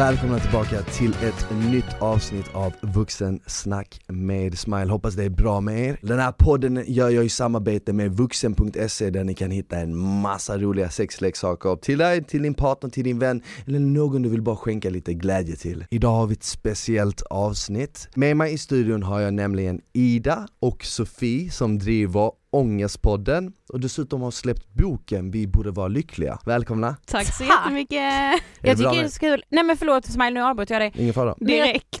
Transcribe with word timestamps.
Välkomna 0.00 0.38
tillbaka 0.38 0.82
till 0.82 1.10
ett 1.10 1.46
nytt 1.70 1.96
avsnitt 1.98 2.46
av 2.52 2.72
Vuxensnack 2.80 4.00
med 4.06 4.58
Smile. 4.58 4.92
Hoppas 4.92 5.14
det 5.14 5.24
är 5.24 5.30
bra 5.30 5.60
med 5.60 5.88
er. 5.88 5.98
Den 6.02 6.18
här 6.18 6.32
podden 6.32 6.84
gör 6.86 7.10
jag 7.10 7.24
i 7.24 7.28
samarbete 7.28 7.92
med 7.92 8.16
vuxen.se 8.16 9.10
där 9.10 9.24
ni 9.24 9.34
kan 9.34 9.50
hitta 9.50 9.76
en 9.76 9.96
massa 9.96 10.58
roliga 10.58 10.90
sexleksaker 10.90 11.76
till 11.76 11.98
dig, 11.98 12.24
till 12.24 12.42
din 12.42 12.54
partner, 12.54 12.90
till 12.90 13.04
din 13.04 13.18
vän 13.18 13.42
eller 13.66 13.78
någon 13.78 14.22
du 14.22 14.28
vill 14.28 14.42
bara 14.42 14.56
skänka 14.56 14.90
lite 14.90 15.14
glädje 15.14 15.56
till. 15.56 15.84
Idag 15.90 16.12
har 16.12 16.26
vi 16.26 16.32
ett 16.32 16.44
speciellt 16.44 17.22
avsnitt. 17.22 18.08
Med 18.14 18.36
mig 18.36 18.52
i 18.52 18.58
studion 18.58 19.02
har 19.02 19.20
jag 19.20 19.34
nämligen 19.34 19.80
Ida 19.92 20.48
och 20.60 20.84
Sofie 20.84 21.50
som 21.50 21.78
driver 21.78 22.30
Ångestpodden 22.52 23.52
och 23.68 23.80
dessutom 23.80 24.22
har 24.22 24.30
släppt 24.30 24.68
boken 24.74 25.30
Vi 25.30 25.46
borde 25.46 25.70
vara 25.70 25.88
lyckliga. 25.88 26.38
Välkomna! 26.46 26.96
Tack 27.06 27.26
så 27.26 27.44
Tack. 27.44 27.48
jättemycket! 27.64 28.42
Jag 28.62 28.76
tycker 28.76 28.90
det 28.90 29.00
är 29.00 29.08
så 29.08 29.20
kul, 29.20 29.42
nej 29.48 29.64
men 29.64 29.76
förlåt 29.76 30.04
Smile 30.06 30.30
nu 30.30 30.40
avbröt 30.42 30.70
jag 30.70 30.80
dig. 30.80 30.92
Ingen 30.96 31.14
fara. 31.14 31.34
Direkt. 31.40 31.98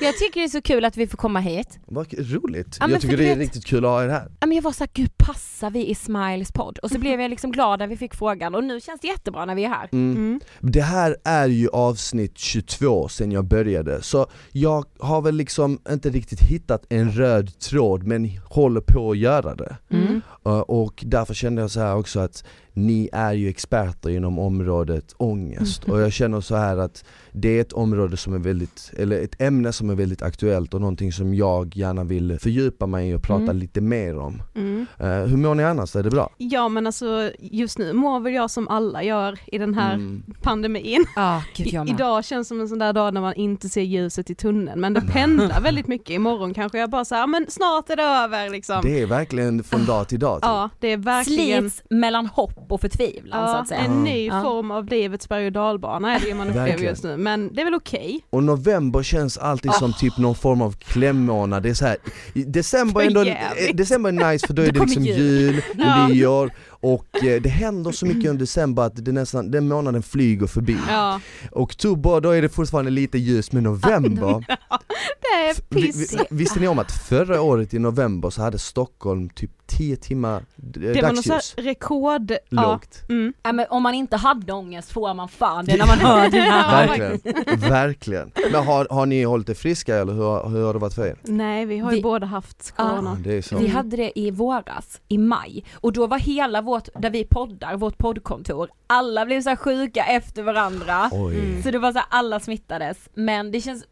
Jag 0.00 0.16
tycker 0.18 0.40
det 0.40 0.44
är 0.44 0.48
så 0.48 0.62
kul 0.62 0.84
att 0.84 0.96
vi 0.96 1.06
får 1.06 1.16
komma 1.18 1.40
hit. 1.40 1.78
Vad 1.86 2.14
roligt! 2.18 2.76
Ja, 2.80 2.88
jag 2.90 3.00
tycker 3.00 3.16
det 3.16 3.24
är 3.24 3.28
vet- 3.28 3.38
riktigt 3.38 3.64
kul 3.66 3.84
att 3.84 3.90
ha 3.90 4.04
er 4.04 4.08
här. 4.08 4.28
Ja, 4.40 4.46
men 4.46 4.56
jag 4.56 4.62
var 4.62 4.72
såhär, 4.72 4.90
gud 4.94 5.18
passar 5.18 5.70
vi 5.70 5.86
i 5.90 5.94
Smiles 5.94 6.52
podd? 6.52 6.78
Och 6.78 6.90
så 6.90 6.98
blev 6.98 7.20
jag 7.20 7.30
liksom 7.30 7.52
glad 7.52 7.78
när 7.78 7.86
vi 7.86 7.96
fick 7.96 8.14
frågan 8.14 8.54
och 8.54 8.64
nu 8.64 8.80
känns 8.80 9.00
det 9.00 9.06
jättebra 9.08 9.44
när 9.44 9.54
vi 9.54 9.64
är 9.64 9.68
här. 9.68 9.88
Mm. 9.92 10.16
Mm. 10.16 10.40
Det 10.60 10.80
här 10.80 11.16
är 11.24 11.48
ju 11.48 11.68
avsnitt 11.68 12.38
22 12.38 13.08
sen 13.08 13.32
jag 13.32 13.44
började, 13.44 14.02
så 14.02 14.26
jag 14.52 14.84
har 14.98 15.22
väl 15.22 15.34
liksom 15.34 15.78
inte 15.90 16.10
riktigt 16.10 16.40
hittat 16.40 16.86
en 16.88 17.10
röd 17.12 17.58
tråd 17.58 18.04
men 18.06 18.30
håller 18.44 18.80
på 18.80 19.15
att 19.16 19.22
göra 19.22 19.54
det. 19.54 19.76
Mm. 19.90 20.20
Uh, 20.46 20.60
Och 20.60 21.04
därför 21.06 21.34
kände 21.34 21.62
jag 21.62 21.70
så 21.70 21.80
här 21.80 21.96
också 21.96 22.20
att 22.20 22.44
ni 22.72 23.08
är 23.12 23.32
ju 23.32 23.48
experter 23.48 24.10
inom 24.10 24.38
området 24.38 25.14
ångest 25.16 25.84
och 25.84 26.00
jag 26.00 26.12
känner 26.12 26.40
så 26.40 26.56
här 26.56 26.76
att 26.76 27.04
det 27.38 27.48
är 27.48 27.60
ett 27.60 27.72
område 27.72 28.16
som 28.16 28.34
är 28.34 28.38
väldigt, 28.38 28.92
eller 28.96 29.20
ett 29.20 29.40
ämne 29.42 29.72
som 29.72 29.90
är 29.90 29.94
väldigt 29.94 30.22
aktuellt 30.22 30.74
och 30.74 30.80
någonting 30.80 31.12
som 31.12 31.34
jag 31.34 31.76
gärna 31.76 32.04
vill 32.04 32.38
fördjupa 32.40 32.86
mig 32.86 33.10
i 33.10 33.14
och 33.14 33.22
prata 33.22 33.42
Mm. 33.42 33.56
lite 33.56 33.80
mer 33.80 34.18
om. 34.18 34.42
Mm. 34.54 34.86
Uh, 35.00 35.06
hur 35.06 35.36
mår 35.36 35.54
ni 35.54 35.64
annars? 35.64 35.96
Är 35.96 36.02
det 36.02 36.10
bra? 36.10 36.30
Ja 36.38 36.68
men 36.68 36.86
alltså 36.86 37.30
just 37.40 37.78
nu 37.78 37.92
mår 37.92 38.20
väl 38.20 38.32
jag 38.32 38.50
som 38.50 38.68
alla 38.68 39.02
gör 39.02 39.38
i 39.46 39.58
den 39.58 39.74
här 39.74 39.94
Mm. 39.94 40.22
pandemin. 40.42 41.04
Ja, 41.16 41.42
gud 41.56 41.88
idag 41.88 42.24
känns 42.24 42.48
som 42.48 42.60
en 42.60 42.68
sån 42.68 42.78
där 42.78 42.92
dag 42.92 43.14
när 43.14 43.20
man 43.20 43.34
inte 43.34 43.68
ser 43.68 43.82
ljuset 43.82 44.30
i 44.30 44.34
tunneln 44.34 44.80
men 44.80 44.94
det 44.94 45.00
pendlar 45.00 45.60
väldigt 45.60 45.86
mycket. 45.88 46.10
Imorgon 46.10 46.54
kanske 46.54 46.78
jag 46.78 46.90
bara 46.90 47.04
säger 47.04 47.26
men 47.26 47.46
snart 47.48 47.90
är 47.90 47.96
det 47.96 48.02
över 48.02 48.50
liksom. 48.50 48.80
Det 48.82 49.00
är 49.02 49.06
verkligen 49.06 49.64
från 49.64 49.84
dag 49.86 50.08
till 50.08 50.18
dag. 50.18 50.36
typ. 50.36 50.44
Ja 50.48 50.70
det 50.80 50.92
är 50.92 50.96
verkligen 50.96 51.70
Slits 51.70 51.82
mellan 51.90 52.26
hopp 52.26 52.66
och 52.68 52.80
förtvivlan 52.80 53.48
så 53.48 53.54
ja, 53.54 53.58
att 53.58 53.68
säga. 53.68 53.80
en 53.80 54.02
ny 54.02 54.26
Ja. 54.26 54.42
form 54.42 54.70
av 54.70 54.86
livets 54.86 55.28
berg 55.28 55.46
och 55.46 55.52
dalbana 55.52 56.14
är 56.16 56.20
det 56.20 56.28
ju 56.28 56.34
man 56.34 56.48
upplever 56.48 56.78
just 56.84 57.04
nu 57.04 57.16
men 57.26 57.54
det 57.54 57.60
är 57.60 57.64
väl 57.64 57.74
okej. 57.74 58.20
Och 58.30 58.42
november 58.42 59.02
känns 59.02 59.38
alltid 59.38 59.72
som 59.72 59.90
Ah. 59.90 59.98
typ 60.00 60.18
någon 60.18 60.34
form 60.34 60.62
av 60.62 60.72
klämmånad, 60.72 61.62
det 61.62 61.70
är 61.70 61.74
så 61.74 61.86
här, 61.86 61.96
i- 62.34 62.44
december 62.44 63.00
är 63.00 63.06
ändå, 63.06 63.20
För 63.20 63.26
jävligt. 63.26 63.70
eh, 63.70 63.76
december 63.76 64.10
är 64.10 64.32
nice 64.32 64.46
för 64.46 64.54
då 64.54 64.62
är 64.62 64.66
det 64.66 64.72
kommer 64.72 64.86
liksom 64.86 65.04
jul. 65.04 65.16
jul, 65.16 65.62
nyår 66.08 66.50
och 66.80 67.24
eh, 67.24 67.42
det 67.42 67.48
händer 67.48 67.92
så 67.92 68.06
mycket 68.06 68.30
under 68.30 68.40
december 68.40 68.82
att 68.82 69.04
det 69.04 69.12
nästan, 69.12 69.50
den 69.50 69.68
månaden 69.68 70.02
flyger 70.02 70.46
förbi. 70.46 70.76
Ja 70.88 71.20
Oktober, 71.52 72.20
då 72.20 72.30
är 72.30 72.42
det 72.42 72.48
fortfarande 72.48 72.90
lite 72.90 73.18
ljust, 73.18 73.52
men 73.52 73.62
november, 73.62 74.44
det 75.20 75.26
är 75.48 75.54
vi, 75.68 75.80
vi, 75.80 75.86
piss. 75.92 76.16
visste 76.30 76.60
ni 76.60 76.68
om 76.68 76.78
att 76.78 76.92
förra 76.92 77.40
året 77.40 77.74
i 77.74 77.78
november 77.78 78.30
så 78.30 78.42
hade 78.42 78.58
Stockholm 78.58 79.28
typ 79.28 79.50
10 79.66 79.96
timmar 79.96 80.36
eh, 80.36 80.42
Det 80.58 81.02
var 81.02 81.08
något 81.12 81.24
så 81.24 81.32
dagsljus? 81.32 81.54
här 81.56 81.64
rekord. 81.64 82.30
Ja. 82.48 82.62
Lågt. 82.72 83.02
Mm. 83.08 83.32
Ja, 83.42 83.52
men 83.52 83.66
om 83.70 83.82
man 83.82 83.94
inte 83.94 84.16
hade 84.16 84.52
ångest 84.52 84.92
får 84.92 85.14
man 85.14 85.28
fan 85.28 85.64
det 85.64 85.76
när 85.76 85.86
man 85.86 85.98
hör 86.06 86.30
det 86.30 86.40
här. 86.40 86.86
Verkligen, 86.88 87.60
verkligen. 87.70 88.30
Men 88.52 88.64
har, 88.66 88.86
har 88.90 89.06
ni 89.06 89.22
hållit 89.24 89.48
er 89.48 89.54
friska 89.54 89.96
eller 89.96 90.12
hur, 90.12 90.22
har- 90.24 90.48
hur 90.50 90.64
har 90.66 90.72
det 90.72 90.78
varit 90.78 90.94
för 90.94 91.06
er? 91.06 91.16
Nej 91.22 91.66
vi 91.66 91.78
har 91.78 91.90
ju 91.90 91.96
Vi- 91.96 92.02
båda 92.02 92.26
haft 92.26 92.74
Ja. 92.76 92.88
corona. 92.88 93.42
Så. 93.42 93.58
Vi 93.58 93.68
hade 93.68 93.96
det 93.96 94.18
i 94.18 94.30
våras, 94.30 95.00
i 95.08 95.18
maj, 95.18 95.64
och 95.74 95.92
då 95.92 96.06
var 96.06 96.18
hela 96.18 96.60
vårt, 96.66 96.88
där 96.98 97.10
vi 97.10 97.24
poddar, 97.24 97.76
vårt 97.76 97.98
poddkontor, 97.98 98.68
alla 98.86 99.26
blev 99.26 99.42
så 99.42 99.48
här 99.48 99.56
sjuka 99.56 100.04
efter 100.04 100.42
varandra. 100.42 101.08
Oj. 101.12 101.38
Mm. 101.38 101.62
Så 101.62 101.70
det 101.70 101.78
var 101.78 101.92
så 101.92 101.98
här, 101.98 102.06
alla 102.10 102.40
smittades, 102.40 103.08
men 103.14 103.50
det 103.50 103.60
känns 103.60 103.84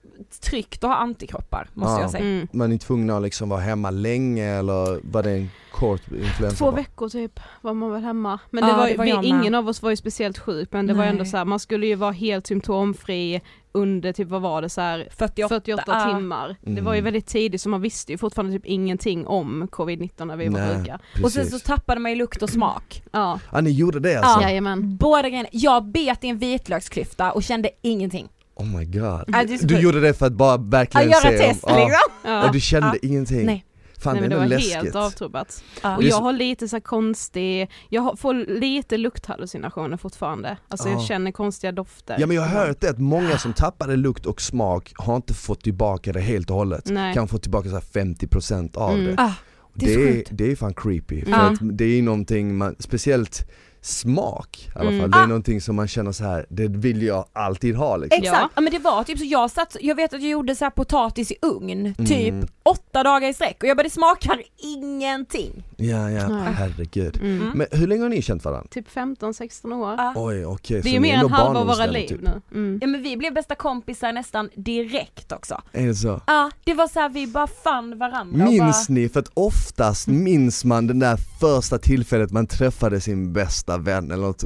tryggt 0.43 0.84
att 0.84 0.91
ha 0.91 0.97
antikroppar 0.97 1.69
måste 1.75 1.93
Ja. 1.93 2.01
jag 2.01 2.11
säga. 2.11 2.25
Mm. 2.25 2.49
Man 2.53 2.73
är 2.73 2.79
tvungna 2.79 3.17
att 3.17 3.23
liksom 3.23 3.49
vara 3.49 3.61
hemma 3.61 3.91
länge 3.91 4.45
eller 4.59 5.01
var 5.13 5.23
det 5.23 5.31
en 5.31 5.51
kort 5.73 6.03
influensa? 6.13 6.57
Två 6.57 6.71
veckor 6.71 7.09
typ 7.09 7.41
var 7.61 7.75
man 7.75 7.93
väl 7.93 8.03
hemma. 8.03 8.39
Men 8.51 8.65
Ja, 8.65 8.71
det 8.71 8.77
var, 8.77 8.89
det 8.89 8.97
var 9.15 9.23
vi, 9.23 9.29
ingen 9.29 9.55
av 9.55 9.69
oss 9.69 9.83
var 9.83 9.91
ju 9.91 9.97
speciellt 9.97 10.39
sjuk 10.39 10.69
men 10.73 10.87
det 10.87 10.93
var 10.95 11.01
Nej. 11.01 11.09
ändå 11.11 11.25
så 11.25 11.37
här, 11.37 11.45
man 11.45 11.59
skulle 11.59 11.87
ju 11.87 11.95
vara 11.95 12.13
helt 12.13 12.47
symptomfri 12.47 13.41
under 13.75 14.12
typ 14.12 14.29
vad 14.29 14.43
var 14.43 14.62
det 14.62 14.69
så 14.69 14.81
här 14.81 15.09
48, 15.17 15.49
48 15.49 15.83
ja. 15.87 16.17
timmar. 16.17 16.57
Det 16.61 16.71
Mm. 16.71 16.85
var 16.85 16.95
ju 16.95 17.01
väldigt 17.01 17.27
tidigt 17.27 17.61
så 17.61 17.69
man 17.69 17.81
visste 17.83 18.12
ju 18.12 18.19
fortfarande 18.19 18.53
typ 18.53 18.67
ingenting 18.67 19.27
om 19.27 19.69
covid-19 19.73 20.25
när 20.25 20.37
vi 20.37 20.49
var 20.49 20.61
Nej. 20.61 20.77
sjuka. 20.79 20.99
Och 21.23 21.33
sen 21.33 21.47
så 21.47 21.59
tappade 21.59 22.01
man 22.01 22.11
ju 22.13 22.17
lukt 22.19 22.43
och 22.43 22.51
smak. 22.51 23.03
Ja, 23.13 23.41
Ja 23.53 23.61
ni 23.61 23.71
gjorde 23.71 24.01
det 24.01 24.17
alltså? 24.17 24.41
Ja. 24.41 24.49
jajamän. 24.49 24.97
Båda 24.97 25.29
grejerna. 25.29 25.49
Jag 25.53 25.84
bet 25.87 26.25
i 26.25 26.29
en 26.29 26.39
vitlöksklyfta 26.39 27.33
och 27.33 27.43
kände 27.43 27.71
ingenting. 27.83 28.29
Oh 28.57 28.67
my 28.79 28.84
god. 28.84 29.25
Det 29.49 29.69
Du 29.69 29.79
gjorde 29.81 30.01
det 30.01 30.15
för 30.15 30.27
att 30.27 30.33
bara 30.33 30.55
Att 30.55 30.61
verkligen 30.61 31.11
göra 31.11 31.21
se 31.21 31.29
om- 31.29 31.39
test 31.39 31.65
ja. 31.67 31.77
liksom. 31.77 31.99
Ja. 32.25 32.47
Och 32.47 32.53
du 32.53 32.61
kände 32.61 32.89
Ja. 33.03 33.09
ingenting? 33.09 33.47
Nej. 33.47 33.65
Fan 34.04 34.12
Nej, 34.15 34.20
men 34.20 34.31
det 34.31 34.37
var 34.37 34.42
ändå 34.42 34.56
helt 34.56 34.75
läskigt. 34.75 34.94
avtrubbat. 34.94 35.62
Ja. 35.82 35.97
Och 35.97 36.03
jag 36.03 36.16
har 36.16 36.32
lite 36.32 36.69
så 36.69 36.76
här 36.76 36.81
konstig, 36.81 37.70
jag 37.88 38.19
får 38.19 38.34
lite 38.60 38.97
lukthallucinationer 38.97 39.97
fortfarande. 39.97 40.56
Alltså 40.69 40.88
jag 40.88 40.98
Ja. 41.00 41.04
känner 41.06 41.32
konstiga 41.32 41.72
dofter. 41.72 42.16
Ja 42.20 42.26
men 42.26 42.37
jag 42.37 42.42
har 42.42 42.66
hört 42.66 42.81
det 42.81 42.91
att 42.91 42.98
många 42.98 43.38
som 43.38 43.53
tappade 43.53 43.97
lukt 43.97 44.26
och 44.26 44.41
smak 44.41 44.92
har 44.97 45.16
inte 45.16 45.34
fått 45.34 45.62
tillbaka 45.65 46.12
det 46.12 46.20
helt 46.20 46.50
och 46.50 46.56
hållet. 46.56 46.84
Nej. 46.87 47.15
Kan 47.15 47.28
få 47.28 47.38
tillbaka 47.38 47.69
så 47.69 47.75
här 47.75 47.82
50% 47.82 48.76
av 48.76 48.91
Mm. 48.94 49.04
det. 49.06 49.15
Ah, 49.22 49.32
det 49.75 49.94
är 49.94 49.98
Det 49.98 50.21
är, 50.21 50.25
det 50.31 50.53
är 50.53 50.56
fan 50.56 50.75
creepy, 50.75 51.25
för 51.25 51.31
Ja. 51.31 51.36
att 51.36 51.59
det 51.62 51.84
är 51.84 52.03
någonting 52.03 52.56
man, 52.56 52.76
speciellt 52.78 53.50
smak 53.84 54.69
i 54.75 54.78
alla 54.78 54.89
Mm. 54.91 55.00
fall, 55.00 55.11
det 55.11 55.19
är 55.19 55.22
Ah. 55.22 55.27
någonting 55.27 55.61
som 55.61 55.77
man 55.77 55.89
känner 55.89 56.12
så 56.12 56.25
här. 56.25 56.47
det 56.49 56.69
vill 56.69 57.03
jag 57.03 57.25
alltid 57.33 57.77
ha 57.77 57.97
liksom. 57.97 58.22
Exakt, 58.22 58.41
Ja. 58.43 58.49
ja. 58.55 58.61
men 58.61 58.72
det 58.72 58.78
var 58.78 59.05
typ 59.05 59.19
så 59.19 59.25
jag 59.25 59.50
satt, 59.50 59.77
jag 59.81 59.95
vet 59.95 60.15
att 60.15 60.22
jag 60.22 60.31
gjorde 60.31 60.55
så 60.56 60.65
här 60.65 60.71
potatis 60.71 61.31
i 61.31 61.34
ugn, 61.43 61.95
typ 61.95 62.28
Mm. 62.33 62.47
åtta 62.62 63.03
dagar 63.03 63.28
i 63.28 63.34
sträck 63.34 63.56
och 63.62 63.69
jag 63.69 63.77
bara 63.77 63.83
det 63.83 63.91
smakar 63.91 64.43
ingenting. 64.56 65.62
Ja 65.77 66.11
ja, 66.11 66.28
Nej. 66.28 66.53
herregud. 66.59 67.17
Mm. 67.22 67.43
Mm. 67.43 67.59
Men 67.59 67.67
hur 67.71 67.87
länge 67.87 68.03
har 68.03 68.09
ni 68.09 68.22
känt 68.22 68.45
varandra? 68.45 68.67
Typ 68.71 68.89
15-16 68.89 69.72
år. 69.72 69.95
Ja. 69.99 70.12
Oj 70.16 70.47
okej, 70.47 70.77
Det 70.77 70.83
så 70.83 70.89
är 70.89 70.93
ju 70.93 71.01
mer 71.01 71.15
än 71.25 71.31
halva 71.31 71.65
våra 71.65 71.87
liv 71.87 72.06
typ. 72.09 72.21
nu. 72.22 72.41
Mm. 72.53 72.78
Ja 72.83 72.87
men 72.87 73.03
vi 73.03 73.16
blev 73.16 73.34
bästa 73.34 73.55
kompisar 73.55 74.12
nästan 74.12 74.51
direkt 74.56 75.33
också. 75.33 75.62
Är 75.72 75.87
det 75.87 75.95
så? 75.95 76.21
Ja, 76.27 76.51
det 76.65 76.75
var 76.75 76.89
så 76.89 77.01
här, 77.01 77.09
vi 77.09 77.27
bara 77.27 77.47
fann 77.47 77.99
varandra 77.99 78.45
Minns 78.45 78.89
och 78.89 78.95
ni, 78.95 79.09
för 79.09 79.21
att 79.21 79.31
oftast 79.34 80.06
minns 80.09 80.65
man 80.65 80.87
den 80.87 80.99
där 80.99 81.16
första 81.41 81.78
tillfället 81.78 82.31
man 82.31 82.47
träffade 82.47 83.01
sin 83.01 83.33
bästa 83.33 83.74
vän 83.79 84.11
eller 84.11 84.27
något. 84.27 84.45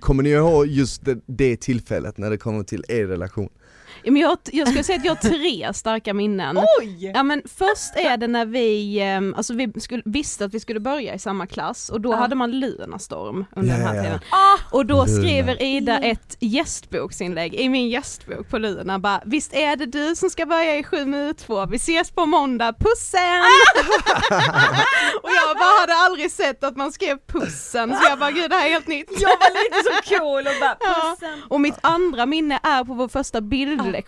Kommer 0.00 0.22
ni 0.22 0.28
ihåg 0.28 0.66
just 0.66 1.04
det, 1.04 1.18
det 1.26 1.56
tillfället 1.56 2.18
när 2.18 2.30
det 2.30 2.36
kommer 2.36 2.62
till 2.62 2.84
er 2.88 3.06
relation? 3.06 3.48
Ja, 4.04 4.12
Men 4.12 4.22
jag, 4.22 4.38
jag 4.52 4.68
skulle 4.68 4.84
säga 4.84 4.98
att 4.98 5.04
jag 5.04 5.12
har 5.14 5.30
tre 5.38 5.74
starka 5.74 6.14
minnen. 6.14 6.58
Oj! 6.80 7.10
Ja 7.14 7.22
men 7.22 7.42
först 7.58 7.96
är 7.96 8.16
det 8.16 8.26
när 8.26 8.46
vi, 8.46 9.00
ehm, 9.00 9.34
alltså 9.36 9.54
vi 9.54 9.72
skulle, 9.80 10.02
visste 10.04 10.44
att 10.44 10.54
vi 10.54 10.60
skulle 10.60 10.80
börja 10.80 11.14
i 11.14 11.18
samma 11.18 11.46
klass 11.46 11.88
och 11.88 12.00
då 12.00 12.12
Ja. 12.12 12.16
hade 12.16 12.34
man 12.34 12.50
Lunarstorm 12.60 13.44
under 13.56 13.72
Ja, 13.72 13.78
den 13.78 13.86
här 13.86 13.94
ja. 13.94 14.02
tiden. 14.02 14.20
Ah, 14.30 14.58
Och 14.76 14.86
då 14.86 14.94
Luna. 15.04 15.06
skriver 15.18 15.62
Ida 15.62 15.98
Ja. 16.02 16.08
ett 16.08 16.36
gästboksinlägg 16.40 17.54
i 17.54 17.68
min 17.68 17.88
gästbok 17.88 18.48
på 18.50 18.58
Luna 18.58 18.98
bara 18.98 19.22
Visst 19.24 19.54
är 19.54 19.76
det 19.76 19.86
du 19.86 20.16
som 20.16 20.30
ska 20.30 20.46
börja 20.46 20.76
i 20.76 20.84
7 20.84 21.04
minut 21.04 21.38
2, 21.38 21.66
vi 21.66 21.76
ses 21.76 22.10
på 22.10 22.26
måndag, 22.26 22.72
pussen! 22.78 23.42
och 25.22 25.30
jag 25.30 25.56
bara 25.56 25.80
hade 25.80 25.94
aldrig 25.94 26.30
sett 26.30 26.64
att 26.64 26.76
man 26.76 26.92
skrev 26.92 27.18
pussen 27.26 27.90
så 27.96 28.08
jag 28.08 28.18
bara 28.18 28.30
gud 28.30 28.50
det 28.50 28.56
här 28.56 28.66
är 28.66 28.70
helt 28.70 28.86
nytt. 28.86 29.08
jag 29.20 29.28
var 29.28 29.64
lite 29.64 29.76
så 29.84 30.18
cool 30.18 30.38
och 30.46 30.60
bara 30.60 30.76
Ja. 30.80 31.16
pussen. 31.20 31.42
Och 31.48 31.60
mitt 31.60 31.78
andra 31.80 32.26
minne 32.26 32.60
är 32.62 32.84
på 32.84 32.94
vår 32.94 33.08
första 33.08 33.38
Ja, 33.38 33.42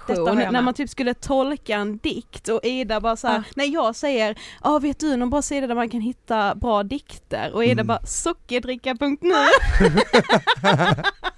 jag 0.08 0.52
när 0.52 0.62
man 0.62 0.74
typ 0.74 0.90
skulle 0.90 1.14
tolka 1.14 1.76
en 1.76 1.96
dikt 1.98 2.48
och 2.48 2.60
Ida 2.64 3.00
bara 3.00 3.16
såhär, 3.16 3.34
Ja. 3.36 3.42
när 3.56 3.64
jag 3.64 3.96
säger 3.96 4.38
ja 4.64 4.78
vet 4.78 5.00
du 5.00 5.16
någon 5.16 5.30
bra 5.30 5.42
sida 5.42 5.66
där 5.66 5.74
man 5.74 5.88
kan 5.90 6.00
hitta 6.00 6.54
bra 6.54 6.82
dikter 6.82 7.50
och 7.54 7.64
Ida 7.64 7.72
Mm. 7.72 7.86
bara 7.86 8.00
sockerdricka.nu 8.06 9.16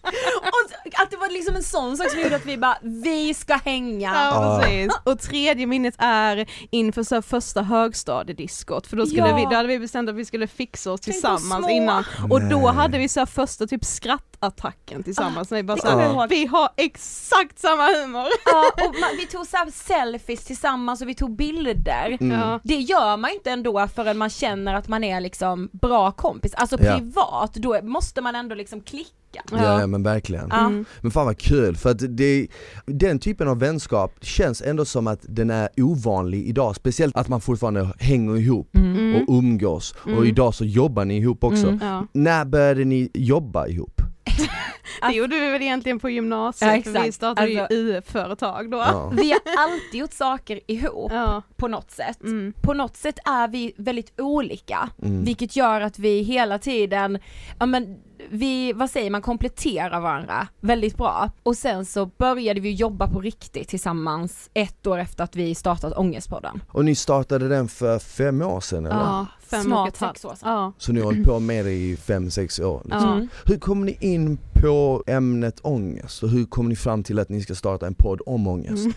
att 1.03 1.11
det 1.11 1.17
var 1.17 1.29
liksom 1.33 1.57
en 1.57 1.63
sån 1.63 1.97
sak 1.97 2.11
som 2.11 2.21
gjorde 2.21 2.37
att 2.37 2.47
vi 2.47 2.57
bara, 2.59 2.79
vi 2.83 3.35
ska 3.35 3.55
hänga. 3.65 4.13
Ja 4.15 4.25
Ja. 4.35 4.61
precis. 4.63 4.93
Och 5.05 5.19
tredje 5.21 5.67
minnet 5.67 5.95
är 5.99 6.47
inför 6.71 7.03
så 7.03 7.23
första 7.23 7.63
högstadiediskot 7.63 8.87
för 8.87 8.97
då, 8.97 9.07
skulle 9.07 9.29
Ja. 9.29 9.37
vi, 9.37 9.43
då 9.45 9.55
hade 9.55 9.69
vi 9.69 9.79
bestämt 9.79 10.09
att 10.11 10.15
vi 10.17 10.25
skulle 10.25 10.47
fixa 10.47 10.93
oss 10.93 11.01
Tänk 11.01 11.15
tillsammans 11.15 11.69
innan 11.71 12.05
och 12.31 12.41
då 12.43 12.59
Nej. 12.59 12.75
hade 12.75 12.99
vi 12.99 13.09
så 13.09 13.21
här 13.21 13.27
första 13.27 13.67
typ 13.67 13.85
skrattattacken 13.85 15.03
tillsammans 15.03 15.51
när 15.51 15.57
vi 15.59 15.63
bara 15.63 15.75
det 15.75 15.81
så 15.81 15.87
här, 15.89 15.95
kommer 15.95 16.05
jag 16.07 16.15
ihåg. 16.15 16.29
vi 16.31 16.47
har 16.47 16.69
exakt 16.77 17.59
samma 17.59 17.83
humor. 17.87 18.27
Ja, 18.47 18.71
och 18.87 18.95
man, 19.01 19.11
vi 19.19 19.27
tog 19.27 19.47
så 19.47 19.57
här 19.57 19.71
selfies 19.71 20.45
tillsammans 20.45 21.03
och 21.03 21.09
vi 21.09 21.15
tog 21.15 21.37
bilder. 21.37 22.17
Mm. 22.21 22.39
Ja. 22.41 22.61
Det 22.65 22.75
gör 22.75 23.17
man 23.17 23.31
inte 23.31 23.51
ändå 23.51 23.89
förrän 23.95 24.19
man 24.19 24.31
känner 24.31 24.75
att 24.75 24.89
man 24.89 25.05
är 25.05 25.21
liksom 25.21 25.69
bra 25.73 26.13
kompis, 26.13 26.55
alltså 26.55 26.77
Ja. 26.81 26.95
privat, 26.97 27.55
då 27.55 27.83
måste 27.83 28.21
man 28.21 28.35
ändå 28.35 28.55
liksom 28.55 28.81
klicka 28.81 29.13
snacka. 29.49 29.65
Ja, 29.65 29.81
ja 29.81 29.87
men 29.87 30.03
verkligen. 30.03 30.51
Mm. 30.53 30.85
Men 31.01 31.11
fan 31.11 31.27
vad 31.27 31.39
kul, 31.39 31.77
för 31.77 31.91
att 31.91 32.03
det, 32.17 32.47
den 32.87 33.19
typen 33.19 33.49
av 33.49 33.59
vänskap 33.59 34.13
känns 34.21 34.63
ändå 34.63 34.85
som 34.85 35.07
att 35.07 35.21
den 35.29 35.51
är 35.51 35.69
ovanlig 35.77 36.47
idag, 36.49 36.77
speciellt 36.77 37.17
att 37.17 37.29
man 37.29 37.41
fortfarande 37.41 37.89
hänger 37.99 38.37
ihop 38.37 38.77
Mm. 38.77 39.15
och 39.17 39.35
umgås 39.39 39.95
och 40.03 40.09
Mm. 40.09 40.25
idag 40.25 40.55
så 40.55 40.65
jobbar 40.65 41.05
ni 41.05 41.17
ihop 41.19 41.45
också. 41.45 41.67
Mm. 41.69 41.79
Ja. 41.83 42.07
När 42.13 42.45
började 42.45 42.85
ni 42.85 43.11
jobba 43.15 43.67
ihop? 43.67 44.03
Det 45.03 45.13
gjorde 45.15 45.41
vi 45.41 45.51
väl 45.51 45.63
egentligen 45.63 45.99
på 45.99 46.11
gymnasiet, 46.11 46.87
Ja, 46.87 46.93
för 46.93 47.03
vi 47.03 47.13
startade 47.13 47.61
Alltså- 47.61 47.75
ju 47.75 47.97
UF-företag 47.97 48.71
då. 48.71 48.77
Ja. 48.79 49.09
Vi 49.17 49.31
har 49.31 49.41
alltid 49.59 50.01
gjort 50.01 50.13
saker 50.13 50.61
ihop 50.67 51.13
Ja. 51.15 51.43
på 51.57 51.69
något 51.69 51.91
sätt. 51.91 52.23
Mm. 52.23 52.53
På 52.63 52.75
något 52.75 52.97
sätt 52.97 53.19
är 53.25 53.49
vi 53.49 53.73
väldigt 53.77 54.21
olika, 54.21 54.89
Mm. 55.03 55.25
vilket 55.25 55.57
gör 55.57 55.81
att 55.81 55.99
vi 55.99 56.23
hela 56.23 56.59
tiden, 56.59 57.19
ja 57.59 57.67
men 57.67 57.97
vi, 58.31 58.73
vad 58.73 58.91
säger 58.91 59.11
man, 59.11 59.23
kompletterar 59.23 60.01
varandra 60.01 60.49
väldigt 60.61 60.97
bra. 60.97 61.31
Och 61.43 61.57
sen 61.57 61.85
så 61.85 62.07
började 62.07 62.61
vi 62.61 62.73
jobba 62.73 63.09
på 63.09 63.21
riktigt 63.21 63.69
tillsammans 63.69 64.51
ett 64.55 64.87
år 64.87 64.99
efter 64.99 65.25
att 65.25 65.37
vi 65.37 65.55
startat 65.55 65.93
Ångestpodden. 65.99 66.63
Och 66.69 66.85
ni 66.85 66.95
startade 66.95 67.49
den 67.49 67.69
för 67.69 67.99
fem 67.99 68.43
år 68.43 68.61
sedan 68.61 68.87
eller? 68.87 68.97
Ja, 68.97 69.27
fem 69.51 69.63
Snart 69.63 69.89
och 69.89 69.95
ett 69.95 70.01
halvt. 70.01 70.17
sex 70.19 70.25
år 70.25 70.35
sedan. 70.35 70.53
Ja. 70.53 70.73
Så 70.79 70.93
ni 70.93 71.01
har 71.01 71.05
hållit 71.05 71.25
på 71.27 71.41
med 71.41 71.65
det 71.65 71.73
i 71.73 71.97
fem, 71.97 72.31
sex 72.31 72.61
år? 72.61 72.81
Liksom. 72.85 73.03
Ja. 73.09 73.13
Mm. 73.15 73.29
Hur 73.47 73.59
kom 73.59 73.85
ni 73.87 73.97
in 74.01 74.39
på 74.61 75.05
ämnet 75.07 75.61
ångest 75.63 76.23
och 76.23 76.29
hur 76.29 76.45
kom 76.45 76.69
ni 76.69 76.77
fram 76.77 77.03
till 77.03 77.19
att 77.19 77.29
ni 77.29 77.43
ska 77.43 77.55
starta 77.55 77.87
en 77.87 77.95
podd 77.95 78.21
om 78.27 78.47
ångest? 78.47 78.85
Mm. 78.85 78.93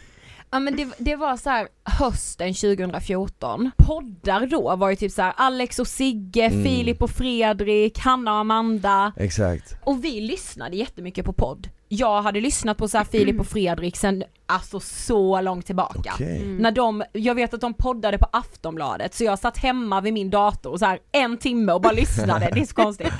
Ja 0.54 0.60
men 0.60 0.76
det, 0.76 0.88
det 0.98 1.16
var 1.16 1.38
så 1.38 1.50
här 1.50 1.68
hösten 1.84 2.54
2014, 2.54 3.72
poddar 3.78 4.46
då 4.46 4.76
var 4.76 4.90
ju 4.90 4.96
typ 4.96 5.12
så 5.12 5.22
här 5.22 5.34
Alex 5.38 5.80
och 5.80 5.88
Sigge, 5.88 6.46
Mm. 6.46 6.64
Filip 6.64 7.02
och 7.02 7.10
Fredrik, 7.10 8.00
Hanna 8.00 8.32
och 8.34 8.38
Amanda 8.38 9.14
Exakt. 9.18 9.76
och 9.84 10.04
vi 10.04 10.22
lyssnade 10.22 10.76
jättemycket 10.78 11.26
på 11.26 11.34
podd. 11.34 11.70
Jag 11.88 12.22
hade 12.22 12.42
lyssnat 12.42 12.78
på 12.78 12.88
så 12.88 12.98
här 12.98 13.06
Filip 13.06 13.40
och 13.40 13.48
Fredrik 13.48 13.98
sen, 13.98 14.24
alltså 14.46 14.80
så 14.80 15.42
långt 15.42 15.66
tillbaka. 15.66 16.12
Okej. 16.14 16.38
Mm. 16.38 16.58
När 16.58 16.72
de, 16.72 17.04
jag 17.14 17.36
vet 17.36 17.54
att 17.54 17.62
de 17.62 17.74
poddade 17.74 18.18
på 18.18 18.28
Aftonbladet 18.32 19.14
så 19.14 19.24
jag 19.24 19.40
satt 19.40 19.58
hemma 19.58 20.02
vid 20.02 20.14
min 20.14 20.30
dator 20.30 20.78
så 20.78 20.86
här 20.86 21.00
en 21.12 21.38
timme 21.38 21.72
och 21.74 21.82
bara 21.82 21.94
lyssnade, 21.94 22.50
det 22.54 22.60
är 22.62 22.66
så 22.66 22.76
konstigt. 22.76 23.14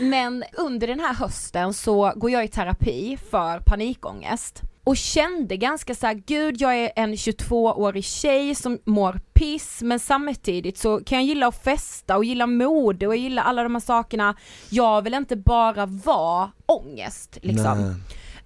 Men 0.00 0.44
under 0.52 0.86
den 0.86 1.00
här 1.00 1.14
hösten 1.14 1.74
så 1.74 2.12
går 2.16 2.30
jag 2.30 2.44
i 2.44 2.48
terapi 2.48 3.18
för 3.30 3.60
panikångest 3.60 4.62
och 4.88 4.96
kände 4.96 5.56
ganska 5.56 5.94
så 5.94 6.06
här, 6.06 6.14
gud 6.14 6.60
jag 6.60 6.76
är 6.76 6.90
en 6.96 7.14
22-årig 7.14 8.04
tjej 8.04 8.54
som 8.54 8.78
mår 8.84 9.20
piss 9.32 9.82
men 9.82 9.98
samtidigt 9.98 10.78
så 10.78 11.00
kan 11.04 11.18
jag 11.18 11.26
gilla 11.26 11.46
att 11.46 11.64
festa 11.64 12.16
och 12.16 12.24
gilla 12.24 12.46
mode 12.46 13.06
och 13.06 13.14
jag 13.14 13.20
gillar 13.22 13.42
alla 13.42 13.62
de 13.62 13.74
här 13.74 13.80
sakerna. 13.80 14.36
Jag 14.68 15.02
vill 15.02 15.14
inte 15.14 15.36
bara 15.36 15.86
vara 15.86 16.50
ångest 16.66 17.38
liksom. 17.42 17.82
Nej. 17.82 17.94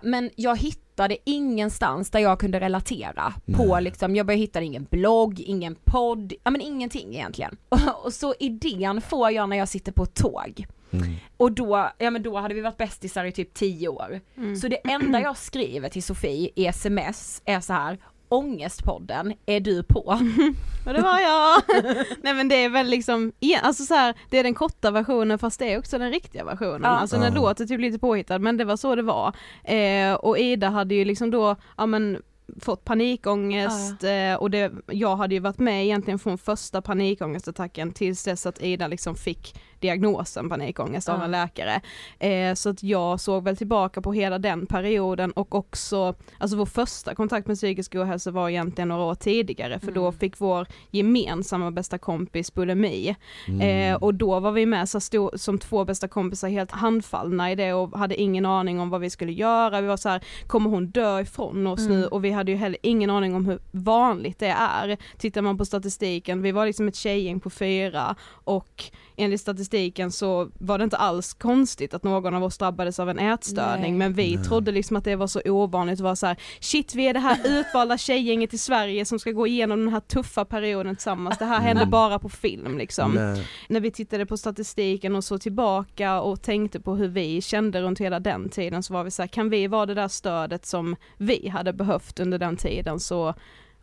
Men 0.02 0.31
jag 0.37 0.58
hittade 0.58 1.16
ingenstans 1.25 2.10
där 2.10 2.20
jag 2.20 2.40
kunde 2.40 2.60
relatera 2.60 3.34
på 3.56 3.75
Nej. 3.75 3.82
liksom, 3.82 4.16
jag 4.16 4.26
började 4.26 4.40
hitta 4.40 4.60
ingen 4.60 4.87
blogg, 4.90 5.40
ingen 5.40 5.75
podd, 5.84 6.32
ja 6.44 6.50
men 6.50 6.60
ingenting 6.60 7.14
egentligen. 7.14 7.56
Och, 7.69 7.78
och 8.05 8.12
så 8.12 8.34
idén 8.40 9.00
får 9.00 9.31
jag 9.31 9.48
när 9.48 9.56
jag 9.56 9.69
sitter 9.69 9.93
på 9.93 10.02
ett 10.02 10.14
tåg. 10.14 10.66
Mm. 10.92 11.14
Och 11.36 11.52
då, 11.52 11.90
ja 11.98 12.10
men 12.10 12.22
då 12.22 12.36
hade 12.38 12.54
vi 12.54 12.60
varit 12.60 12.76
bästisar 12.76 13.24
i 13.24 13.32
typ 13.32 13.54
10 13.54 13.88
år. 13.88 14.20
Mm. 14.36 14.56
Så 14.56 14.68
det 14.68 14.76
enda 14.90 15.20
jag 15.20 15.36
skriver 15.36 15.88
till 15.88 16.02
Sofie 16.02 16.50
i 16.54 16.66
sms 16.66 17.42
är 17.44 17.60
så 17.60 17.72
här 17.72 17.98
Ångestpodden, 18.28 19.34
är 19.46 19.60
du 19.60 19.82
på? 19.82 20.00
Och 20.86 20.92
det 20.94 21.02
var 21.02 21.18
jag! 21.20 21.62
Nej 22.22 22.34
men 22.34 22.48
det 22.48 22.54
är 22.64 22.68
väl 22.68 22.86
liksom, 22.86 23.32
ja, 23.40 23.58
alltså 23.62 23.84
så 23.84 23.94
här, 23.94 24.14
det 24.30 24.38
är 24.38 24.42
den 24.42 24.54
korta 24.54 24.90
versionen 24.90 25.38
fast 25.38 25.58
det 25.58 25.72
är 25.72 25.78
också 25.78 25.98
den 25.98 26.10
riktiga 26.10 26.44
versionen. 26.44 26.80
Ja. 26.84 26.88
Alltså 26.88 27.16
den 27.16 27.34
Ja. 27.34 27.40
låter 27.40 27.66
typ 27.66 27.80
lite 27.80 27.98
påhittad 27.98 28.38
men 28.38 28.56
det 28.56 28.64
var 28.64 28.76
så 28.76 28.94
det 28.94 29.02
var. 29.02 29.36
Eh, 29.64 30.14
och 30.14 30.38
Ida 30.38 30.68
hade 30.68 30.94
ju 30.94 31.04
liksom 31.04 31.30
då, 31.30 31.56
ja 31.76 31.86
men 31.86 32.22
fått 32.60 32.84
panikångest 32.84 34.04
eh, 34.04 34.34
och 34.38 34.50
det, 34.50 34.72
jag 34.86 35.16
hade 35.16 35.34
ju 35.34 35.40
varit 35.40 35.58
med 35.58 35.84
egentligen 35.84 36.18
från 36.18 36.38
första 36.38 36.82
panikångestattacken 36.82 37.92
tills 37.92 38.24
dess 38.24 38.46
att 38.46 38.62
Ida 38.62 38.86
liksom 38.86 39.14
fick 39.14 39.54
diagnosen 39.82 40.49
panikångest 40.49 41.08
av 41.08 41.19
Ja. 41.19 41.25
en 41.25 41.31
läkare. 41.31 41.81
Eh, 42.19 42.55
så 42.55 42.69
att 42.70 42.82
jag 42.82 43.20
såg 43.20 43.44
väl 43.44 43.56
tillbaka 43.56 44.00
på 44.02 44.12
hela 44.12 44.38
den 44.38 44.67
perioden 44.67 45.31
och 45.32 45.55
också, 45.55 46.14
alltså 46.38 46.56
vår 46.56 46.67
första 46.67 47.14
kontakt 47.14 47.46
med 47.46 47.56
psykisk 47.56 47.94
ohälsa 47.94 48.31
var 48.31 48.49
egentligen 48.49 48.88
några 48.88 49.02
år 49.05 49.14
tidigare 49.14 49.79
för 49.79 49.93
då 49.93 50.02
Mm. 50.06 50.12
fick 50.19 50.40
vår 50.40 50.67
gemensamma 50.90 51.70
bästa 51.70 51.99
kompis 51.99 52.55
bulimi 52.55 53.17
Mm. 53.49 53.61
eh, 53.93 54.02
och 54.02 54.14
då 54.14 54.40
var 54.40 54.52
vi 54.52 54.67
med 54.67 54.88
så 54.88 55.00
stod, 55.00 55.40
som 55.40 55.58
två 55.58 55.84
bästa 55.84 56.08
kompisar 56.08 56.49
helt 56.49 56.70
handfallna 56.70 57.52
i 57.52 57.55
det 57.55 57.73
och 57.73 57.99
hade 57.99 58.20
ingen 58.20 58.46
aning 58.46 58.81
om 58.81 58.90
vad 58.90 59.00
vi 59.00 59.11
skulle 59.11 59.32
göra, 59.32 59.81
vi 59.81 59.87
var 59.87 59.96
så 59.96 60.08
här, 60.08 60.23
kommer 60.46 60.70
hon 60.70 60.87
dö 60.87 61.20
ifrån 61.20 61.67
oss 61.67 61.88
nu? 61.88 61.96
Mm. 61.99 62.08
Och 62.08 62.25
vi 62.25 62.31
hade 62.31 62.52
ju 62.52 62.56
heller 62.58 62.79
ingen 62.82 63.11
aning 63.11 63.34
om 63.34 63.46
hur 63.46 63.58
vanligt 63.70 64.38
det 64.38 64.46
är. 64.58 64.96
Tittar 65.19 65.43
man 65.43 65.58
på 65.58 65.64
statistiken, 65.64 66.43
vi 66.43 66.52
var 66.52 66.67
liksom 66.67 66.88
ett 66.88 66.96
tjejgäng 66.96 67.40
på 67.40 67.50
fyra 67.50 68.14
och 68.44 68.84
enligt 69.17 69.40
statistiken 69.40 69.71
så 70.10 70.50
var 70.58 70.78
det 70.78 70.84
inte 70.84 70.96
alls 70.96 71.34
konstigt 71.34 71.94
att 71.94 72.02
någon 72.02 72.34
av 72.34 72.44
oss 72.44 72.58
drabbades 72.58 73.00
av 73.00 73.10
en 73.10 73.19
ätstörning 73.19 73.98
Nej. 73.98 74.08
men 74.08 74.12
vi 74.12 74.36
Nej. 74.36 74.44
trodde 74.44 74.72
liksom 74.72 74.96
att 74.96 75.04
det 75.04 75.16
var 75.16 75.26
så 75.26 75.40
ovanligt 75.44 76.00
och 76.00 76.04
var 76.04 76.14
så 76.14 76.26
här, 76.26 76.36
shit 76.60 76.94
vi 76.94 77.08
är 77.08 77.14
det 77.14 77.20
här 77.20 77.38
utvalda 77.60 77.98
tjejgänget 77.98 78.54
i 78.54 78.58
Sverige 78.58 79.04
som 79.04 79.19
ska 79.19 79.30
gå 79.30 79.46
igenom 79.46 79.84
den 79.84 79.92
här 79.92 80.00
tuffa 80.00 80.44
perioden 80.44 80.96
tillsammans, 80.96 81.38
det 81.38 81.44
här 81.44 81.60
händer 81.60 81.82
Mm. 81.82 81.90
bara 81.90 82.19
på 82.19 82.28
film 82.28 82.78
liksom. 82.78 83.12
Nej. 83.12 83.46
När 83.69 83.80
vi 83.80 83.90
tittade 83.90 84.26
på 84.26 84.36
statistiken 84.36 85.16
och 85.16 85.24
så 85.24 85.38
tillbaka 85.38 86.20
och 86.20 86.42
tänkte 86.42 86.80
på 86.80 86.94
hur 86.94 87.08
vi 87.08 87.40
kände 87.40 87.82
runt 87.82 88.00
hela 88.00 88.20
den 88.20 88.48
tiden 88.48 88.82
så 88.82 88.94
var 88.94 89.04
vi 89.04 89.10
så 89.10 89.22
här, 89.22 89.26
kan 89.26 89.50
vi 89.50 89.66
vara 89.66 89.86
det 89.86 89.94
där 89.94 90.08
stödet 90.08 90.66
som 90.66 90.96
vi 91.16 91.48
hade 91.48 91.72
behövt 91.72 92.20
under 92.20 92.38
den 92.38 92.56
tiden 92.56 93.00
så 93.00 93.34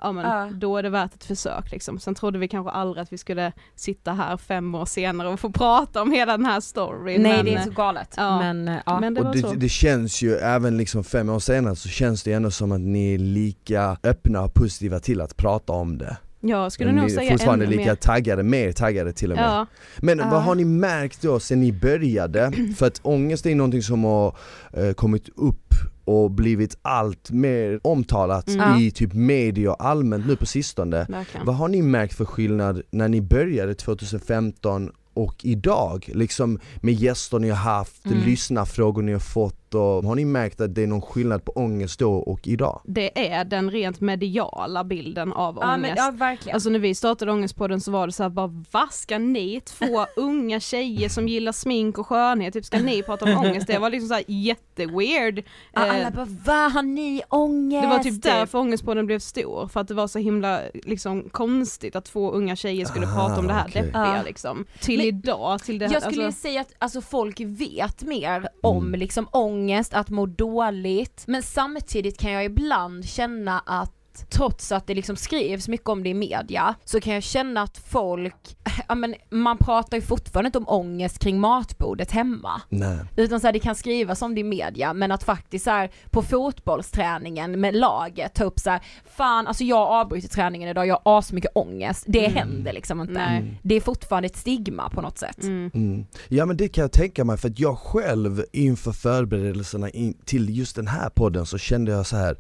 ja 0.02 0.12
men 0.12 0.26
Ja. 0.26 0.50
då 0.54 0.78
är 0.78 0.84
det 0.84 0.90
värt 0.90 1.14
ett 1.14 1.24
försök 1.24 1.72
liksom. 1.72 2.00
Sen 2.00 2.16
trodde 2.16 2.40
vi 2.40 2.48
kanske 2.48 2.72
aldrig 2.72 3.02
att 3.02 3.14
vi 3.14 3.18
skulle 3.18 3.52
sitta 3.76 4.14
här 4.14 4.38
fem 4.38 4.76
år 4.76 4.86
senare 4.86 5.28
och 5.30 5.40
få 5.40 5.52
prata 5.52 6.02
om 6.02 6.12
hela 6.12 6.38
den 6.38 6.46
här 6.46 6.60
storyn. 6.60 7.22
Nej 7.22 7.36
men, 7.36 7.46
det 7.46 7.56
är 7.56 7.64
så 7.64 7.72
galet. 7.72 8.14
ja. 8.18 8.40
Men, 8.40 8.68
eh, 8.68 8.78
ja. 8.86 9.00
men 9.00 9.14
det 9.14 9.22
Och 9.22 9.38
så. 9.38 9.52
det, 9.52 9.58
det 9.58 9.70
känns 9.70 10.22
ju, 10.22 10.36
även 10.36 10.78
liksom 10.78 11.04
fem 11.04 11.30
år 11.30 11.40
senare 11.40 11.76
så 11.76 11.90
känns 11.90 12.24
det 12.24 12.34
ändå 12.34 12.52
som 12.52 12.72
att 12.72 12.82
ni 12.82 13.14
är 13.14 13.18
lika 13.18 13.98
öppna 14.04 14.42
och 14.42 14.54
positiva 14.54 15.00
till 15.00 15.22
att 15.22 15.38
prata 15.38 15.74
om 15.74 15.98
det. 15.98 16.18
Jag 16.42 16.72
skulle 16.72 16.92
nog 16.92 17.12
säga 17.12 17.32
fortfarande 17.32 17.66
ännu 17.66 17.76
lika 17.78 17.90
mer. 17.90 17.96
taggade, 17.96 18.44
mer 18.44 18.72
taggade 18.72 19.14
till 19.14 19.32
och 19.32 19.38
med. 19.38 19.46
Ja, 19.46 19.66
Men 19.98 20.18
Ja. 20.20 20.30
vad 20.32 20.44
har 20.44 20.56
ni 20.56 20.66
märkt 20.66 21.22
då 21.22 21.40
sen 21.40 21.60
ni 21.62 21.72
började? 21.72 22.52
För 22.78 22.88
att 22.88 23.00
ångest 23.04 23.46
är 23.46 23.56
någonting 23.56 23.84
som 23.84 24.04
har 24.04 24.36
eh, 24.74 24.94
kommit 24.94 25.30
upp 25.36 25.74
och 26.06 26.32
blivit 26.32 26.78
allt 26.82 27.32
mer 27.32 27.80
omtalat 27.84 28.48
Mm. 28.48 28.78
i 28.78 28.92
typ 28.92 29.14
media 29.14 29.74
allmänt 29.74 30.28
nu 30.28 30.36
på 30.36 30.46
sistone. 30.46 31.06
verkligen. 31.10 31.46
Vad 31.46 31.56
har 31.56 31.68
ni 31.68 31.82
märkt 31.82 32.14
för 32.16 32.26
skillnad 32.26 32.82
när 32.92 33.08
ni 33.08 33.22
började 33.22 33.76
2015 33.76 34.92
och 35.14 35.36
idag? 35.46 36.10
Liksom 36.14 36.60
med 36.82 36.94
gäster 36.94 37.40
ni 37.40 37.50
har 37.50 37.56
haft, 37.58 38.06
Mm. 38.06 38.18
lyssnarfrågor 38.26 39.02
ni 39.02 39.12
har 39.12 39.20
fått 39.20 39.59
och 39.76 40.04
har 40.04 40.16
ni 40.16 40.26
märkt 40.26 40.62
att 40.62 40.76
det 40.76 40.84
är 40.84 40.88
någon 40.88 41.02
skillnad 41.02 41.46
på 41.46 41.52
ångest 41.52 42.00
då 42.00 42.14
och 42.14 42.48
idag? 42.48 42.82
Det 42.86 43.32
är 43.34 43.44
den 43.46 43.72
rent 43.72 44.02
mediala 44.02 44.84
bilden 44.84 45.34
av 45.34 45.58
ja, 45.62 45.74
ångest. 45.74 45.82
men, 45.82 46.06
ja 46.06 46.12
verkligen. 46.12 46.54
Alltså 46.56 46.70
när 46.70 46.80
vi 46.80 46.96
startade 46.96 47.32
Ångestpodden 47.32 47.82
så 47.82 47.92
var 47.92 48.08
det 48.08 48.14
så 48.14 48.24
här, 48.24 48.30
bara 48.30 48.64
vad 48.72 48.92
ska 48.94 49.18
ni 49.20 49.62
två 49.66 50.06
unga 50.16 50.60
tjejer 50.60 51.10
som 51.10 51.28
gillar 51.28 51.52
smink 51.52 51.98
och 51.98 52.08
skönhet, 52.08 52.54
typ 52.54 52.66
ska 52.66 52.80
ni 52.80 53.04
prata 53.04 53.26
om 53.26 53.38
ångest? 53.38 53.68
Det 53.68 53.78
var 53.80 53.90
liksom 53.90 54.08
så 54.08 54.14
här 54.14 54.24
jätteweird. 54.28 55.44
ja, 55.74 55.86
Eh, 55.86 55.96
alla 55.96 56.12
bara 56.12 56.28
vad 56.46 56.72
har 56.72 56.84
ni 56.84 57.22
ångest? 57.30 57.82
det 57.84 57.88
var 57.90 58.00
typ 58.00 58.22
därför 58.24 58.58
Ångestpodden 58.60 59.06
blev 59.06 59.20
stor, 59.20 59.68
för 59.68 59.80
att 59.80 59.88
det 59.88 59.94
var 59.94 60.08
så 60.08 60.20
himla 60.20 60.62
liksom 60.74 61.30
konstigt 61.32 61.96
att 61.96 62.06
två 62.06 62.32
unga 62.32 62.56
tjejer 62.56 62.86
skulle 62.86 63.08
Ah, 63.08 63.16
prata 63.16 63.40
om 63.40 63.48
det 63.48 63.54
här 63.54 63.66
okej. 63.68 63.82
deppiga 63.82 64.16
Ja. 64.18 64.24
liksom. 64.26 64.66
Till 64.82 64.98
Men 64.98 65.08
idag, 65.08 65.64
till 65.64 65.80
det 65.80 65.88
här, 65.88 65.94
Jag 65.94 66.04
skulle 66.04 66.26
alltså, 66.26 66.48
ju 66.48 66.52
säga 66.52 66.62
att 66.62 66.74
alltså, 66.78 67.02
folk 67.02 67.40
vet 67.40 68.02
mer 68.04 68.48
om 68.64 68.88
Mm. 68.88 69.00
liksom 69.00 69.28
ångest, 69.32 69.59
att 69.94 70.10
må 70.10 70.26
dåligt, 70.26 71.24
men 71.28 71.44
samtidigt 71.44 72.18
kan 72.18 72.32
jag 72.32 72.46
ibland 72.46 73.06
känna 73.06 73.60
att 73.60 73.99
Trots 74.30 74.72
att 74.72 74.88
det 74.88 74.94
liksom 74.96 75.16
skrivs 75.16 75.68
mycket 75.68 75.90
om 75.90 76.04
det 76.04 76.10
i 76.10 76.14
media 76.14 76.76
så 76.86 77.00
kan 77.02 77.14
jag 77.14 77.24
känna 77.24 77.62
att 77.62 77.78
folk, 77.78 78.36
ja 78.88 78.96
men 78.96 79.16
man 79.30 79.58
pratar 79.58 79.98
ju 79.98 80.02
fortfarande 80.02 80.48
inte 80.48 80.58
om 80.58 80.68
ångest 80.70 81.20
kring 81.20 81.40
matbordet 81.40 82.12
hemma. 82.12 82.62
Nej. 82.70 82.98
Utan 83.16 83.40
så 83.40 83.48
här, 83.48 83.54
det 83.54 83.60
kan 83.60 83.76
skrivas 83.76 84.22
om 84.22 84.36
det 84.36 84.42
i 84.42 84.44
media 84.44 84.94
men 84.94 85.12
att 85.12 85.24
faktiskt 85.24 85.66
så 85.66 85.72
här, 85.72 85.92
på 86.10 86.22
fotbollsträningen 86.22 87.60
med 87.62 87.76
laget 87.76 88.34
ta 88.34 88.44
upp 88.44 88.60
så 88.60 88.70
här, 88.70 88.82
fan 89.18 89.48
alltså 89.48 89.64
jag 89.64 89.88
avbrutit 89.88 90.32
träningen 90.32 90.70
idag, 90.70 90.88
jag 90.88 91.00
har 91.06 91.18
asmycket 91.20 91.52
ångest. 91.56 92.04
Det 92.08 92.20
Mm. 92.26 92.34
händer 92.38 92.74
liksom 92.74 93.02
inte. 93.02 93.14
Nej. 93.14 93.60
Det 93.64 93.76
är 93.76 93.82
fortfarande 93.82 94.26
ett 94.26 94.38
stigma 94.38 94.90
på 94.90 95.02
något 95.02 95.18
sätt. 95.18 95.44
mm. 95.44 95.72
Mm. 95.74 96.06
Ja 96.28 96.46
men 96.46 96.58
det 96.58 96.68
kan 96.68 96.82
jag 96.82 96.92
tänka 96.92 97.26
mig 97.26 97.38
för 97.38 97.50
att 97.50 97.60
jag 97.60 97.78
själv 97.78 98.44
inför 98.52 98.92
förberedelserna 98.92 99.90
in, 99.90 100.18
till 100.26 100.58
just 100.58 100.76
den 100.76 100.88
här 100.88 101.10
podden 101.10 101.46
så 101.46 101.58
kände 101.58 101.92
jag 101.92 102.06
så 102.06 102.16
här 102.18 102.38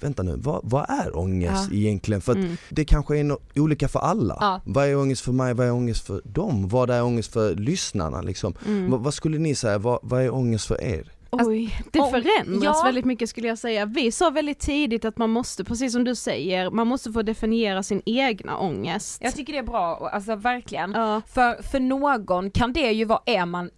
vänta 0.00 0.22
nu, 0.22 0.34
vad, 0.36 0.60
vad 0.64 0.90
är 0.90 1.16
ångest 1.18 1.68
Ja. 1.70 1.76
egentligen? 1.76 2.20
För 2.20 2.32
att 2.32 2.38
Mm. 2.38 2.56
det 2.70 2.84
kanske 2.84 3.18
är 3.18 3.24
no 3.24 3.38
olika 3.56 3.88
för 3.88 4.00
alla. 4.00 4.36
Ja. 4.40 4.60
Vad 4.64 4.86
är 4.88 4.96
ångest 4.96 5.22
för 5.24 5.32
mig, 5.32 5.54
vad 5.54 5.66
är 5.66 5.72
ångest 5.72 6.06
för 6.06 6.20
dem? 6.24 6.68
Vad 6.68 6.90
är 6.90 7.02
ångest 7.02 7.32
för 7.32 7.54
lyssnarna 7.54 8.22
liksom? 8.22 8.54
Mm. 8.66 8.90
Vad, 8.90 9.00
vad 9.00 9.14
skulle 9.14 9.38
ni 9.38 9.54
säga, 9.54 9.78
vad, 9.78 9.98
vad 10.02 10.22
är 10.22 10.34
ångest 10.34 10.66
för 10.66 10.80
er? 10.84 11.12
Oj, 11.34 11.78
det 11.92 11.98
förändras 12.10 12.76
ja. 12.78 12.82
väldigt 12.84 13.04
mycket 13.04 13.28
skulle 13.30 13.48
jag 13.48 13.58
säga. 13.58 13.86
Vi 13.86 14.12
sa 14.12 14.30
väldigt 14.30 14.58
tidigt 14.58 15.04
att 15.04 15.18
man 15.18 15.30
måste, 15.30 15.64
precis 15.64 15.92
som 15.92 16.04
du 16.04 16.14
säger, 16.14 16.70
man 16.70 16.86
måste 16.86 17.12
få 17.12 17.22
definiera 17.22 17.82
sin 17.82 18.02
egna 18.06 18.58
ångest. 18.58 19.18
Jag 19.24 19.34
tycker 19.34 19.52
det 19.52 19.58
är 19.58 19.62
bra, 19.62 20.10
alltså 20.12 20.36
verkligen. 20.36 20.92
ja. 20.92 21.22
För, 21.28 21.62
för 21.62 21.80
någon 21.80 22.50
kan 22.50 22.72
det 22.72 22.92
ju 22.92 23.04
vara, 23.04 23.20
är 23.26 23.46
man 23.46 23.70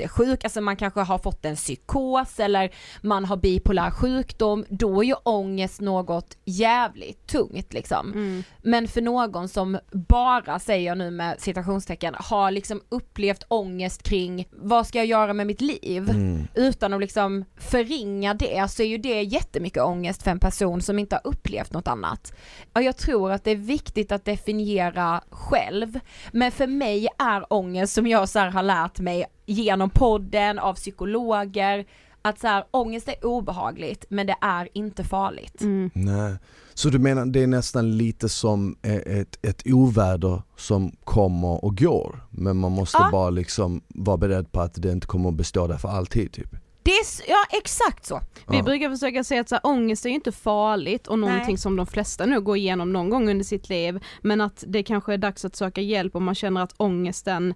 jättesjuk, 0.00 0.44
alltså 0.44 0.60
man 0.60 0.76
kanske 0.76 1.00
har 1.00 1.18
fått 1.18 1.44
en 1.44 1.56
psykos 1.56 2.40
eller 2.40 2.70
man 3.00 3.24
har 3.24 3.36
bipolär 3.36 3.90
sjukdom, 3.90 4.64
då 4.68 5.02
är 5.02 5.06
ju 5.06 5.14
ångest 5.22 5.80
något 5.80 6.36
jävligt 6.44 7.26
tungt 7.26 7.72
liksom. 7.72 8.12
Mm. 8.12 8.42
Men 8.62 8.88
för 8.88 9.00
någon 9.00 9.48
som 9.48 9.78
bara, 9.92 10.58
säger 10.58 10.86
jag 10.86 10.98
nu 10.98 11.10
med 11.10 11.40
citationstecken, 11.40 12.14
har 12.18 12.50
liksom 12.50 12.80
upplevt 12.88 13.44
ångest 13.48 14.02
kring 14.02 14.48
vad 14.50 14.86
ska 14.86 14.98
jag 14.98 15.06
göra 15.06 15.32
med 15.32 15.46
mitt 15.46 15.60
liv? 15.60 16.10
Mm. 16.10 16.46
Utan 16.54 16.92
att 16.92 17.00
liksom 17.00 17.44
förringa 17.56 18.34
det 18.34 18.70
så 18.70 18.82
är 18.82 18.86
ju 18.86 18.98
det 18.98 19.22
jättemycket 19.22 19.82
ångest 19.82 20.22
för 20.22 20.30
en 20.30 20.40
person 20.40 20.82
som 20.82 20.98
inte 20.98 21.14
har 21.14 21.30
upplevt 21.30 21.72
något 21.72 21.88
annat. 21.88 22.32
Och 22.72 22.82
jag 22.82 22.96
tror 22.96 23.32
att 23.32 23.44
det 23.44 23.50
är 23.50 23.56
viktigt 23.56 24.12
att 24.12 24.24
definiera 24.24 25.20
själv. 25.30 26.00
Men 26.32 26.52
för 26.52 26.66
mig 26.66 27.08
är 27.18 27.52
ångest 27.52 27.94
som 27.94 28.06
jag 28.06 28.28
så 28.28 28.38
här 28.38 28.50
har 28.50 28.62
lärt 28.62 28.98
mig 28.98 29.26
genom 29.46 29.90
podden, 29.90 30.58
av 30.58 30.74
psykologer, 30.74 31.86
att 32.22 32.38
så 32.40 32.46
här, 32.46 32.64
ångest 32.70 33.08
är 33.08 33.24
obehagligt 33.26 34.04
men 34.08 34.26
det 34.26 34.36
är 34.40 34.68
inte 34.72 35.04
farligt. 35.04 35.60
Mm. 35.60 35.90
Nej. 35.94 36.36
Så 36.74 36.88
du 36.88 36.98
menar 36.98 37.26
det 37.26 37.42
är 37.42 37.46
nästan 37.46 37.96
lite 37.98 38.28
som 38.28 38.76
e- 38.82 39.20
ett, 39.20 39.38
ett 39.46 39.62
oväder 39.66 40.42
som 40.56 40.96
kommer 41.04 41.64
och 41.64 41.76
går 41.78 42.20
men 42.30 42.56
man 42.56 42.72
måste 42.72 42.98
Ja. 43.00 43.08
bara 43.12 43.30
liksom 43.30 43.82
vara 43.88 44.16
beredd 44.16 44.52
på 44.52 44.60
att 44.60 44.74
det 44.82 44.92
inte 44.92 45.06
kommer 45.06 45.28
att 45.28 45.34
bestå 45.34 45.66
där 45.66 45.76
för 45.76 45.88
alltid 45.88 46.32
typ? 46.32 46.48
Det 46.82 46.90
är, 46.90 47.30
ja 47.30 47.58
exakt 47.58 48.06
så. 48.06 48.20
Vi 48.48 48.56
Ja. 48.56 48.62
brukar 48.62 48.90
försöka 48.90 49.24
säga 49.24 49.40
att 49.40 49.48
så 49.48 49.54
här, 49.54 49.66
ångest 49.66 50.04
är 50.04 50.08
ju 50.08 50.14
inte 50.14 50.32
farligt 50.32 51.06
och 51.06 51.18
någonting 51.18 51.46
Nej. 51.48 51.56
som 51.56 51.76
de 51.76 51.86
flesta 51.86 52.26
nu 52.26 52.40
går 52.40 52.56
igenom 52.56 52.92
någon 52.92 53.10
gång 53.10 53.28
under 53.30 53.44
sitt 53.44 53.68
liv 53.68 54.04
men 54.22 54.40
att 54.40 54.64
det 54.66 54.82
kanske 54.82 55.14
är 55.14 55.18
dags 55.18 55.44
att 55.44 55.56
söka 55.56 55.80
hjälp 55.80 56.16
om 56.16 56.24
man 56.24 56.34
känner 56.34 56.62
att 56.62 56.74
ångesten 56.76 57.54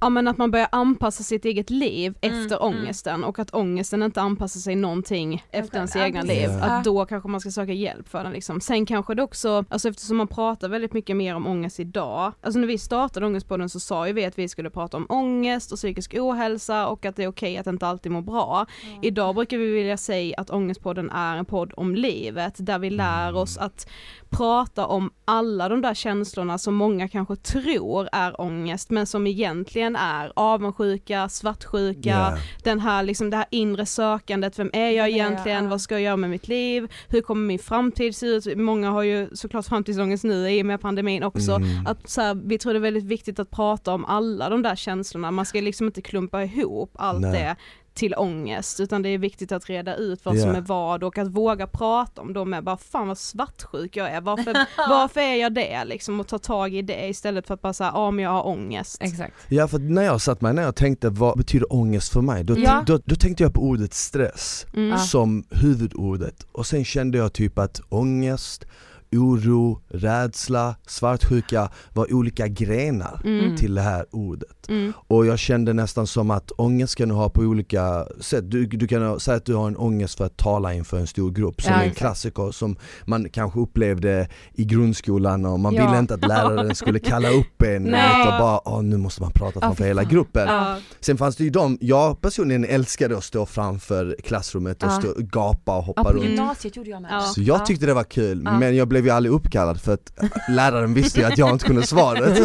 Ja 0.00 0.08
men 0.08 0.28
att 0.28 0.38
man 0.38 0.50
börjar 0.50 0.68
anpassa 0.72 1.22
sitt 1.22 1.44
eget 1.44 1.70
liv 1.70 2.14
Mm, 2.22 2.42
efter 2.42 2.56
mm. 2.66 2.78
ångesten 2.78 3.24
och 3.24 3.38
att 3.38 3.54
ångesten 3.54 4.02
inte 4.02 4.20
anpassar 4.20 4.60
sig 4.60 4.76
någonting 4.76 5.44
efter 5.50 5.76
ens 5.76 5.94
Ja, 5.94 6.04
egna 6.04 6.20
precis. 6.20 6.36
liv. 6.38 6.50
Ja. 6.50 6.64
Att 6.64 6.84
då 6.84 7.04
kanske 7.06 7.28
man 7.28 7.40
ska 7.40 7.50
söka 7.50 7.72
hjälp 7.72 8.08
för 8.08 8.24
den 8.24 8.32
liksom. 8.32 8.60
Sen 8.60 8.86
kanske 8.86 9.14
det 9.14 9.22
också, 9.22 9.64
alltså 9.68 9.88
eftersom 9.88 10.16
man 10.16 10.28
pratar 10.28 10.68
väldigt 10.68 10.92
mycket 10.92 11.16
mer 11.16 11.34
om 11.34 11.46
ångest 11.46 11.80
idag. 11.80 12.32
Alltså 12.40 12.60
när 12.60 12.66
vi 12.66 12.78
startade 12.78 13.26
Ångestpodden 13.26 13.68
så 13.68 13.80
sa 13.80 14.06
ju 14.06 14.12
vi 14.12 14.24
att 14.24 14.38
vi 14.38 14.48
skulle 14.48 14.70
prata 14.70 14.96
om 14.96 15.06
ångest 15.08 15.72
och 15.72 15.78
psykisk 15.78 16.14
ohälsa 16.18 16.86
och 16.88 17.04
att 17.04 17.16
det 17.16 17.24
är 17.24 17.28
okej 17.28 17.56
att 17.58 17.66
inte 17.66 17.86
alltid 17.86 18.12
må 18.12 18.20
bra. 18.20 18.66
Idag 19.02 19.34
brukar 19.34 19.58
vi 19.58 19.70
vilja 19.70 19.96
säga 19.96 20.34
att 20.38 20.50
Ångestpodden 20.50 21.10
är 21.10 21.36
en 21.36 21.44
podd 21.44 21.72
om 21.76 21.94
livet 21.94 22.54
där 22.58 22.78
vi 22.78 22.90
lär 22.90 23.36
oss 23.36 23.58
att 23.58 23.88
prata 24.30 24.86
om 24.86 25.10
alla 25.24 25.68
de 25.68 25.80
där 25.82 25.94
känslorna 25.94 26.58
som 26.58 26.74
många 26.74 27.08
kanske 27.08 27.36
tror 27.36 28.08
är 28.12 28.40
ångest 28.40 28.90
men 28.90 29.06
som 29.06 29.26
egentligen 29.26 29.85
är 29.96 30.32
avundsjuka, 30.36 31.28
svartsjuka, 31.28 32.08
Ja. 32.10 32.38
den 32.64 32.80
här 32.80 33.02
liksom 33.02 33.30
det 33.30 33.36
här 33.36 33.46
inre 33.50 33.86
sökandet, 33.86 34.58
vem 34.58 34.70
är 34.72 34.90
jag 34.90 35.08
egentligen, 35.08 35.64
Ja. 35.64 35.70
vad 35.70 35.80
ska 35.80 35.94
jag 35.94 36.02
göra 36.02 36.16
med 36.16 36.30
mitt 36.30 36.48
liv, 36.48 36.92
hur 37.08 37.20
kommer 37.20 37.46
min 37.46 37.58
framtid 37.58 38.16
se 38.16 38.26
ut, 38.26 38.56
många 38.56 38.90
har 38.90 39.02
ju 39.02 39.28
såklart 39.32 39.66
framtidsångest 39.66 40.24
nu 40.24 40.50
i 40.50 40.62
och 40.62 40.66
med 40.66 40.80
pandemin 40.80 41.22
också, 41.22 41.52
Mm. 41.52 41.86
att 41.86 42.08
så 42.10 42.20
här, 42.20 42.34
vi 42.44 42.58
tror 42.58 42.72
det 42.72 42.78
är 42.78 42.80
väldigt 42.80 43.04
viktigt 43.04 43.38
att 43.38 43.50
prata 43.50 43.92
om 43.94 44.04
alla 44.04 44.48
de 44.48 44.62
där 44.62 44.76
känslorna, 44.76 45.30
man 45.30 45.44
ska 45.46 45.60
liksom 45.60 45.86
inte 45.86 46.02
klumpa 46.02 46.44
ihop 46.44 46.90
allt 46.94 47.20
Nej. 47.20 47.32
det 47.32 47.56
till 47.96 48.14
ångest 48.14 48.80
utan 48.80 49.02
det 49.02 49.08
är 49.08 49.18
viktigt 49.18 49.52
att 49.52 49.68
reda 49.68 49.96
ut 49.96 50.24
vad 50.24 50.36
Ja. 50.36 50.40
som 50.42 50.50
är 50.54 50.60
vad 50.60 51.02
och 51.04 51.18
att 51.18 51.28
våga 51.28 51.66
prata 51.66 52.22
om 52.22 52.32
dem 52.32 52.50
med 52.50 52.64
bara 52.64 52.76
fan 52.76 53.08
vad 53.08 53.18
svartsjuk 53.18 53.96
jag 53.96 54.10
är, 54.10 54.20
varför, 54.20 54.52
varför 54.88 55.20
är 55.20 55.34
jag 55.34 55.54
det 55.54 55.84
liksom 55.84 56.20
och 56.20 56.26
ta 56.26 56.38
tag 56.38 56.74
i 56.74 56.82
det 56.82 57.08
istället 57.08 57.46
för 57.46 57.54
att 57.54 57.62
bara 57.62 57.72
säga 57.72 57.90
ja 57.94 58.10
men 58.10 58.24
jag 58.24 58.30
har 58.30 58.46
ångest. 58.46 58.96
Exakt. 59.00 59.34
Ja 59.48 59.68
för 59.68 59.78
när 59.78 60.02
jag 60.02 60.20
satt 60.20 60.40
mig 60.40 60.54
ner 60.54 60.68
och 60.68 60.76
tänkte 60.76 61.08
vad 61.08 61.38
betyder 61.38 61.72
ångest 61.72 62.12
för 62.12 62.20
mig? 62.20 62.44
Då, 62.44 62.58
Ja. 62.58 62.84
då, 62.86 62.98
då 63.04 63.14
tänkte 63.16 63.42
jag 63.42 63.54
på 63.54 63.60
ordet 63.62 63.94
stress 63.94 64.66
Mm. 64.74 64.98
Som 64.98 65.44
huvudordet 65.50 66.46
och 66.52 66.66
sen 66.66 66.84
kände 66.84 67.18
jag 67.18 67.32
typ 67.32 67.58
att 67.58 67.80
ångest, 67.88 68.64
oro, 69.12 69.80
rädsla, 69.88 70.74
svartsjuka 70.86 71.68
var 71.92 72.14
olika 72.14 72.48
grenar 72.48 73.20
Mm. 73.24 73.56
till 73.56 73.74
det 73.74 73.80
här 73.80 74.06
ordet. 74.10 74.68
Mm. 74.68 74.92
Och 74.96 75.26
jag 75.26 75.38
kände 75.38 75.72
nästan 75.72 76.06
som 76.06 76.30
att 76.30 76.50
ångest 76.56 76.94
kan 76.96 77.08
du 77.08 77.14
ha 77.14 77.28
på 77.30 77.40
olika 77.40 78.06
sätt. 78.20 78.50
Du, 78.50 78.66
du 78.66 78.86
kan 78.86 79.20
säga 79.20 79.36
att 79.36 79.44
du 79.44 79.54
har 79.54 79.66
en 79.68 79.76
ångest 79.76 80.18
för 80.18 80.24
att 80.26 80.36
tala 80.36 80.74
inför 80.74 80.98
en 80.98 81.06
stor 81.06 81.30
grupp 81.30 81.62
som 81.62 81.72
Ja, 81.72 81.82
en 81.82 81.94
klassiker 81.94 82.50
som 82.50 82.76
man 83.04 83.28
kanske 83.30 83.60
upplevde 83.60 84.28
i 84.54 84.64
grundskolan 84.64 85.44
och 85.44 85.60
man 85.60 85.74
Ja. 85.74 85.86
ville 85.86 85.98
inte 85.98 86.14
att 86.14 86.20
läraren 86.28 86.74
skulle 86.74 86.98
kalla 86.98 87.30
upp 87.30 87.62
en 87.62 87.86
och 88.26 88.38
bara 88.40 88.60
Åh, 88.68 88.82
nu 88.82 88.96
måste 88.96 89.22
man 89.22 89.32
prata 89.32 89.60
framför 89.60 89.84
fy 89.84 89.88
hela 89.88 90.04
gruppen. 90.04 90.48
Ja. 90.48 90.76
Sen 91.00 91.16
fanns 91.18 91.36
det 91.36 91.44
ju 91.44 91.50
de, 91.50 91.78
jag 91.80 92.20
personligen 92.20 92.64
älskade 92.64 93.16
att 93.16 93.24
stå 93.24 93.46
framför 93.46 94.16
klassrummet 94.24 94.82
och 94.82 94.92
stå, 94.92 95.08
gapa 95.18 95.76
och 95.78 95.84
hoppa 95.84 96.00
Ja 96.04 96.10
på 96.10 96.16
runt. 96.16 96.24
gymnasiet 96.24 96.76
gjorde 96.76 96.90
jag 96.90 97.02
med. 97.02 97.22
Så 97.22 97.42
jag 97.42 97.66
tyckte 97.66 97.86
det 97.86 97.94
var 97.94 98.04
kul, 98.04 98.42
men 98.42 98.76
jag 98.76 98.88
blev 98.88 98.95
ju 99.04 99.10
aldrig 99.10 99.34
uppkallad 99.34 99.80
för 99.80 99.94
att 99.94 100.12
läraren 100.48 100.94
visste 100.94 101.20
ju 101.20 101.26
att 101.26 101.38
jag 101.38 101.50
inte 101.50 101.66
kunde 101.66 101.86
svaret. 101.86 102.38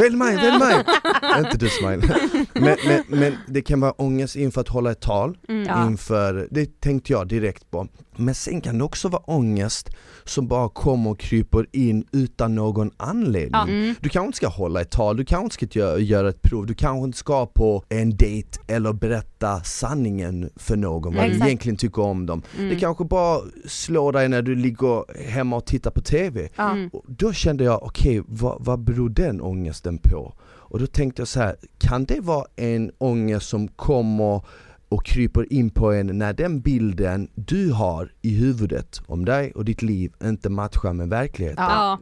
Välj 0.00 0.16
mig, 0.16 0.36
välj 0.36 0.58
mig! 0.58 0.84
inte 1.38 1.58
du 1.58 1.68
Smile. 1.68 2.16
Men, 2.54 2.76
men, 2.86 3.02
men 3.08 3.36
det 3.46 3.62
kan 3.62 3.80
vara 3.80 3.92
ångest 3.92 4.36
inför 4.36 4.60
att 4.60 4.68
hålla 4.68 4.90
ett 4.90 5.00
tal, 5.00 5.36
Mm. 5.48 5.88
Inför, 5.88 6.48
det 6.50 6.80
tänkte 6.80 7.12
jag 7.12 7.28
direkt 7.28 7.70
på. 7.70 7.88
Men 8.16 8.34
sen 8.34 8.60
kan 8.60 8.78
det 8.78 8.84
också 8.84 9.08
vara 9.08 9.22
ångest 9.22 9.90
som 10.24 10.48
bara 10.48 10.68
kommer 10.68 11.10
och 11.10 11.18
kryper 11.18 11.66
in 11.72 12.04
utan 12.12 12.54
någon 12.54 12.90
anledning. 12.96 13.62
Mm. 13.68 13.94
Du 14.00 14.08
kanske 14.08 14.26
inte 14.26 14.36
ska 14.36 14.48
hålla 14.48 14.80
ett 14.80 14.90
tal, 14.90 15.16
du 15.16 15.24
kanske 15.24 15.44
inte 15.44 15.54
ska 15.54 15.98
göra, 15.98 16.28
ett 16.28 16.42
prov, 16.42 16.66
du 16.66 16.74
kanske 16.74 17.04
inte 17.04 17.18
ska 17.18 17.46
på 17.46 17.84
en 17.88 18.16
dejt 18.16 18.58
eller 18.66 18.92
berätta 18.92 19.60
sanningen 19.60 20.50
för 20.56 20.76
någon, 20.76 21.14
vad 21.14 21.24
du 21.24 21.28
Exakt. 21.28 21.46
egentligen 21.46 21.76
tycker 21.76 22.02
om 22.02 22.26
dem. 22.26 22.42
Mm. 22.58 22.68
Det 22.68 22.76
kanske 22.76 23.04
bara 23.04 23.40
slår 23.64 24.12
dig 24.12 24.28
när 24.28 24.42
du 24.42 24.54
ligger 24.54 25.22
hemma 25.28 25.56
och 25.56 25.64
tittar 25.66 25.90
på 25.90 26.00
TV. 26.00 26.48
Mm. 26.58 26.90
Då 27.06 27.32
kände 27.32 27.64
jag, 27.64 27.82
okej 27.82 28.22
vad, 28.26 28.56
vad 28.60 28.80
beror 28.80 29.08
den 29.08 29.40
ångesten 29.40 29.98
på? 29.98 30.34
Och 30.68 30.78
då 30.78 30.86
tänkte 30.86 31.20
jag 31.20 31.28
så 31.28 31.40
här, 31.40 31.56
kan 31.78 32.04
det 32.04 32.20
vara 32.20 32.46
en 32.56 32.90
ångest 32.98 33.48
som 33.48 33.68
kommer 33.68 34.42
och 34.88 35.04
kryper 35.04 35.52
in 35.52 35.70
på 35.70 35.92
en 35.92 36.18
när 36.18 36.32
den 36.32 36.60
bilden 36.60 37.28
du 37.34 37.72
har 37.72 38.12
i 38.22 38.34
huvudet 38.36 39.00
om 39.06 39.24
dig 39.24 39.52
och 39.52 39.64
ditt 39.64 39.82
liv 39.82 40.12
inte 40.24 40.50
matchar 40.50 40.92
med 40.92 41.08
verkligheten? 41.08 41.64
Ja. 41.64 41.98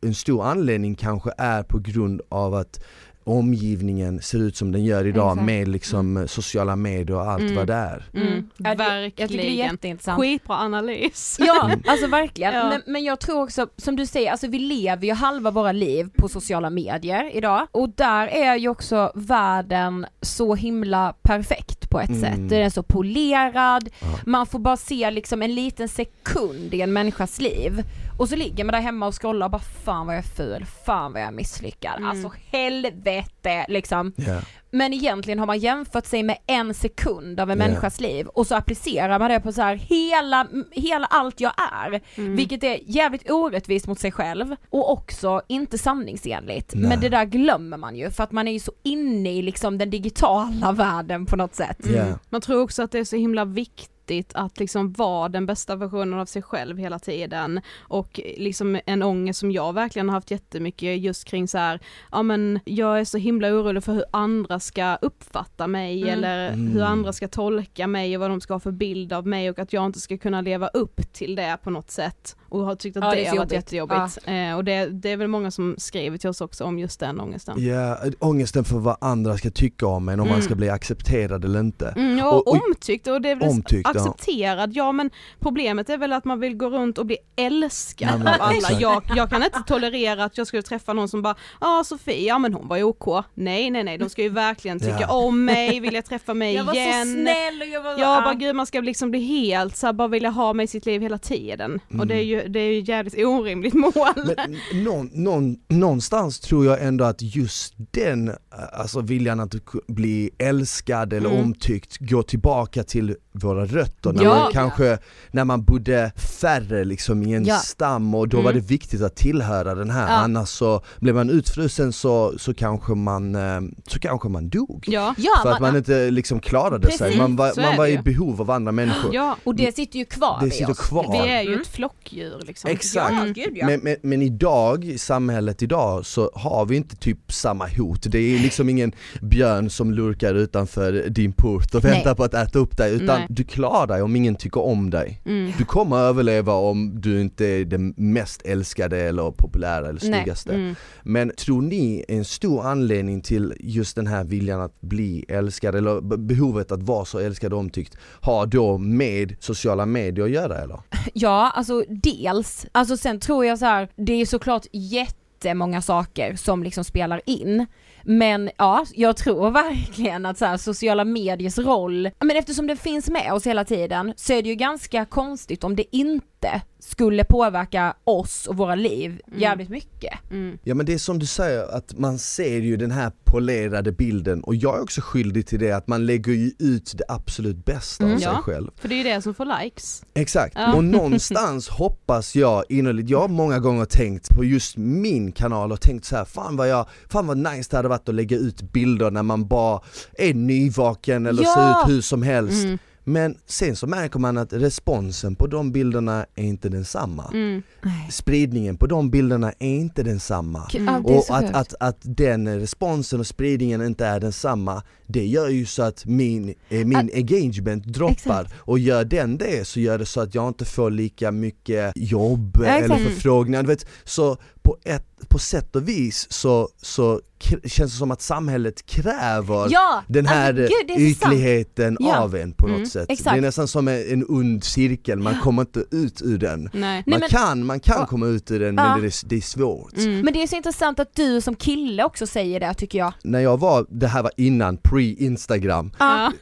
En 0.00 0.14
stor 0.14 0.44
anledning 0.44 0.94
kanske 0.94 1.30
är 1.38 1.62
på 1.62 1.78
grund 1.78 2.20
av 2.28 2.54
att 2.54 2.80
omgivningen 3.26 4.22
ser 4.22 4.38
ut 4.38 4.56
som 4.56 4.72
den 4.72 4.84
gör 4.84 5.06
idag 5.06 5.30
Exakt. 5.32 5.46
med 5.46 5.68
liksom 5.68 6.24
sociala 6.28 6.76
medier 6.76 7.16
och 7.16 7.30
allt 7.30 7.40
Mm. 7.42 7.54
vad 7.56 7.66
det 7.66 7.74
är. 7.74 8.04
Mm. 8.14 8.50
Ja, 8.56 8.70
det- 8.70 8.76
Verkligen. 8.76 9.12
Jag 9.16 9.28
tycker 9.28 9.42
det 9.42 9.50
är 9.62 9.64
jätteintressant. 9.72 10.20
Skitbra 10.20 10.56
analys. 10.56 11.36
Ja, 11.40 11.70
alltså 11.86 12.06
verkligen. 12.06 12.54
Ja. 12.54 12.68
Men, 12.68 12.82
men 12.86 13.04
jag 13.04 13.20
tror 13.20 13.42
också, 13.42 13.66
som 13.76 13.96
du 13.96 14.06
säger, 14.06 14.30
alltså 14.30 14.46
vi 14.46 14.58
lever 14.58 15.06
ju 15.06 15.12
halva 15.12 15.50
våra 15.50 15.72
liv 15.72 16.08
på 16.16 16.28
sociala 16.28 16.70
medier 16.70 17.36
idag 17.36 17.66
och 17.72 17.88
där 17.88 18.26
är 18.28 18.56
ju 18.56 18.68
också 18.68 19.12
världen 19.14 20.06
så 20.20 20.54
himla 20.54 21.14
perfekt 21.22 21.90
på 21.90 22.00
ett 22.00 22.08
Mm. 22.08 22.20
sätt. 22.20 22.48
Den 22.48 22.62
är 22.62 22.70
så 22.70 22.82
polerad, 22.82 23.88
Ja. 24.00 24.06
man 24.26 24.46
får 24.46 24.58
bara 24.58 24.76
se 24.76 25.10
liksom 25.10 25.42
en 25.42 25.54
liten 25.54 25.88
sekund 25.88 26.74
i 26.74 26.80
en 26.80 26.92
människas 26.92 27.40
liv 27.40 27.82
och 28.18 28.28
så 28.28 28.36
ligger 28.36 28.64
man 28.64 28.72
där 28.72 28.80
hemma 28.80 29.06
och 29.06 29.20
scrollar 29.20 29.46
och 29.46 29.50
bara 29.50 29.62
fan 29.84 30.06
vad 30.06 30.16
jag 30.16 30.24
är 30.24 30.28
ful, 30.36 30.64
fan 30.86 31.12
vad 31.12 31.22
jag 31.22 31.28
är 31.28 31.32
misslyckad, 31.32 31.96
Mm. 31.96 32.10
alltså 32.10 32.30
helvete 32.50 33.66
liksom. 33.68 34.12
Ja. 34.16 34.40
Men 34.70 34.92
egentligen 34.92 35.38
har 35.38 35.46
man 35.46 35.58
jämfört 35.58 36.06
sig 36.06 36.22
med 36.22 36.36
en 36.46 36.74
sekund 36.74 37.40
av 37.40 37.50
en 37.50 37.58
Ja. 37.58 37.66
människas 37.66 38.00
liv 38.00 38.26
och 38.26 38.46
så 38.46 38.54
applicerar 38.54 39.18
man 39.18 39.30
det 39.30 39.40
på 39.40 39.52
så 39.52 39.62
här 39.62 39.74
hela, 39.74 40.46
hela 40.72 41.06
allt 41.06 41.40
jag 41.40 41.52
är. 41.72 42.00
Mm. 42.14 42.36
Vilket 42.36 42.64
är 42.64 42.78
jävligt 42.86 43.30
orättvist 43.30 43.86
mot 43.86 43.98
sig 43.98 44.12
själv 44.12 44.56
och 44.70 44.92
också 44.92 45.42
inte 45.48 45.78
sanningsenligt. 45.78 46.72
Nej. 46.74 46.88
Men 46.88 47.00
det 47.00 47.08
där 47.08 47.24
glömmer 47.24 47.76
man 47.76 47.96
ju 47.96 48.10
för 48.10 48.24
att 48.24 48.32
man 48.32 48.48
är 48.48 48.52
ju 48.52 48.60
så 48.60 48.72
inne 48.82 49.32
i 49.32 49.42
liksom 49.42 49.78
den 49.78 49.90
digitala 49.90 50.72
världen 50.72 51.26
på 51.26 51.36
något 51.36 51.54
sätt. 51.54 51.86
Mm. 51.86 52.14
Man 52.30 52.40
tror 52.40 52.62
också 52.62 52.82
att 52.82 52.90
det 52.92 52.98
är 52.98 53.04
så 53.04 53.16
himla 53.16 53.44
viktigt 53.44 53.90
nyttigt 54.08 54.32
att 54.34 54.58
liksom 54.58 54.92
vara 54.92 55.28
den 55.28 55.46
bästa 55.46 55.76
versionen 55.76 56.18
av 56.18 56.26
sig 56.26 56.42
själv 56.42 56.78
hela 56.78 56.98
tiden 56.98 57.60
och 57.80 58.20
liksom 58.36 58.80
en 58.86 59.02
ångest 59.02 59.40
som 59.40 59.50
jag 59.52 59.72
verkligen 59.72 60.08
har 60.08 60.16
haft 60.16 60.30
jättemycket 60.30 60.98
just 61.00 61.24
kring 61.24 61.48
så 61.48 61.58
här, 61.58 61.80
ja 62.12 62.22
men 62.22 62.60
jag 62.64 63.00
är 63.00 63.04
så 63.04 63.18
himla 63.18 63.48
orolig 63.48 63.84
för 63.84 63.92
hur 63.92 64.04
andra 64.12 64.60
ska 64.60 64.96
uppfatta 64.96 65.66
mig 65.66 66.02
Mm. 66.02 66.14
eller 66.14 66.48
Mm. 66.52 66.72
hur 66.72 66.82
andra 66.82 67.12
ska 67.12 67.28
tolka 67.28 67.86
mig 67.86 68.16
och 68.16 68.20
vad 68.20 68.30
de 68.30 68.40
ska 68.40 68.54
ha 68.54 68.60
för 68.60 68.72
bild 68.72 69.12
av 69.12 69.26
mig 69.26 69.50
och 69.50 69.58
att 69.58 69.72
jag 69.72 69.86
inte 69.86 70.00
ska 70.00 70.18
kunna 70.18 70.40
leva 70.40 70.68
upp 70.68 71.12
till 71.12 71.34
det 71.34 71.58
på 71.62 71.70
något 71.70 71.90
sätt 71.90 72.36
och 72.48 72.60
har 72.60 72.74
tyckt 72.74 72.96
att 72.96 73.04
Ja, 73.04 73.10
det 73.10 73.16
är 73.16 73.22
det, 73.22 73.28
har 73.28 73.36
varit 73.36 73.52
jobbigt. 73.52 73.52
jättejobbigt. 73.52 74.18
Eh, 74.24 74.56
och 74.56 74.64
det, 74.64 74.86
det 74.86 75.10
är 75.10 75.16
väl 75.16 75.28
många 75.28 75.50
som 75.50 75.74
skriver 75.78 76.18
till 76.18 76.28
oss 76.30 76.40
också 76.40 76.64
om 76.64 76.78
just 76.78 77.00
den 77.00 77.20
ångesten. 77.20 77.64
Ja, 77.64 77.98
ångesten 78.18 78.64
för 78.64 78.78
vad 78.78 78.96
andra 79.00 79.36
ska 79.36 79.50
tycka 79.50 79.86
om 79.86 80.08
en, 80.08 80.20
om 80.20 80.26
man 80.26 80.34
Mm. 80.34 80.42
ska 80.44 80.54
bli 80.54 80.68
accepterad 80.70 81.44
eller 81.44 81.60
inte. 81.60 81.88
Mm, 81.96 82.26
och, 82.26 82.34
Och- 82.34 82.48
och- 82.48 82.54
omtyckt 82.68 83.06
och 83.06 83.20
det 83.20 83.30
är 83.30 83.36
väl 83.36 83.48
Omtyckt, 83.48 83.88
ja. 83.94 84.00
accepterad, 84.00 84.70
ja. 84.72 84.92
men 84.92 85.10
problemet 85.40 85.90
är 85.90 85.98
väl 85.98 86.12
att 86.12 86.24
man 86.24 86.40
vill 86.40 86.56
gå 86.56 86.68
runt 86.70 86.98
och 86.98 87.06
bli 87.06 87.16
älskad 87.36 88.08
Ja, 88.12 88.18
men 88.18 88.26
av 88.26 88.34
alla. 88.40 88.80
Jag, 88.80 89.02
jag 89.16 89.30
kan 89.30 89.42
inte 89.42 89.62
tolerera 89.66 90.24
att 90.24 90.38
jag 90.38 90.46
skulle 90.46 90.62
träffa 90.62 90.92
någon 90.92 91.08
som 91.08 91.22
bara, 91.22 91.34
ja 91.60 91.82
Sofie, 91.86 92.28
ja 92.28 92.38
men 92.38 92.54
hon 92.54 92.68
var 92.68 92.76
ju 92.76 92.82
OK. 92.82 93.24
Nej 93.34 93.70
nej 93.70 93.84
nej, 93.84 93.98
de 93.98 94.08
ska 94.08 94.22
ju 94.22 94.28
verkligen 94.28 94.80
tycka 94.80 94.96
Ja. 95.00 95.12
om 95.12 95.44
mig, 95.44 95.80
vilja 95.80 96.02
träffa 96.02 96.34
mig 96.34 96.54
Jag 96.54 96.64
var 96.64 96.74
igen. 96.74 97.06
så 97.06 97.12
snäll 97.12 97.60
och 97.62 97.68
jag 97.68 97.82
var 97.82 97.90
Ja 97.90 98.20
bara 98.24 98.34
gud 98.34 98.56
man 98.56 98.66
ska 98.66 98.80
liksom 98.80 99.10
bli 99.10 99.20
helt 99.20 99.76
så 99.76 99.86
här, 99.86 99.92
bara 99.92 100.08
vilja 100.08 100.30
ha 100.30 100.52
mig 100.52 100.64
i 100.64 100.66
sitt 100.66 100.86
liv 100.86 101.02
hela 101.02 101.18
tiden. 101.18 101.80
Och 101.98 102.06
det 102.06 102.14
är 102.14 102.22
ju, 102.22 102.45
det 102.48 102.60
är 102.60 102.72
ju 102.72 102.80
jävligt 102.86 103.14
orimligt 103.26 103.74
mål. 103.74 103.92
Men 104.36 104.56
någon, 104.84 105.10
någon, 105.12 105.56
någonstans 105.68 106.40
tror 106.40 106.66
jag 106.66 106.82
ändå 106.84 107.04
att 107.04 107.22
just 107.22 107.74
den, 107.90 108.30
alltså 108.72 109.00
viljan 109.00 109.40
att 109.40 109.54
bli 109.86 110.30
älskad 110.38 111.12
eller 111.12 111.30
Mm. 111.30 111.44
omtyckt 111.44 111.96
går 111.98 112.22
tillbaka 112.22 112.82
till 112.84 113.16
våra 113.42 113.66
rötter, 113.66 114.12
när 114.12 114.22
Ja. 114.24 114.34
man 114.34 114.52
kanske, 114.52 114.98
när 115.30 115.44
man 115.44 115.62
bodde 115.64 116.12
färre 116.40 116.84
liksom 116.84 117.22
i 117.22 117.32
en 117.34 117.44
Ja. 117.44 117.56
stam 117.58 118.14
och 118.14 118.28
då 118.28 118.36
var 118.36 118.50
Mm. 118.50 118.62
det 118.62 118.68
viktigt 118.68 119.02
att 119.02 119.16
tillhöra 119.16 119.74
den 119.74 119.90
här, 119.90 120.08
Ja. 120.08 120.14
annars 120.14 120.48
så 120.48 120.80
blev 120.98 121.14
man 121.14 121.30
utfrusen 121.30 121.92
så, 121.92 122.32
så 122.38 122.54
kanske 122.54 122.94
man, 122.94 123.34
eh, 123.34 123.60
så 123.86 123.98
kanske 123.98 124.28
man 124.28 124.48
dog. 124.48 124.84
Ja, 124.88 125.14
Ja, 125.18 125.30
För 125.42 125.52
att 125.52 125.60
man 125.60 125.76
inte 125.76 126.10
liksom 126.10 126.40
klarade 126.40 126.90
sig, 126.90 126.98
Precis, 126.98 127.18
man 127.18 127.36
var, 127.36 127.52
man 127.62 127.76
var 127.76 127.86
i 127.86 127.98
behov 127.98 128.40
av 128.40 128.50
andra 128.50 128.72
människor. 128.72 129.14
ja. 129.14 129.36
och 129.44 129.54
det 129.54 129.76
sitter 129.76 129.98
ju 129.98 130.04
kvar 130.04 130.38
Det 130.40 130.46
i 130.46 130.50
sitter 130.50 130.70
oss. 130.70 130.78
kvar. 130.78 131.12
Vi 131.12 131.30
är 131.30 131.42
ju 131.42 131.48
Mm. 131.48 131.60
ett 131.60 131.66
flockdjur 131.68 132.42
liksom. 132.46 132.70
Exakt. 132.70 133.36
Ja. 133.36 133.66
Men, 133.66 133.80
men, 133.82 133.96
men 134.02 134.22
idag, 134.22 134.84
i 134.84 134.98
samhället 134.98 135.62
idag, 135.62 136.06
så 136.06 136.30
har 136.34 136.66
vi 136.66 136.76
inte 136.76 136.96
typ 136.96 137.32
samma 137.32 137.66
hot. 137.78 138.02
Det 138.02 138.18
är 138.18 138.38
liksom 138.38 138.68
ingen 138.68 138.92
björn 139.22 139.70
som 139.70 139.92
lurkar 139.94 140.34
utanför 140.34 140.92
din 141.08 141.32
port 141.32 141.74
och 141.74 141.84
Nej. 141.84 141.92
väntar 141.92 142.14
på 142.14 142.24
att 142.24 142.34
äta 142.34 142.58
upp 142.58 142.76
dig, 142.76 142.94
utan 142.94 143.18
Nej. 143.18 143.25
Du 143.28 143.44
klarar 143.44 143.86
dig 143.86 144.02
om 144.02 144.16
ingen 144.16 144.36
tycker 144.36 144.60
om 144.60 144.90
dig. 144.90 145.20
Mm. 145.24 145.52
Du 145.58 145.64
kommer 145.64 145.96
överleva 145.96 146.52
om 146.52 147.00
du 147.00 147.20
inte 147.20 147.46
är 147.46 147.64
den 147.64 147.94
mest 147.96 148.42
älskade 148.42 149.00
eller 149.00 149.30
populära 149.30 149.88
eller 149.88 150.00
snyggaste. 150.00 150.54
Mm. 150.54 150.74
Men 151.02 151.32
tror 151.36 151.62
ni 151.62 152.04
en 152.08 152.24
stor 152.24 152.66
anledning 152.66 153.20
till 153.20 153.54
just 153.60 153.96
den 153.96 154.06
här 154.06 154.24
viljan 154.24 154.60
att 154.60 154.80
bli 154.80 155.24
älskad 155.28 155.74
eller 155.74 156.16
behovet 156.16 156.72
att 156.72 156.82
vara 156.82 157.04
så 157.04 157.18
älskad 157.18 157.52
och 157.52 157.58
omtyckt 157.58 157.96
har 158.20 158.46
då 158.46 158.78
med 158.78 159.36
sociala 159.40 159.86
medier 159.86 160.24
att 160.24 160.30
göra 160.30 160.58
eller? 160.58 160.80
Ja, 161.12 161.52
alltså 161.54 161.84
dels. 161.88 162.66
Alltså 162.72 162.96
sen 162.96 163.20
tror 163.20 163.46
jag 163.46 163.58
så 163.58 163.64
här, 163.64 163.88
det 163.96 164.12
är 164.12 164.26
såklart 164.26 164.66
jättemånga 164.72 165.82
saker 165.82 166.36
som 166.36 166.62
liksom 166.62 166.84
spelar 166.84 167.20
in. 167.26 167.66
Men 168.08 168.50
ja, 168.58 168.84
jag 168.94 169.16
tror 169.16 169.50
verkligen 169.50 170.26
att 170.26 170.38
så 170.38 170.44
här, 170.44 170.56
sociala 170.56 171.04
mediers 171.04 171.58
roll, 171.58 172.10
men 172.20 172.36
eftersom 172.36 172.66
det 172.66 172.76
finns 172.76 173.10
med 173.10 173.32
oss 173.32 173.46
hela 173.46 173.64
tiden 173.64 174.12
så 174.16 174.32
är 174.32 174.42
det 174.42 174.48
ju 174.48 174.54
ganska 174.54 175.04
konstigt 175.04 175.64
om 175.64 175.76
det 175.76 175.96
inte 175.96 176.35
skulle 176.78 177.24
påverka 177.24 177.94
oss 178.04 178.46
och 178.46 178.56
våra 178.56 178.74
liv 178.74 179.20
Mm. 179.26 179.40
jävligt 179.40 179.68
mycket. 179.68 180.12
Mm. 180.30 180.58
Ja 180.64 180.74
men 180.74 180.86
det 180.86 180.94
är 180.94 180.98
som 180.98 181.18
du 181.18 181.26
säger, 181.26 181.76
att 181.76 181.98
man 181.98 182.18
ser 182.18 182.58
ju 182.58 182.76
den 182.76 182.90
här 182.90 183.12
polerade 183.24 183.92
bilden 183.92 184.42
och 184.42 184.54
jag 184.54 184.76
är 184.78 184.82
också 184.82 185.00
skyldig 185.00 185.46
till 185.46 185.58
det 185.60 185.72
att 185.72 185.86
man 185.88 186.06
lägger 186.06 186.32
ju 186.32 186.50
ut 186.58 186.92
det 186.98 187.04
absolut 187.08 187.64
bästa 187.64 188.04
Mm. 188.04 188.14
av 188.16 188.20
sig 188.20 188.28
Ja. 188.32 188.42
själv. 188.42 188.70
För 188.76 188.88
det 188.88 188.94
är 188.94 188.96
ju 188.96 189.02
det 189.04 189.22
som 189.22 189.34
får 189.34 189.62
likes. 189.64 190.02
Exakt, 190.14 190.54
Ja. 190.56 190.74
och 190.74 190.84
någonstans 191.00 191.68
hoppas 191.68 192.36
jag 192.36 192.64
innerligt, 192.68 193.10
jag 193.10 193.20
har 193.20 193.28
många 193.28 193.58
gånger 193.58 193.84
tänkt 193.84 194.28
på 194.36 194.44
just 194.44 194.76
min 194.76 195.32
kanal 195.32 195.72
och 195.72 195.80
tänkt 195.80 196.04
så 196.04 196.16
här, 196.16 196.24
fan 196.24 196.56
vad 196.56 196.68
jag, 196.68 196.86
fan 197.08 197.26
vad 197.26 197.36
nice 197.38 197.68
det 197.70 197.76
hade 197.76 197.88
varit 197.88 198.08
att 198.08 198.14
lägga 198.14 198.36
ut 198.36 198.72
bilder 198.72 199.10
när 199.10 199.22
man 199.22 199.46
bara 199.48 199.80
är 200.18 200.34
nyvaken 200.34 201.26
eller 201.26 201.42
Ja. 201.42 201.54
ser 201.54 201.90
ut 201.90 201.96
hur 201.96 202.00
som 202.00 202.22
helst. 202.22 202.64
Mm. 202.64 202.78
Men 203.08 203.36
sen 203.46 203.76
så 203.76 203.86
märker 203.86 204.18
man 204.18 204.38
att 204.38 204.52
responsen 204.52 205.34
på 205.34 205.46
de 205.46 205.72
bilderna 205.72 206.26
är 206.34 206.44
inte 206.44 206.68
densamma. 206.68 207.30
Mm. 207.34 207.62
Spridningen 208.10 208.76
på 208.76 208.86
de 208.86 209.10
bilderna 209.10 209.52
är 209.58 209.68
inte 209.68 210.02
densamma. 210.02 210.68
Är 210.74 211.06
Och 211.06 211.24
att, 211.28 211.54
att, 211.54 211.74
att 211.80 211.98
den 212.02 212.60
responsen 212.60 213.20
och 213.20 213.26
spridningen 213.26 213.82
inte 213.82 214.06
är 214.06 214.20
densamma, 214.20 214.82
det 215.06 215.26
gör 215.26 215.48
ju 215.48 215.66
så 215.66 215.82
att 215.82 216.06
min, 216.06 216.54
eh, 216.68 216.86
min 216.86 217.10
engagement 217.14 217.84
droppar 217.84 218.42
Exakt. 218.42 218.54
och 218.56 218.78
gör 218.78 219.04
den 219.04 219.38
det 219.38 219.66
så 219.66 219.80
gör 219.80 219.98
det 219.98 220.06
så 220.06 220.20
att 220.20 220.34
jag 220.34 220.48
inte 220.48 220.64
får 220.64 220.90
lika 220.90 221.32
mycket 221.32 221.92
jobb 221.96 222.58
Ja, 222.60 222.66
exakt. 222.66 223.00
eller 223.00 223.10
förfrågningar, 223.10 223.62
du 223.62 223.68
vet, 223.68 223.86
så 224.04 224.36
på, 224.66 224.76
ett, 224.84 225.06
på 225.28 225.38
sätt 225.38 225.76
och 225.76 225.88
vis 225.88 226.26
så, 226.30 226.68
så 226.82 227.20
känns 227.64 227.92
det 227.92 227.98
som 227.98 228.10
att 228.10 228.22
samhället 228.22 228.86
kräver 228.86 229.66
Ja, 229.70 230.02
den 230.08 230.26
här 230.26 230.48
alltså, 230.48 230.76
gud, 230.88 231.00
ytligheten 231.00 231.96
Ja. 232.00 232.18
av 232.18 232.34
en 232.36 232.52
på 232.52 232.66
något 232.66 232.76
Mm, 232.76 232.86
sätt. 232.88 233.06
exakt. 233.08 233.34
Det 233.34 233.38
är 233.38 233.42
nästan 233.42 233.68
som 233.68 233.88
en, 233.88 234.24
ond 234.28 234.64
cirkel, 234.64 235.18
man 235.18 235.40
kommer 235.40 235.62
inte 235.62 235.84
ut 235.90 236.22
ur 236.22 236.38
den. 236.38 236.62
Nej. 236.62 236.70
Nej, 236.72 237.02
Man 237.06 237.20
men- 237.20 237.28
kan, 237.28 237.64
man 237.66 237.80
kan 237.80 237.96
Ja. 238.00 238.06
komma 238.06 238.26
ut 238.26 238.50
ur 238.50 238.60
den 238.60 238.74
men 238.74 239.00
det 239.00 239.06
är, 239.06 239.28
det 239.28 239.36
är 239.36 239.40
svårt. 239.40 239.96
Mm. 239.96 240.20
Men 240.20 240.32
det 240.34 240.42
är 240.42 240.46
så 240.46 240.56
intressant 240.56 241.00
att 241.00 241.14
du 241.14 241.40
som 241.40 241.54
kille 241.54 242.04
också 242.04 242.26
säger 242.26 242.60
det 242.60 242.74
tycker 242.74 242.98
jag. 242.98 243.12
När 243.24 243.40
jag 243.40 243.60
var, 243.60 243.86
det 243.90 244.06
här 244.08 244.22
var 244.22 244.32
innan 244.36 244.76
pre-instagram, 244.78 245.90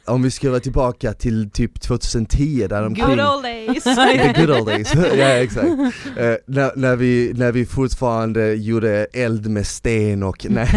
om 0.05 0.21
vi 0.23 0.31
ska 0.31 0.49
vara 0.49 0.59
tillbaka 0.59 1.13
till 1.13 1.49
typ 1.51 1.81
2010 1.81 2.67
där 2.69 2.85
omkring 2.85 3.05
Good 3.07 3.19
old 3.19 3.43
days. 3.43 3.83
The 3.83 4.41
good 4.45 4.49
old 4.57 4.65
days, 4.67 4.93
ja 4.95 5.25
exakt. 5.27 5.67
Eh, 6.17 6.33
när, 6.47 6.75
när, 6.75 6.95
vi, 6.95 7.31
när 7.35 7.51
vi 7.51 7.65
fortfarande 7.65 8.14
gjorde 8.55 9.07
eld 9.13 9.47
med 9.47 9.67
sten 9.67 10.23
och 10.23 10.45
nej. 10.49 10.69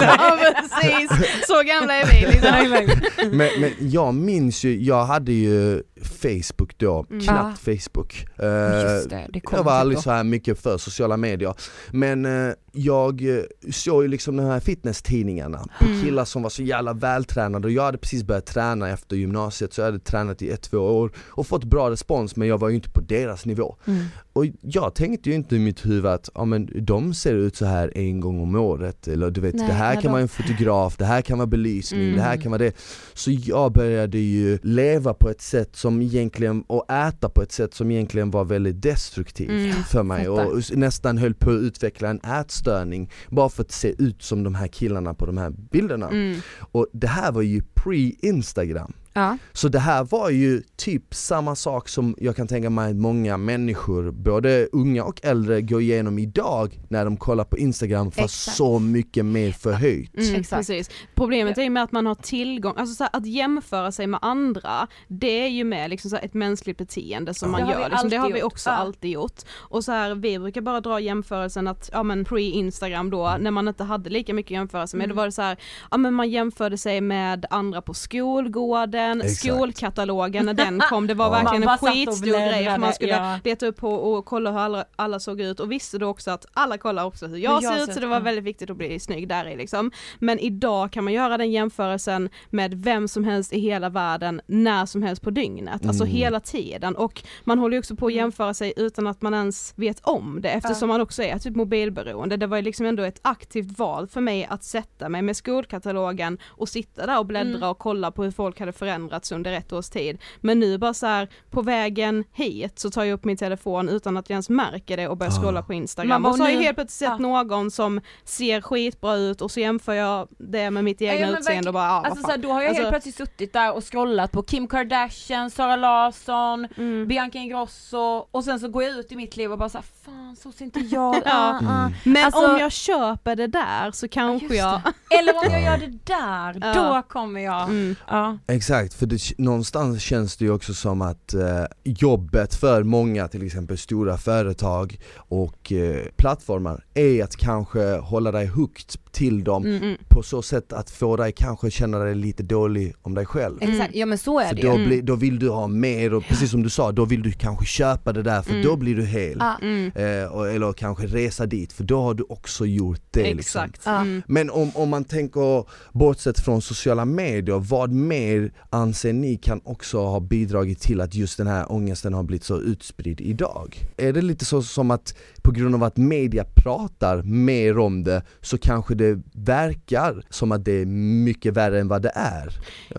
ja 0.00 0.38
precis, 0.56 1.10
så 1.46 1.62
gamla 1.62 1.94
är 1.94 2.06
vi 2.06 2.30
liksom. 2.30 3.00
men, 3.30 3.48
men 3.60 3.70
jag 3.78 4.14
minns 4.14 4.64
ju, 4.64 4.82
jag 4.84 5.04
hade 5.04 5.32
ju 5.32 5.82
Facebook 6.06 6.78
då, 6.78 7.06
Mm. 7.10 7.20
knappt 7.22 7.58
Facebook. 7.58 8.26
Eh, 8.38 8.82
Just 8.94 9.10
det, 9.10 9.26
det 9.32 9.40
jag 9.42 9.50
var 9.52 9.58
typ 9.58 9.66
aldrig 9.68 9.98
då. 9.98 10.02
så 10.02 10.10
här 10.10 10.24
mycket 10.24 10.58
för 10.58 10.78
sociala 10.78 11.16
medier. 11.16 11.54
Men 11.90 12.24
eh, 12.48 12.52
jag 12.72 13.36
eh, 13.38 13.42
såg 13.72 14.02
ju 14.02 14.08
liksom 14.08 14.36
de 14.36 14.46
här 14.46 14.60
fitnesstidningarna 14.60 15.58
på 15.80 15.84
Mm. 15.86 16.02
killar 16.02 16.24
som 16.24 16.42
var 16.42 16.50
så 16.50 16.62
jävla 16.62 16.92
vältränade 16.92 17.66
och 17.66 17.72
jag 17.72 17.82
hade 17.82 17.98
precis 17.98 18.22
börjat 18.22 18.46
träna 18.46 18.88
efter 18.90 19.16
gymnasiet 19.16 19.72
så 19.72 19.80
jag 19.80 19.86
hade 19.86 19.98
tränat 19.98 20.42
i 20.42 20.50
ett, 20.50 20.62
två 20.62 20.78
år 20.78 21.12
och 21.16 21.46
fått 21.46 21.64
bra 21.64 21.90
respons 21.90 22.36
men 22.36 22.48
jag 22.48 22.58
var 22.58 22.68
ju 22.68 22.74
inte 22.74 22.90
på 22.90 23.00
deras 23.00 23.44
nivå. 23.46 23.76
Mm. 23.86 24.04
Och 24.32 24.44
jag 24.60 24.94
tänkte 24.94 25.28
ju 25.30 25.34
inte 25.34 25.56
i 25.56 25.58
mitt 25.58 25.86
huvud 25.86 26.06
att 26.06 26.28
ja, 26.34 26.44
men 26.44 26.68
de 26.84 27.14
ser 27.14 27.34
ut 27.34 27.56
så 27.56 27.64
här 27.66 27.92
en 27.98 28.20
gång 28.20 28.40
om 28.40 28.54
året 28.54 29.08
eller 29.08 29.30
du 29.30 29.40
vet 29.40 29.54
Nej, 29.54 29.66
det 29.66 29.72
här 29.72 30.00
kan 30.00 30.12
vara 30.12 30.22
en 30.22 30.28
fotograf, 30.28 30.96
det 30.96 31.04
här 31.04 31.22
kan 31.22 31.38
vara 31.38 31.46
belysning, 31.46 32.02
Mm. 32.02 32.16
det 32.16 32.22
här 32.22 32.36
kan 32.36 32.50
vara 32.52 32.62
det. 32.62 32.72
Så 33.14 33.30
jag 33.30 33.72
började 33.72 34.18
ju 34.18 34.58
leva 34.62 35.14
på 35.14 35.30
ett 35.30 35.40
sätt 35.42 35.76
som 35.76 35.93
egentligen, 36.02 36.62
och 36.66 36.90
äta 36.90 37.28
på 37.28 37.42
ett 37.42 37.52
sätt 37.52 37.74
som 37.74 37.90
egentligen 37.90 38.30
var 38.30 38.44
väldigt 38.44 38.82
destruktivt 38.82 39.50
Mm. 39.50 39.72
för 39.72 40.02
mig 40.02 40.28
och 40.28 40.62
nästan 40.72 41.18
höll 41.18 41.34
på 41.34 41.50
att 41.50 41.56
utveckla 41.60 42.08
en 42.08 42.20
ätstörning 42.20 43.10
bara 43.30 43.48
för 43.48 43.62
att 43.62 43.72
se 43.72 43.94
ut 44.02 44.22
som 44.22 44.42
de 44.42 44.54
här 44.54 44.66
killarna 44.68 45.14
på 45.14 45.26
de 45.26 45.38
här 45.38 45.50
bilderna. 45.50 46.08
Mm. 46.08 46.40
Och 46.58 46.86
det 46.92 47.06
här 47.06 47.32
var 47.32 47.42
ju 47.42 47.62
pre-instagram. 47.74 48.92
Ja. 49.16 49.38
Så 49.52 49.68
det 49.68 49.78
här 49.78 50.04
var 50.04 50.30
ju 50.30 50.62
typ 50.76 51.14
samma 51.14 51.54
sak 51.56 51.88
som 51.88 52.14
jag 52.18 52.36
kan 52.36 52.48
tänka 52.48 52.70
mig 52.70 52.90
att 52.90 52.96
många 52.96 53.36
människor, 53.36 54.10
både 54.10 54.68
unga 54.72 55.04
och 55.04 55.20
äldre, 55.24 55.60
går 55.60 55.80
igenom 55.80 56.18
idag 56.18 56.80
när 56.88 57.04
de 57.04 57.16
kollar 57.16 57.44
på 57.44 57.58
Instagram 57.58 58.10
fast 58.10 58.24
Exakt. 58.34 58.56
så 58.56 58.78
mycket 58.78 59.24
mer 59.24 59.52
förhöjt. 59.52 60.14
Mm, 60.16 60.34
Exakt. 60.34 60.58
precis. 60.60 60.90
Problemet 61.14 61.58
är 61.58 61.62
ju 61.62 61.70
med 61.70 61.82
att 61.82 61.92
man 61.92 62.06
har 62.06 62.14
tillgång, 62.14 62.74
alltså 62.76 62.94
så 62.94 63.04
här, 63.04 63.10
att 63.16 63.26
jämföra 63.26 63.92
sig 63.92 64.06
med 64.06 64.20
andra, 64.22 64.86
det 65.08 65.40
är 65.44 65.48
ju 65.48 65.64
med 65.64 65.90
liksom 65.90 66.10
så 66.10 66.16
här, 66.16 66.24
ett 66.24 66.34
mänskligt 66.34 66.78
beteende 66.78 67.34
som 67.34 67.48
Ja. 67.52 67.58
man 67.58 67.68
Det 67.68 67.74
gör, 67.74 67.90
liksom, 67.90 68.08
det 68.08 68.16
har 68.16 68.28
vi 68.30 68.38
gjort. 68.40 68.52
också 68.52 68.70
Ja. 68.70 68.76
alltid 68.76 69.10
gjort. 69.10 69.42
Och 69.56 69.84
så 69.84 69.92
här, 69.92 70.14
vi 70.14 70.38
brukar 70.38 70.60
bara 70.60 70.80
dra 70.80 71.00
jämförelsen 71.00 71.68
att, 71.68 71.90
ja 71.92 72.02
men 72.02 72.24
pre-instagram 72.24 73.10
då, 73.10 73.36
när 73.40 73.50
man 73.50 73.68
inte 73.68 73.84
hade 73.84 74.10
lika 74.10 74.34
mycket 74.34 74.50
jämförelse 74.52 74.96
med, 74.96 75.04
Mm. 75.04 75.16
då 75.16 75.20
var 75.20 75.26
det 75.26 75.32
så 75.32 75.42
här, 75.42 75.56
ja 75.90 75.96
men 75.96 76.14
man 76.14 76.30
jämförde 76.30 76.78
sig 76.78 77.00
med 77.00 77.46
andra 77.50 77.82
på 77.82 77.94
skolgården 77.94 79.03
Exakt. 79.12 79.40
skolkatalogen 79.40 80.46
när 80.46 80.54
den 80.54 80.80
kom, 80.80 81.06
det 81.06 81.14
var 81.14 81.24
Ja. 81.26 81.30
verkligen 81.30 81.62
en 81.62 81.68
och 81.68 81.80
skitstor 81.80 82.26
grej 82.26 82.64
för 82.64 82.78
man 82.78 82.92
skulle 82.92 83.12
ja. 83.12 83.38
leta 83.44 83.66
upp 83.66 83.76
på 83.76 83.94
och 83.94 84.24
kolla 84.24 84.50
hur 84.52 84.58
alla, 84.58 84.84
alla 84.96 85.20
såg 85.20 85.40
ut 85.40 85.60
och 85.60 85.72
visste 85.72 85.98
då 85.98 86.06
också 86.08 86.30
att 86.30 86.46
alla 86.54 86.78
kollar 86.78 87.04
också 87.04 87.26
hur 87.26 87.38
jag, 87.38 87.50
Hur 87.56 87.62
jag 87.62 87.74
ser 87.76 87.84
ut 87.84 87.92
så 87.94 88.00
det 88.00 88.06
var 88.06 88.20
väldigt 88.20 88.44
viktigt 88.44 88.70
att 88.70 88.76
bli 88.76 89.00
snygg 89.00 89.28
där 89.28 89.48
i 89.48 89.56
liksom. 89.56 89.90
Men 90.18 90.38
idag 90.38 90.90
kan 90.90 91.04
man 91.04 91.12
göra 91.12 91.36
den 91.38 91.50
jämförelsen 91.50 92.28
med 92.50 92.74
vem 92.74 93.08
som 93.08 93.24
helst 93.24 93.52
i 93.52 93.58
hela 93.60 93.88
världen 93.88 94.40
när 94.46 94.86
som 94.86 95.02
helst 95.02 95.22
på 95.22 95.30
dygnet, 95.30 95.86
alltså 95.86 96.04
Mm. 96.04 96.16
hela 96.16 96.40
tiden 96.40 96.96
och 96.96 97.22
man 97.44 97.58
håller 97.58 97.74
ju 97.74 97.78
också 97.78 97.96
på 97.96 98.06
att 98.06 98.12
jämföra 98.12 98.54
sig 98.54 98.72
utan 98.76 99.06
att 99.06 99.22
man 99.22 99.34
ens 99.34 99.72
vet 99.76 100.00
om 100.02 100.38
det 100.42 100.48
eftersom 100.48 100.88
man 100.88 101.00
också 101.00 101.22
är 101.22 101.38
typ 101.38 101.56
mobilberoende. 101.56 102.36
Det 102.36 102.46
var 102.46 102.56
ju 102.56 102.62
liksom 102.62 102.86
ändå 102.86 103.02
ett 103.02 103.20
aktivt 103.22 103.78
val 103.78 104.06
för 104.08 104.20
mig 104.20 104.46
att 104.50 104.64
sätta 104.64 105.08
mig 105.08 105.22
med 105.22 105.36
skolkatalogen 105.36 106.38
och 106.44 106.68
sitta 106.68 107.06
där 107.06 107.18
och 107.18 107.26
bläddra 107.26 107.44
Mm. 107.56 107.68
och 107.70 107.78
kolla 107.78 108.10
på 108.10 108.24
hur 108.24 108.30
folk 108.30 108.60
hade 108.60 108.72
förändrats 108.72 108.93
under 109.32 109.52
ett 109.52 109.72
års 109.72 109.88
tid. 109.88 110.18
Men 110.40 110.60
nu 110.60 110.78
bara 110.78 110.94
så 110.94 111.06
här 111.06 111.28
på 111.50 111.62
vägen 111.62 112.24
hit 112.32 112.78
så 112.78 112.90
tar 112.90 113.04
jag 113.04 113.14
upp 113.14 113.24
min 113.24 113.36
telefon 113.36 113.88
utan 113.88 114.16
att 114.16 114.30
jag 114.30 114.34
ens 114.34 114.48
märker 114.48 114.96
det 114.96 115.08
och 115.08 115.16
börjar 115.16 115.32
Ah. 115.32 115.40
scrolla 115.42 115.62
på 115.62 115.72
Instagram. 115.74 116.22
bara, 116.22 116.30
Och 116.30 116.36
så 116.36 116.42
har 116.42 116.50
jag 116.50 116.60
helt 116.62 116.76
plötsligt 116.76 117.08
sett 117.10 117.18
någon 117.18 117.70
som 117.70 118.00
ser 118.24 118.60
skitbra 118.60 119.14
ut 119.16 119.40
och 119.40 119.50
så 119.50 119.60
jämför 119.60 119.92
jag 119.94 120.28
det 120.38 120.70
med 120.70 120.84
mitt 120.84 121.02
egna 121.02 121.26
Ja, 121.26 121.38
utseende 121.38 121.68
och 121.70 121.74
bara 121.74 121.88
vad 121.88 121.96
Alltså 122.06 122.14
fan. 122.14 122.24
såhär, 122.24 122.38
då 122.38 122.52
har 122.52 122.60
jag 122.62 122.68
Alltså- 122.68 122.82
helt 122.82 122.92
plötsligt 122.92 123.14
suttit 123.16 123.52
där 123.52 123.72
och 123.74 123.84
scrollat 123.92 124.32
på 124.32 124.42
Kim 124.42 124.68
Kardashian, 124.68 125.50
Sara 125.50 125.76
Larsson, 125.76 126.66
Mm. 126.76 127.08
Bianca 127.08 127.38
Ingrosso 127.38 128.26
och 128.30 128.44
sen 128.44 128.60
så 128.60 128.68
går 128.68 128.82
jag 128.82 128.92
ut 128.98 129.12
i 129.12 129.16
mitt 129.16 129.36
liv 129.36 129.52
och 129.52 129.58
bara 129.58 129.68
såhär, 129.68 129.84
fan 130.04 130.36
så 130.36 130.52
ser 130.52 130.64
inte 130.64 130.80
jag 130.80 131.14
Ja. 131.24 131.32
ah, 131.32 131.58
ah. 131.68 131.80
Mm. 131.80 131.92
Men 132.04 132.24
Alltså- 132.24 132.46
om 132.54 132.58
jag 132.60 132.72
köper 132.72 133.36
det 133.36 133.46
där 133.46 133.90
så 133.90 134.08
kanske 134.08 134.54
jag... 134.54 134.80
Eller 135.20 135.32
om 135.36 135.52
jag 135.52 135.62
gör 135.62 135.76
det 135.78 135.98
där, 136.04 136.74
då 136.74 137.02
kommer 137.08 137.40
jag, 137.40 137.62
Mm. 137.62 137.96
ja. 138.08 138.38
Exakt, 138.46 138.83
för 138.92 139.06
det, 139.06 139.38
någonstans 139.38 140.02
känns 140.02 140.36
det 140.36 140.44
ju 140.44 140.50
också 140.50 140.74
som 140.74 141.02
att 141.02 141.34
eh, 141.34 141.64
jobbet 141.84 142.54
för 142.54 142.82
många, 142.82 143.28
till 143.28 143.46
exempel 143.46 143.78
stora 143.78 144.16
företag 144.16 144.98
och 145.16 145.72
eh, 145.72 146.06
plattformar, 146.16 146.84
är 146.94 147.24
att 147.24 147.36
kanske 147.36 147.96
hålla 147.96 148.32
dig 148.32 148.46
hooked 148.46 149.03
till 149.14 149.44
dem 149.44 149.64
Mm, 149.64 149.82
mm. 149.82 149.96
på 150.08 150.22
så 150.22 150.42
sätt 150.42 150.72
att 150.72 150.90
få 150.90 151.16
dig 151.16 151.32
kanske 151.32 151.70
känna 151.70 151.98
dig 151.98 152.14
lite 152.14 152.42
dålig 152.42 152.94
om 153.02 153.14
dig 153.14 153.26
själv. 153.26 153.62
Mm. 153.62 153.74
Exakt, 153.74 153.94
ja 153.94 154.06
men 154.06 154.18
så 154.18 154.38
är 154.40 154.48
För 154.48 154.54
det 154.56 154.62
då, 154.62 154.78
ju. 154.78 154.84
Mm. 154.84 155.06
då 155.06 155.16
vill 155.16 155.38
du 155.38 155.48
ha 155.48 155.66
mer 155.66 156.14
och 156.14 156.24
precis 156.24 156.50
som 156.50 156.62
du 156.62 156.70
sa, 156.70 156.92
då 156.92 157.04
vill 157.04 157.22
du 157.22 157.32
kanske 157.32 157.64
köpa 157.66 158.12
det 158.12 158.22
där 158.22 158.42
för 158.42 158.50
Mm. 158.50 158.64
då 158.66 158.76
blir 158.76 158.94
du 158.96 159.04
hel. 159.04 159.42
Mm. 159.62 159.92
Eh, 159.94 160.32
och, 160.32 160.48
eller 160.48 160.72
kanske 160.72 161.06
resa 161.06 161.46
dit 161.46 161.72
för 161.72 161.84
då 161.84 162.00
har 162.02 162.14
du 162.14 162.24
också 162.28 162.66
gjort 162.66 163.00
det 163.10 163.34
liksom. 163.34 163.38
Exakt. 163.64 163.86
Mm. 163.86 164.22
Men 164.26 164.50
om, 164.50 164.70
om 164.74 164.88
man 164.88 165.04
tänker 165.04 165.64
bortsett 165.92 166.40
från 166.40 166.62
sociala 166.62 167.04
medier, 167.04 167.58
vad 167.58 167.92
mer 167.92 168.52
anser 168.70 169.12
ni 169.12 169.36
kan 169.36 169.60
också 169.64 169.98
ha 169.98 170.20
bidragit 170.20 170.80
till 170.80 171.00
att 171.00 171.14
just 171.14 171.38
den 171.38 171.46
här 171.46 171.72
ångesten 171.72 172.14
har 172.14 172.22
blivit 172.22 172.44
så 172.44 172.60
utspridd 172.60 173.20
idag? 173.20 173.76
Är 173.96 174.12
det 174.12 174.22
lite 174.22 174.44
så 174.44 174.62
som 174.62 174.90
att 174.90 175.14
på 175.42 175.50
grund 175.50 175.74
av 175.74 175.82
att 175.82 175.96
media 175.96 176.44
pratar 176.54 177.22
mer 177.22 177.78
om 177.78 178.04
det 178.04 178.22
så 178.40 178.58
kanske 178.58 178.94
det 178.94 179.03
verkar 179.32 180.22
som 180.30 180.52
att 180.52 180.64
det 180.64 180.72
är 180.72 180.86
mycket 181.24 181.54
värre 181.54 181.80
än 181.80 181.88
vad 181.88 182.02
det 182.02 182.12
är? 182.14 182.48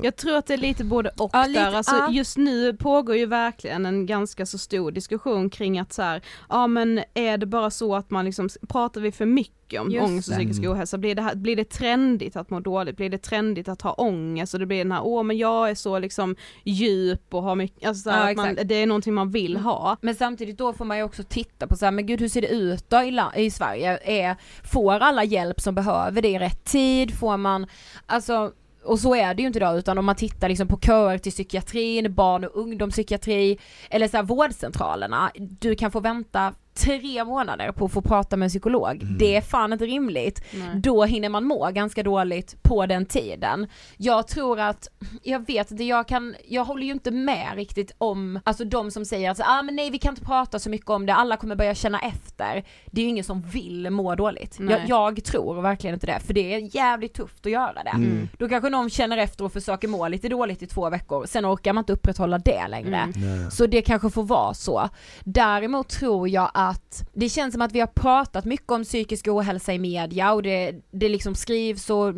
Jag 0.02 0.16
tror 0.16 0.38
att 0.38 0.48
det 0.48 0.54
är 0.54 0.58
lite 0.58 0.84
både 0.84 1.10
och 1.18 1.30
Ja, 1.34 1.46
lite, 1.48 1.60
där, 1.60 1.74
alltså 1.74 1.96
ja. 1.96 2.10
just 2.12 2.38
nu 2.38 2.74
pågår 2.74 3.16
ju 3.16 3.26
verkligen 3.26 3.86
en 3.86 4.06
ganska 4.06 4.46
så 4.46 4.58
stor 4.58 4.92
diskussion 4.92 5.50
kring 5.50 5.80
att 5.80 5.94
så 5.94 6.02
här, 6.02 6.22
ja 6.50 6.68
men 6.68 7.04
är 7.14 7.38
det 7.38 7.46
bara 7.46 7.70
så 7.70 7.96
att 7.96 8.10
man 8.10 8.26
liksom, 8.26 8.50
pratar 8.68 9.02
vi 9.02 9.12
för 9.12 9.26
mycket 9.26 9.65
om 9.74 9.92
Just 9.92 10.06
ångest 10.06 10.28
och 10.28 10.34
psykisk 10.34 10.60
Mm. 10.60 10.72
ohälsa, 10.72 10.98
blir 10.98 11.16
det, 11.16 11.22
här, 11.22 11.36
blir 11.36 11.56
det 11.56 11.70
trendigt 11.70 12.36
att 12.36 12.50
må 12.50 12.60
dåligt, 12.60 12.98
blir 12.98 13.10
det 13.10 13.18
trendigt 13.18 13.68
att 13.68 13.82
ha 13.82 13.94
ångest 13.94 14.54
och 14.54 14.60
det 14.60 14.66
blir 14.66 14.78
den 14.78 14.92
här, 14.92 15.02
åh 15.04 15.24
men 15.24 15.38
jag 15.38 15.70
är 15.70 15.76
så 15.76 16.00
liksom 16.00 16.36
djup 16.64 17.34
och 17.34 17.44
har 17.44 17.56
mycket, 17.56 17.88
alltså 17.88 18.10
Ja, 18.10 18.32
att 18.32 18.38
man, 18.38 18.58
det 18.66 18.76
är 18.76 18.86
någonting 18.88 19.14
man 19.14 19.32
vill 19.32 19.58
ha. 19.58 19.98
Men 20.02 20.16
samtidigt 20.16 20.58
då 20.58 20.74
får 20.74 20.86
man 20.86 20.98
ju 20.98 21.04
också 21.04 21.24
titta 21.24 21.68
på 21.68 21.76
så 21.76 21.86
här, 21.86 21.92
men 21.92 22.06
gud 22.06 22.22
hur 22.22 22.30
ser 22.30 22.42
det 22.42 22.48
ut 22.48 22.90
då 22.90 23.02
i, 23.02 23.22
i 23.36 23.52
Sverige? 23.52 24.00
Är, 24.04 24.36
får 24.64 24.94
alla 24.94 25.24
hjälp 25.24 25.62
som 25.62 25.76
behöver 25.76 26.22
det 26.22 26.30
i 26.30 26.40
rätt 26.40 26.64
tid? 26.64 27.18
Får 27.18 27.38
man, 27.38 27.68
alltså 28.06 28.52
och 28.84 29.00
så 29.00 29.16
är 29.16 29.34
det 29.34 29.42
ju 29.42 29.48
inte 29.48 29.60
idag 29.60 29.78
utan 29.78 29.98
om 29.98 30.06
man 30.06 30.16
tittar 30.16 30.50
liksom 30.50 30.68
på 30.68 30.80
köer 30.80 31.18
till 31.18 31.32
psykiatrin, 31.32 32.14
barn 32.14 32.44
och 32.44 32.56
ungdomspsykiatri 32.56 33.60
eller 33.90 34.08
så 34.08 34.18
här 34.18 34.24
vårdcentralerna, 34.24 35.32
du 35.36 35.76
kan 35.76 35.92
få 35.92 36.00
vänta 36.00 36.54
tre 36.76 37.24
månader 37.24 37.72
på 37.72 37.86
att 37.86 37.92
få 37.92 38.02
prata 38.02 38.38
med 38.38 38.46
en 38.46 38.50
psykolog. 38.50 39.02
Mm. 39.02 39.18
Det 39.18 39.36
är 39.36 39.42
fan 39.42 39.74
inte 39.74 39.86
rimligt. 39.86 40.44
Nej. 40.54 40.70
Då 40.76 41.04
hinner 41.04 41.30
man 41.30 41.44
må 41.44 41.72
ganska 41.72 42.04
dåligt 42.04 42.64
på 42.64 42.86
den 42.86 43.06
tiden. 43.06 43.68
Jag 43.98 44.28
tror 44.28 44.60
att, 44.60 44.88
jag 45.24 45.48
vet 45.48 45.72
inte, 45.72 45.84
jag 45.84 46.08
kan, 46.08 46.36
jag 46.48 46.66
håller 46.66 46.86
ju 46.86 46.92
inte 46.92 47.12
med 47.12 47.52
riktigt 47.56 47.96
om, 47.98 48.40
alltså 48.44 48.66
de 48.66 48.92
som 48.92 49.06
säger 49.06 49.32
att 49.32 49.40
ah, 49.40 49.62
men 49.62 49.76
nej 49.76 49.90
vi 49.90 49.98
kan 49.98 50.12
inte 50.12 50.26
prata 50.26 50.60
så 50.60 50.70
mycket 50.70 50.90
om 50.90 51.06
det, 51.06 51.14
alla 51.14 51.38
kommer 51.38 51.56
börja 51.56 51.76
känna 51.76 52.00
efter. 52.00 52.64
Det 52.92 53.02
är 53.02 53.04
ju 53.04 53.10
ingen 53.10 53.24
som 53.24 53.42
vill 53.42 53.90
må 53.90 54.16
dåligt. 54.16 54.58
Jag, 54.60 54.82
jag 54.88 55.24
tror 55.24 55.62
verkligen 55.62 55.94
inte 55.94 56.08
det, 56.08 56.20
för 56.20 56.34
det 56.34 56.54
är 56.54 56.76
jävligt 56.76 57.14
tufft 57.14 57.46
att 57.46 57.52
göra 57.52 57.84
det. 57.84 57.90
Mm. 57.90 58.28
Då 58.38 58.50
kanske 58.50 58.70
någon 58.70 58.90
känner 58.90 59.18
efter 59.18 59.46
och 59.46 59.54
försöker 59.54 59.88
må 59.88 60.08
lite 60.08 60.30
dåligt 60.30 60.62
i 60.62 60.68
två 60.68 60.90
veckor, 60.90 61.26
sen 61.26 61.46
orkar 61.46 61.74
man 61.74 61.82
inte 61.82 61.94
upprätthålla 61.94 62.38
det 62.38 62.68
längre. 62.68 63.12
Mm. 63.16 63.52
Så 63.52 63.66
det 63.66 63.82
kanske 63.82 64.10
får 64.10 64.24
vara 64.24 64.54
så. 64.54 64.90
Däremot 65.24 65.90
tror 65.90 66.30
jag 66.30 66.52
att 66.54 66.65
det 67.14 67.30
känns 67.30 67.54
som 67.54 67.62
att 67.62 67.72
vi 67.72 67.80
har 67.80 67.88
pratat 67.88 68.46
mycket 68.46 68.72
om 68.72 68.84
psykisk 68.84 69.28
ohälsa 69.28 69.74
i 69.74 69.80
media 69.80 70.34
och 70.34 70.44
det, 70.44 70.76
det 70.92 71.10
liksom 71.10 71.36
skrivs 71.36 71.90
och 71.90 72.14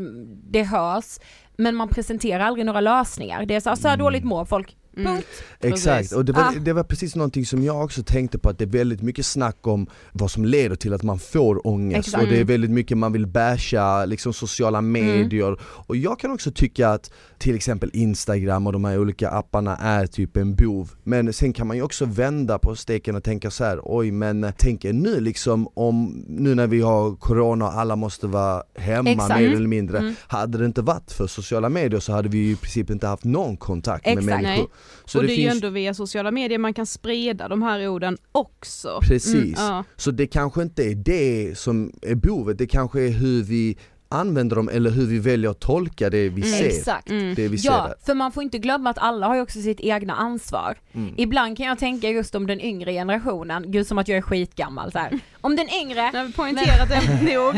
det 0.52 0.64
hörs. 0.64 1.20
Men 1.58 1.76
man 1.76 1.90
presenterar 1.90 2.40
aldrig 2.40 2.66
några 2.66 2.82
lösningar. 2.82 3.46
Det 3.46 3.56
är 3.56 3.60
så 3.60 3.76
så 3.76 3.88
här 3.88 3.98
dåligt 3.98 4.24
mår 4.24 4.46
folk. 4.46 4.78
Mm. 4.98 5.22
Exakt, 5.60 5.98
Precis. 5.98 6.12
och 6.12 6.26
det 6.26 6.32
var, 6.34 6.42
Ah. 6.44 6.54
det 6.60 6.74
var 6.74 6.84
precis 6.84 7.16
någonting 7.16 7.46
som 7.46 7.64
jag 7.64 7.84
också 7.84 8.04
tänkte 8.04 8.38
på 8.40 8.50
att 8.50 8.58
det 8.58 8.64
är 8.66 8.70
väldigt 8.70 9.02
mycket 9.02 9.26
snack 9.26 9.68
om 9.68 9.88
vad 10.12 10.32
som 10.32 10.46
leder 10.46 10.76
till 10.76 10.94
att 10.94 11.04
man 11.04 11.20
får 11.20 11.68
ångest 11.68 12.08
Exakt. 12.08 12.24
och 12.24 12.30
det 12.30 12.36
är 12.36 12.42
Mm. 12.42 12.48
väldigt 12.48 12.72
mycket 12.72 12.98
man 12.98 13.14
vill 13.14 13.28
basha 13.28 14.06
liksom 14.06 14.34
sociala 14.34 14.82
medier 14.82 15.58
och 15.62 15.96
jag 15.96 16.20
kan 16.20 16.32
också 16.32 16.52
tycka 16.52 16.90
att 16.90 17.12
till 17.38 17.56
exempel 17.56 17.90
Instagram 17.94 18.68
och 18.68 18.74
de 18.74 18.86
här 18.86 19.00
olika 19.00 19.30
apparna 19.30 19.78
är 19.78 20.08
typ 20.08 20.38
en 20.38 20.56
bov 20.56 20.92
men 21.04 21.34
sen 21.34 21.54
kan 21.54 21.68
man 21.68 21.78
ju 21.78 21.84
också 21.84 22.06
vända 22.06 22.60
på 22.60 22.76
steken 22.76 23.16
och 23.16 23.24
tänka 23.24 23.52
så 23.52 23.64
här: 23.64 23.80
oj 23.84 24.12
men 24.12 24.52
tänk 24.58 24.86
er 24.86 24.94
nu 24.94 25.20
liksom 25.20 25.68
om, 25.74 26.24
nu 26.28 26.56
när 26.56 26.68
vi 26.68 26.82
har 26.82 27.16
corona 27.16 27.66
och 27.66 27.74
alla 27.80 27.96
måste 27.96 28.28
vara 28.28 28.64
hemma 28.76 29.10
Exakt. 29.10 29.40
mer 29.40 29.56
eller 29.56 29.68
mindre 29.68 29.98
Mm. 29.98 30.16
hade 30.28 30.58
det 30.58 30.66
inte 30.66 30.82
varit 30.82 31.12
för 31.12 31.28
sociala 31.28 31.70
medier 31.70 32.00
så 32.00 32.12
hade 32.14 32.30
vi 32.30 32.38
ju 32.38 32.52
i 32.52 32.56
princip 32.56 32.90
inte 32.90 33.08
haft 33.08 33.24
någon 33.24 33.58
kontakt 33.58 34.06
med 34.06 34.18
Exakt. 34.18 34.26
människor. 34.26 34.64
Nej. 34.64 34.68
Så 35.06 35.18
och 35.20 35.24
det, 35.26 35.34
är 35.34 35.36
ju 35.36 35.42
finns- 35.50 35.54
ändå 35.64 35.70
via 35.70 35.94
sociala 35.94 36.32
medier 36.32 36.58
man 36.60 36.74
kan 36.74 36.86
sprida 36.86 37.48
de 37.48 37.62
här 37.62 37.88
orden 37.88 38.18
också. 38.32 39.00
Precis, 39.02 39.34
Mm, 39.34 39.54
ja. 39.58 39.84
så 39.96 40.12
det 40.12 40.28
kanske 40.28 40.62
inte 40.62 40.84
är 40.84 40.96
det 40.96 41.58
som 41.58 41.92
är 42.02 42.16
behovet, 42.16 42.58
det 42.58 42.68
kanske 42.68 43.02
är 43.02 43.10
hur 43.10 43.44
vi 43.44 43.78
använder 44.10 44.56
dem 44.56 44.70
eller 44.70 44.90
hur 44.90 45.06
vi 45.06 45.20
väljer 45.20 45.52
att 45.52 45.60
tolka 45.60 46.10
det 46.10 46.30
vi 46.30 46.42
Mm. 46.42 46.44
ser. 46.60 46.66
Exakt. 46.66 47.10
Mm. 47.10 47.36
Det 47.36 47.48
vi 47.48 47.58
ser 47.58 47.70
Ja, 47.70 47.88
där. 47.88 47.96
för 48.06 48.14
man 48.14 48.32
får 48.32 48.44
inte 48.44 48.58
glömma 48.60 48.90
att 48.90 48.98
alla 48.98 49.28
har 49.28 49.36
ju 49.36 49.42
också 49.42 49.62
sitt 49.62 49.80
egna 49.80 50.14
ansvar. 50.16 50.78
Mm. 50.94 51.14
Ibland 51.18 51.58
kan 51.58 51.66
jag 51.66 51.80
tänka 51.80 52.10
just 52.10 52.36
om 52.36 52.48
den 52.48 52.62
yngre 52.62 52.94
generationen, 52.94 53.72
gud 53.72 53.88
som 53.88 53.98
att 53.98 54.08
jag 54.08 54.18
är 54.18 54.22
skitgammal 54.22 54.92
så 54.92 54.98
här. 55.00 55.20
Om 55.48 55.56
den 55.56 55.70
yngre, 55.70 56.12
Nu 56.12 56.18
har 56.18 56.26
vi 56.26 56.34
poängterat 56.34 56.90
det 56.90 57.34
nog. 57.36 57.54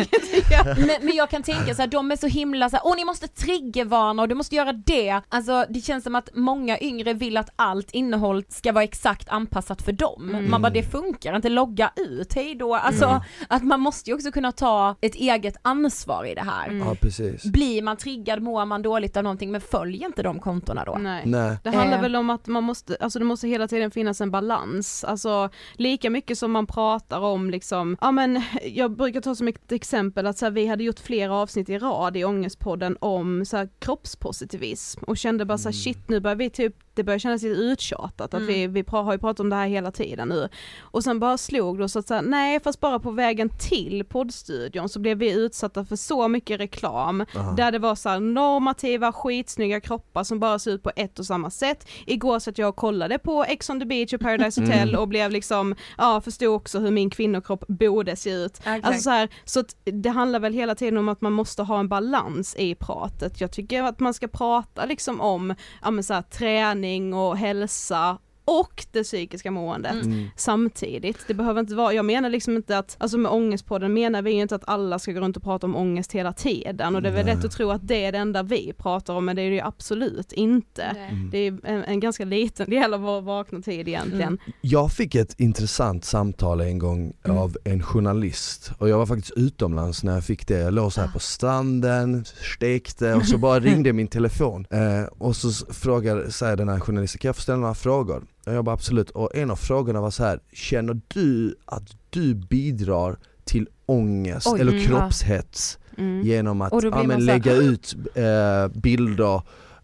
men, 0.88 0.90
men 1.06 1.16
jag 1.16 1.30
kan 1.30 1.44
tänka 1.44 1.76
så 1.76 1.82
här, 1.82 1.88
de 1.88 2.12
är 2.12 2.16
så 2.16 2.28
himla 2.28 2.70
så 2.70 2.76
här, 2.76 2.82
åh 2.86 2.96
ni 2.96 3.06
måste 3.06 3.28
triggervarna 3.28 4.22
och 4.22 4.28
du 4.28 4.36
måste 4.36 4.56
göra 4.56 4.74
det. 4.74 5.22
Alltså 5.30 5.66
det 5.70 5.80
känns 5.82 6.04
som 6.04 6.16
att 6.16 6.30
många 6.34 6.80
yngre 6.80 7.14
vill 7.14 7.38
att 7.38 7.50
allt 7.56 7.92
innehåll 7.92 8.44
ska 8.50 8.72
vara 8.72 8.84
exakt 8.84 9.30
anpassat 9.30 9.82
för 9.82 9.92
dem. 9.92 10.30
Mm. 10.30 10.52
Man 10.52 10.62
bara 10.62 10.70
det 10.70 10.84
funkar 10.84 11.36
inte, 11.36 11.50
logga 11.50 11.92
ut, 11.96 12.34
hej 12.34 12.56
då. 12.56 12.76
Alltså 12.76 13.06
Mm. 13.06 13.22
att 13.48 13.64
man 13.64 13.80
måste 13.80 14.10
ju 14.10 14.16
också 14.16 14.32
kunna 14.32 14.52
ta 14.52 14.96
ett 15.02 15.16
eget 15.16 15.56
ansvar 15.62 16.26
i 16.26 16.36
det 16.36 16.42
här. 16.42 16.68
Mm. 16.68 16.88
Ja 16.88 16.96
precis. 17.02 17.44
Blir 17.44 17.82
man 17.82 17.98
triggad, 17.98 18.42
mår 18.42 18.66
man 18.66 18.82
dåligt 18.82 19.18
av 19.18 19.24
någonting, 19.24 19.52
men 19.52 19.62
följ 19.62 20.04
inte 20.04 20.24
de 20.24 20.40
kontona 20.40 20.84
då. 20.86 20.98
Nej. 21.00 21.22
Nej. 21.26 21.58
Det 21.64 21.70
handlar 21.70 21.98
Eh. 21.98 22.02
väl 22.02 22.16
om 22.16 22.30
att 22.30 22.48
man 22.48 22.64
måste, 22.64 22.98
alltså 23.00 23.20
det 23.20 23.26
måste 23.26 23.48
hela 23.48 23.68
tiden 23.68 23.92
finnas 23.92 24.22
en 24.22 24.32
balans, 24.32 25.04
alltså 25.04 25.50
lika 25.74 26.10
mycket 26.10 26.38
som 26.38 26.52
man 26.52 26.68
pratar 26.68 27.20
om 27.20 27.50
liksom, 27.50 27.79
ja 28.02 28.12
men 28.12 28.42
jag 28.64 28.92
brukar 28.92 29.22
ta 29.22 29.36
som 29.36 29.48
ett 29.48 29.72
exempel 29.72 30.28
att 30.28 30.38
så 30.38 30.46
här, 30.46 30.52
vi 30.52 30.68
hade 30.68 30.84
gjort 30.84 31.00
flera 31.00 31.36
avsnitt 31.36 31.70
i 31.70 31.78
rad 31.78 32.18
i 32.18 32.26
Ångestpodden 32.26 32.98
om 33.00 33.46
så 33.46 33.58
här, 33.58 33.70
kroppspositivism 33.80 35.04
och 35.04 35.18
kände 35.18 35.46
bara 35.46 35.58
så 35.58 35.70
här, 35.70 35.74
shit 35.74 36.10
nu 36.10 36.20
börjar 36.20 36.36
vi 36.36 36.50
typ 36.50 36.76
det 37.00 37.04
börjar 37.04 37.20
kännas 37.20 37.44
lite 37.44 37.56
uttjatat 37.56 38.34
att 38.34 38.42
vi, 38.42 38.68
vi 38.68 38.84
har 38.88 39.14
ju 39.14 39.20
pratat 39.20 39.40
om 39.40 39.50
det 39.50 39.56
här 39.56 39.68
hela 39.68 39.92
tiden 39.92 40.30
nu. 40.30 40.50
Och 40.82 41.04
sen 41.04 41.20
bara 41.20 41.38
slog 41.38 41.78
det 41.78 41.84
oss 41.84 41.96
att 41.96 42.08
säga, 42.08 42.22
nej 42.22 42.60
fast 42.60 42.80
bara 42.80 43.00
på 43.00 43.12
vägen 43.12 43.50
till 43.70 44.06
poddstudion 44.06 44.90
så 44.90 45.00
blev 45.00 45.18
vi 45.18 45.32
utsatta 45.32 45.86
för 45.86 45.96
så 45.96 46.28
mycket 46.28 46.60
reklam 46.60 47.26
Aha. 47.36 47.52
där 47.52 47.72
det 47.72 47.80
var 47.80 47.96
så 47.96 48.10
här 48.10 48.20
normativa 48.20 49.12
skitsnygga 49.12 49.82
kroppar 49.82 50.24
som 50.24 50.40
bara 50.40 50.60
ser 50.60 50.72
ut 50.72 50.84
på 50.84 50.92
ett 50.96 51.20
och 51.20 51.26
samma 51.26 51.50
sätt. 51.50 51.88
Igår 52.06 52.40
så 52.40 52.50
att 52.50 52.58
jag 52.58 52.70
och 52.70 52.76
kollade 52.76 53.18
på 53.18 53.44
Ex 53.44 53.70
on 53.70 53.80
the 53.80 53.86
beach 53.86 54.14
och 54.14 54.20
Paradise 54.20 54.62
Hotel 54.62 54.96
och 54.96 55.08
blev 55.08 55.32
liksom, 55.32 55.76
ja 55.98 56.22
förstod 56.22 56.56
också 56.56 56.80
hur 56.80 56.92
min 56.92 57.10
kvinnokropp 57.10 57.68
borde 57.68 58.16
se 58.16 58.30
ut. 58.32 58.62
Alltså 58.66 59.02
så, 59.02 59.10
här, 59.10 59.30
så 59.46 59.60
att 59.60 59.76
det 59.84 60.10
handlar 60.10 60.40
väl 60.40 60.54
hela 60.54 60.76
tiden 60.76 60.98
om 60.98 61.10
att 61.10 61.22
man 61.22 61.34
måste 61.34 61.64
ha 61.64 61.80
en 61.80 61.88
balans 61.88 62.56
i 62.56 62.76
pratet. 62.76 63.42
Jag 63.42 63.52
tycker 63.52 63.84
att 63.84 64.00
man 64.00 64.14
ska 64.14 64.28
prata 64.28 64.86
liksom 64.86 65.22
om 65.22 65.56
ja, 65.84 65.92
men 65.92 66.04
så 66.04 66.14
här, 66.14 66.22
träning 66.22 66.89
och 67.14 67.38
hälsa 67.38 68.18
och 68.50 68.86
det 68.92 69.04
psykiska 69.04 69.52
måendet 69.52 70.06
Mm. 70.06 70.28
samtidigt. 70.36 71.18
Det 71.28 71.34
behöver 71.34 71.60
inte 71.60 71.76
vara, 71.76 71.94
jag 71.94 72.06
menar 72.06 72.30
liksom 72.30 72.56
inte 72.56 72.78
att, 72.78 72.96
alltså 73.00 73.18
med 73.18 73.32
ångestpodden 73.32 73.94
menar 73.94 74.22
vi 74.22 74.32
ju 74.32 74.42
inte 74.42 74.56
att 74.56 74.64
alla 74.70 75.00
ska 75.00 75.12
gå 75.12 75.20
runt 75.20 75.38
och 75.38 75.44
prata 75.44 75.68
om 75.68 75.76
ångest 75.76 76.12
hela 76.12 76.34
tiden 76.34 76.96
och 76.96 77.02
det 77.02 77.10
är 77.10 77.14
väl 77.14 77.26
Nej. 77.26 77.36
lätt 77.36 77.46
att 77.46 77.52
tro 77.52 77.72
att 77.72 77.88
det 77.88 78.06
är 78.06 78.12
det 78.12 78.18
enda 78.18 78.44
vi 78.44 78.74
pratar 78.78 79.14
om 79.14 79.26
men 79.26 79.36
det 79.36 79.42
är 79.42 79.50
det 79.50 79.56
ju 79.56 79.62
absolut 79.62 80.32
inte. 80.32 80.84
Mm. 80.84 81.30
Det 81.32 81.38
är 81.38 81.60
en, 81.64 81.84
en 81.84 82.00
ganska 82.00 82.26
liten 82.26 82.70
del 82.70 82.94
av 82.94 83.02
vår 83.02 83.22
vakna 83.22 83.62
tid 83.62 83.88
egentligen. 83.88 84.22
Mm. 84.28 84.40
Jag 84.62 84.92
fick 84.92 85.16
ett 85.16 85.40
intressant 85.40 86.06
samtal 86.06 86.62
en 86.62 86.80
gång 86.80 87.14
Mm. 87.24 87.38
av 87.38 87.58
en 87.64 87.84
journalist 87.84 88.72
och 88.78 88.90
jag 88.90 88.98
var 88.98 89.06
faktiskt 89.06 89.32
utomlands 89.36 90.04
när 90.04 90.14
jag 90.14 90.24
fick 90.26 90.48
det. 90.48 90.60
Jag 90.60 90.74
låg 90.74 90.94
så 90.94 91.02
här 91.02 91.08
Ah. 91.08 91.12
på 91.12 91.20
stranden, 91.20 92.26
stekte 92.56 93.14
och 93.14 93.26
så 93.26 93.38
bara 93.38 93.60
ringde 93.70 93.94
min 93.94 94.08
telefon. 94.08 94.66
Eh, 94.70 95.04
och 95.18 95.36
så 95.36 95.66
frågar, 95.74 96.30
säger 96.30 96.56
den 96.58 96.70
här 96.70 96.80
journalisten, 96.80 97.20
kan 97.20 97.30
jag 97.30 97.36
få 97.36 97.42
ställa 97.42 97.58
några 97.58 97.74
frågor? 97.76 98.24
Jag 98.46 98.66
bara 98.66 98.74
absolut, 98.74 99.10
och 99.10 99.36
en 99.36 99.52
av 99.52 99.56
frågorna 99.56 100.02
var 100.02 100.12
så 100.12 100.24
här, 100.24 100.40
känner 100.54 101.02
du 101.08 101.56
att 101.66 101.84
du 102.10 102.34
bidrar 102.34 103.18
till 103.44 103.68
ångest 103.86 104.48
Oj, 104.48 104.62
eller 104.62 104.72
mm, 104.72 104.86
kroppshets 104.86 105.80
Mm. 105.98 106.22
genom 106.22 106.62
att 106.62 106.84
ja, 106.84 107.04
men 107.04 107.26
lägga 107.26 107.54
ut 107.54 107.96
eh, 108.16 108.68
bilder 108.82 109.42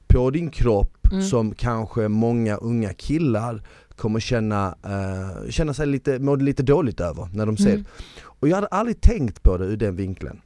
på 0.07 0.29
din 0.31 0.49
kropp 0.49 0.91
Mm. 1.11 1.23
som 1.23 1.53
kanske 1.55 2.07
många 2.07 2.55
unga 2.55 2.93
killar 2.93 3.63
kommer 3.95 4.19
känna, 4.19 4.75
eh, 4.83 5.49
känna 5.49 5.73
sig 5.73 5.87
lite, 5.87 6.19
må 6.19 6.35
lite 6.35 6.63
dåligt 6.63 6.99
över 6.99 7.29
när 7.33 7.45
de 7.45 7.57
ser. 7.57 7.73
Mm. 7.73 7.85
Och 8.23 8.47
jag 8.47 8.55
hade 8.55 8.67
aldrig 8.67 9.01
tänkt 9.01 9.43
på 9.43 9.57
det 9.57 9.65
ur 9.65 9.77
den 9.77 9.95
vinkeln. 9.95 10.41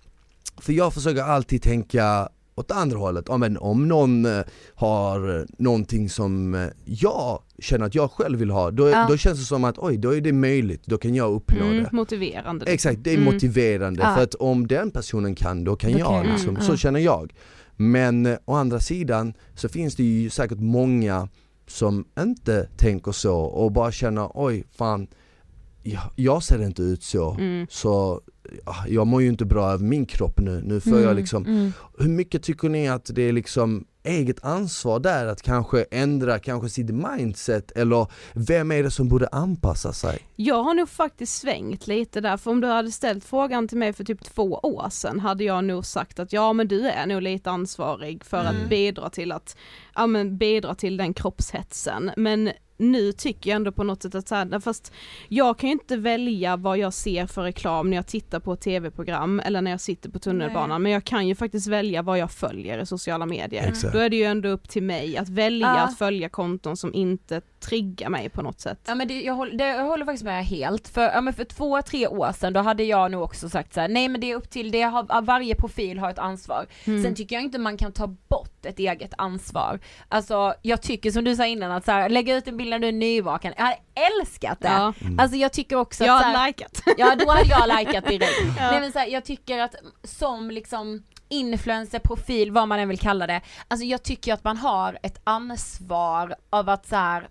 För 0.58 0.74
jag 0.74 0.94
försöker 0.94 1.22
alltid 1.24 1.62
tänka 1.62 2.30
åt 2.60 2.72
andra 2.72 2.98
hållet, 2.98 3.26
ja, 3.28 3.38
men 3.38 3.58
om 3.58 3.88
någon 3.88 4.26
eh, 4.26 4.42
har 4.76 5.46
någonting 5.62 6.10
som 6.10 6.56
eh, 6.56 6.68
jag 6.86 7.42
känner 7.60 7.86
att 7.86 7.96
jag 7.96 8.12
själv 8.12 8.40
vill 8.40 8.50
ha, 8.52 8.72
då, 8.72 8.90
Ja. 8.90 9.06
då 9.10 9.18
känns 9.18 9.40
det 9.40 9.46
som 9.46 9.64
att 9.64 9.78
oj, 9.78 9.98
då 9.98 10.16
är 10.16 10.22
det 10.22 10.34
möjligt, 10.34 10.82
då 10.86 10.98
kan 10.98 11.16
jag 11.16 11.32
uppnå 11.32 11.66
Mm, 11.66 11.84
det. 11.84 11.90
motiverande. 11.92 12.66
Exakt, 12.66 13.04
det 13.04 13.10
är 13.14 13.18
Mm. 13.18 13.34
motiverande 13.34 14.02
Ja. 14.04 14.16
för 14.16 14.24
att 14.24 14.36
om 14.36 14.68
den 14.68 14.92
personen 14.92 15.36
kan, 15.36 15.64
då 15.64 15.76
kan 15.76 15.92
Då 15.92 16.00
jag 16.00 16.08
kan 16.08 16.16
jag. 16.18 16.26
liksom. 16.26 16.50
Mm, 16.50 16.62
Så 16.62 16.78
känner 16.78 17.00
jag. 17.00 17.34
Men 17.76 18.26
eh, 18.26 18.38
å 18.46 18.54
andra 18.54 18.80
sidan 18.80 19.34
så 19.56 19.70
finns 19.70 19.96
det 19.96 20.04
ju 20.04 20.30
säkert 20.30 20.60
många 20.60 21.28
som 21.68 22.06
inte 22.20 22.70
tänker 22.78 23.12
så 23.12 23.36
och 23.40 23.72
bara 23.72 23.92
känner 23.92 24.30
oj 24.34 24.64
fan, 24.78 25.08
jag, 25.84 26.02
jag 26.16 26.44
ser 26.44 26.62
inte 26.64 26.82
ut 26.82 27.04
så. 27.04 27.32
Mm. 27.32 27.68
Så 27.70 28.22
ja, 28.66 28.76
jag 28.88 29.08
mår 29.08 29.22
ju 29.22 29.28
inte 29.28 29.46
bra 29.46 29.72
över 29.72 29.84
min 29.86 30.06
kropp 30.06 30.40
nu, 30.40 30.62
nu 30.66 30.80
får 30.80 30.94
jag 30.94 31.04
Mm, 31.04 31.16
liksom 31.18 31.46
mm. 31.46 31.72
Hur 31.98 32.10
mycket 32.10 32.44
tycker 32.44 32.70
ni 32.70 32.88
att 32.88 33.10
det 33.14 33.22
är 33.22 33.32
liksom 33.34 33.86
eget 34.04 34.44
ansvar 34.44 35.00
där 35.00 35.26
att 35.26 35.42
kanske 35.42 35.86
ändra 35.92 36.40
kanske 36.40 36.70
sitt 36.70 36.90
mindset 36.90 37.72
eller 37.72 38.08
vem 38.34 38.72
är 38.72 38.84
det 38.84 38.92
som 38.92 39.08
borde 39.08 39.28
anpassa 39.28 39.94
sig? 39.94 40.20
Jag 40.36 40.64
har 40.64 40.74
nog 40.74 40.90
faktiskt 40.90 41.38
svängt 41.38 41.88
lite 41.88 42.22
där, 42.22 42.38
för 42.38 42.52
om 42.52 42.62
du 42.62 42.68
hade 42.68 42.92
ställt 42.92 43.24
frågan 43.26 43.68
till 43.68 43.78
mig 43.78 43.94
för 43.94 44.04
typ 44.04 44.24
två 44.24 44.44
år 44.64 44.90
sedan 44.90 45.20
hade 45.20 45.44
jag 45.44 45.64
nog 45.64 45.86
sagt 45.86 46.20
att 46.20 46.34
ja 46.34 46.54
men 46.54 46.68
du 46.68 46.88
är 46.88 47.06
nog 47.06 47.22
lite 47.22 47.52
ansvarig 47.52 48.24
för 48.24 48.40
Mm. 48.42 48.56
att 48.64 48.70
bidra 48.70 49.10
till 49.10 49.32
att, 49.32 49.58
ja 49.96 50.08
men 50.08 50.38
bidra 50.38 50.76
till 50.76 50.98
den 50.98 51.14
kroppshetsen. 51.14 52.12
Men 52.18 52.52
nu 52.80 53.12
tycker 53.12 53.50
jag 53.50 53.56
ändå 53.56 53.72
på 53.72 53.84
något 53.84 54.02
sätt 54.02 54.16
att 54.16 54.28
så 54.28 54.36
här, 54.36 54.60
fast 54.60 54.94
jag 55.28 55.58
kan 55.58 55.70
ju 55.70 55.74
inte 55.74 55.98
välja 55.98 56.56
vad 56.58 56.78
jag 56.78 56.94
ser 56.94 57.26
för 57.26 57.42
reklam 57.42 57.90
när 57.90 57.98
jag 57.98 58.08
tittar 58.08 58.40
på 58.40 58.54
ett 58.54 58.62
tv-program 58.62 59.40
eller 59.40 59.62
när 59.62 59.72
jag 59.72 59.82
sitter 59.82 60.10
på 60.10 60.20
tunnelbanan, 60.20 60.70
Nej. 60.70 60.80
men 60.80 60.92
jag 60.92 61.04
kan 61.04 61.28
ju 61.28 61.36
faktiskt 61.36 61.68
välja 61.68 62.02
vad 62.02 62.18
jag 62.18 62.32
följer 62.32 62.80
i 62.82 62.86
sociala 62.86 63.26
medier. 63.26 63.68
Exakt. 63.68 63.94
Då 63.94 64.00
är 64.00 64.10
det 64.10 64.16
ju 64.16 64.24
ändå 64.24 64.50
upp 64.50 64.70
till 64.70 64.84
mig 64.84 65.18
att 65.18 65.30
välja 65.30 65.68
Ja. 65.68 65.80
att 65.80 65.98
följa 65.98 66.30
konton 66.30 66.78
som 66.78 66.94
inte 66.94 67.42
triggar 67.60 68.10
mig 68.10 68.30
på 68.30 68.42
något 68.42 68.60
sätt. 68.60 68.80
Ja 68.88 68.96
men 68.96 69.08
det, 69.08 69.22
jag, 69.22 69.34
håller, 69.34 69.58
det, 69.58 69.68
jag 69.68 69.86
håller 69.86 70.06
faktiskt 70.06 70.24
med 70.24 70.46
helt, 70.46 70.88
för, 70.88 71.02
ja, 71.02 71.22
men 71.22 71.34
för 71.34 71.44
två, 71.44 71.82
tre 71.82 72.08
år 72.08 72.32
sedan 72.32 72.54
då 72.54 72.60
hade 72.60 72.84
jag 72.84 73.12
nog 73.12 73.24
också 73.24 73.50
sagt 73.50 73.74
så 73.74 73.80
här: 73.82 73.88
nej 73.88 74.08
men 74.08 74.22
det 74.22 74.32
är 74.32 74.36
upp 74.36 74.50
till, 74.50 74.72
det 74.72 74.82
har, 74.82 75.22
varje 75.22 75.56
profil 75.56 76.00
har 76.00 76.10
ett 76.10 76.20
ansvar. 76.20 76.66
Mm. 76.86 77.04
Sen 77.04 77.16
tycker 77.16 77.36
jag 77.36 77.44
inte 77.44 77.60
man 77.60 77.78
kan 77.78 77.92
ta 77.92 78.08
bort 78.08 78.59
ett 78.66 78.80
eget 78.80 79.12
ansvar. 79.18 79.80
Alltså 80.10 80.54
jag 80.62 80.82
tycker 80.82 81.12
som 81.12 81.24
du 81.24 81.36
sa 81.36 81.46
innan 81.46 81.72
att 81.72 81.86
så 81.86 81.92
här, 81.92 82.10
lägga 82.10 82.36
ut 82.36 82.48
en 82.48 82.58
bild 82.58 82.70
när 82.70 82.80
du 82.80 82.88
är 82.88 82.92
nyvaken, 82.92 83.54
jag 83.58 83.64
hade 83.64 83.78
älskat 84.22 84.60
det. 84.62 84.68
Ja, 84.68 84.94
Alltså 85.18 85.38
jag 85.38 85.54
tycker 85.54 85.76
också 85.76 86.06
jag 86.06 86.16
att 86.16 86.22
så 86.22 86.28
hade 86.28 86.48
likat. 86.48 86.82
Ja 86.98 87.16
då 87.16 87.32
hade 87.32 87.50
jag 87.50 87.80
likat 87.80 88.06
direkt. 88.06 88.32
Ja. 88.58 88.72
Nej 88.72 88.80
men 88.80 88.92
så 88.92 89.00
här, 89.00 89.08
jag 89.08 89.26
tycker 89.26 89.60
att 89.60 89.76
som 90.04 90.52
liksom 90.52 91.04
influencer, 91.30 92.00
profil, 92.00 92.52
vad 92.52 92.68
man 92.68 92.80
än 92.80 92.90
vill 92.90 93.00
kalla 93.00 93.28
det. 93.28 93.42
Alltså 93.68 93.86
jag 93.86 94.04
tycker 94.04 94.34
att 94.34 94.44
man 94.44 94.58
har 94.58 95.00
ett 95.04 95.22
ansvar 95.24 96.36
av 96.50 96.70
att 96.70 96.88
så 96.88 96.96
här, 96.96 97.30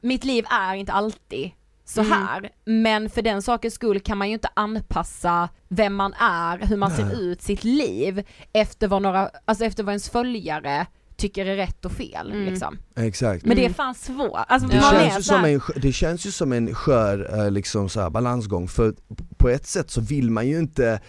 mitt 0.00 0.24
liv 0.24 0.44
är 0.50 0.74
inte 0.74 0.92
alltid 0.92 1.50
så 1.94 2.00
Mm. 2.00 2.12
här, 2.12 2.50
men 2.64 3.10
för 3.10 3.22
den 3.22 3.42
sakens 3.42 3.74
skull 3.74 4.00
kan 4.00 4.18
man 4.18 4.28
ju 4.28 4.34
inte 4.34 4.48
anpassa 4.54 5.48
vem 5.68 5.94
man 5.94 6.12
är, 6.12 6.58
hur 6.66 6.76
man 6.76 6.90
ser 6.90 7.04
Nej. 7.04 7.16
ut, 7.22 7.42
sitt 7.42 7.64
liv 7.64 8.22
efter 8.52 8.88
vad 8.88 9.02
några, 9.02 9.30
alltså 9.44 9.64
efter 9.64 9.82
vad 9.82 9.92
ens 9.92 10.10
följare 10.10 10.86
tycker 11.16 11.46
är 11.46 11.56
rätt 11.56 11.84
och 11.84 11.92
fel 11.92 12.32
Mm. 12.32 12.44
liksom. 12.44 12.78
Exakt. 12.96 13.44
Men 13.44 13.56
det 13.56 13.62
är 13.62 13.66
Mm. 13.66 13.74
fan 13.74 13.94
svårt, 13.94 14.38
alltså 14.48 14.68
Det 14.68 14.80
känns, 14.80 15.18
ju 15.18 15.22
som 15.22 15.44
en, 15.44 15.60
det 15.76 15.92
känns 15.92 16.26
ju 16.26 16.30
som 16.30 16.52
en 16.52 16.74
skör 16.74 17.38
eh, 17.44 17.50
liksom 17.50 17.88
så 17.88 18.00
här, 18.00 18.10
balansgång 18.10 18.68
för 18.68 18.94
på 19.38 19.48
ett 19.48 19.66
sätt 19.66 19.90
så 19.90 20.00
vill 20.00 20.30
man 20.30 20.48
ju 20.48 20.58
inte 20.58 21.00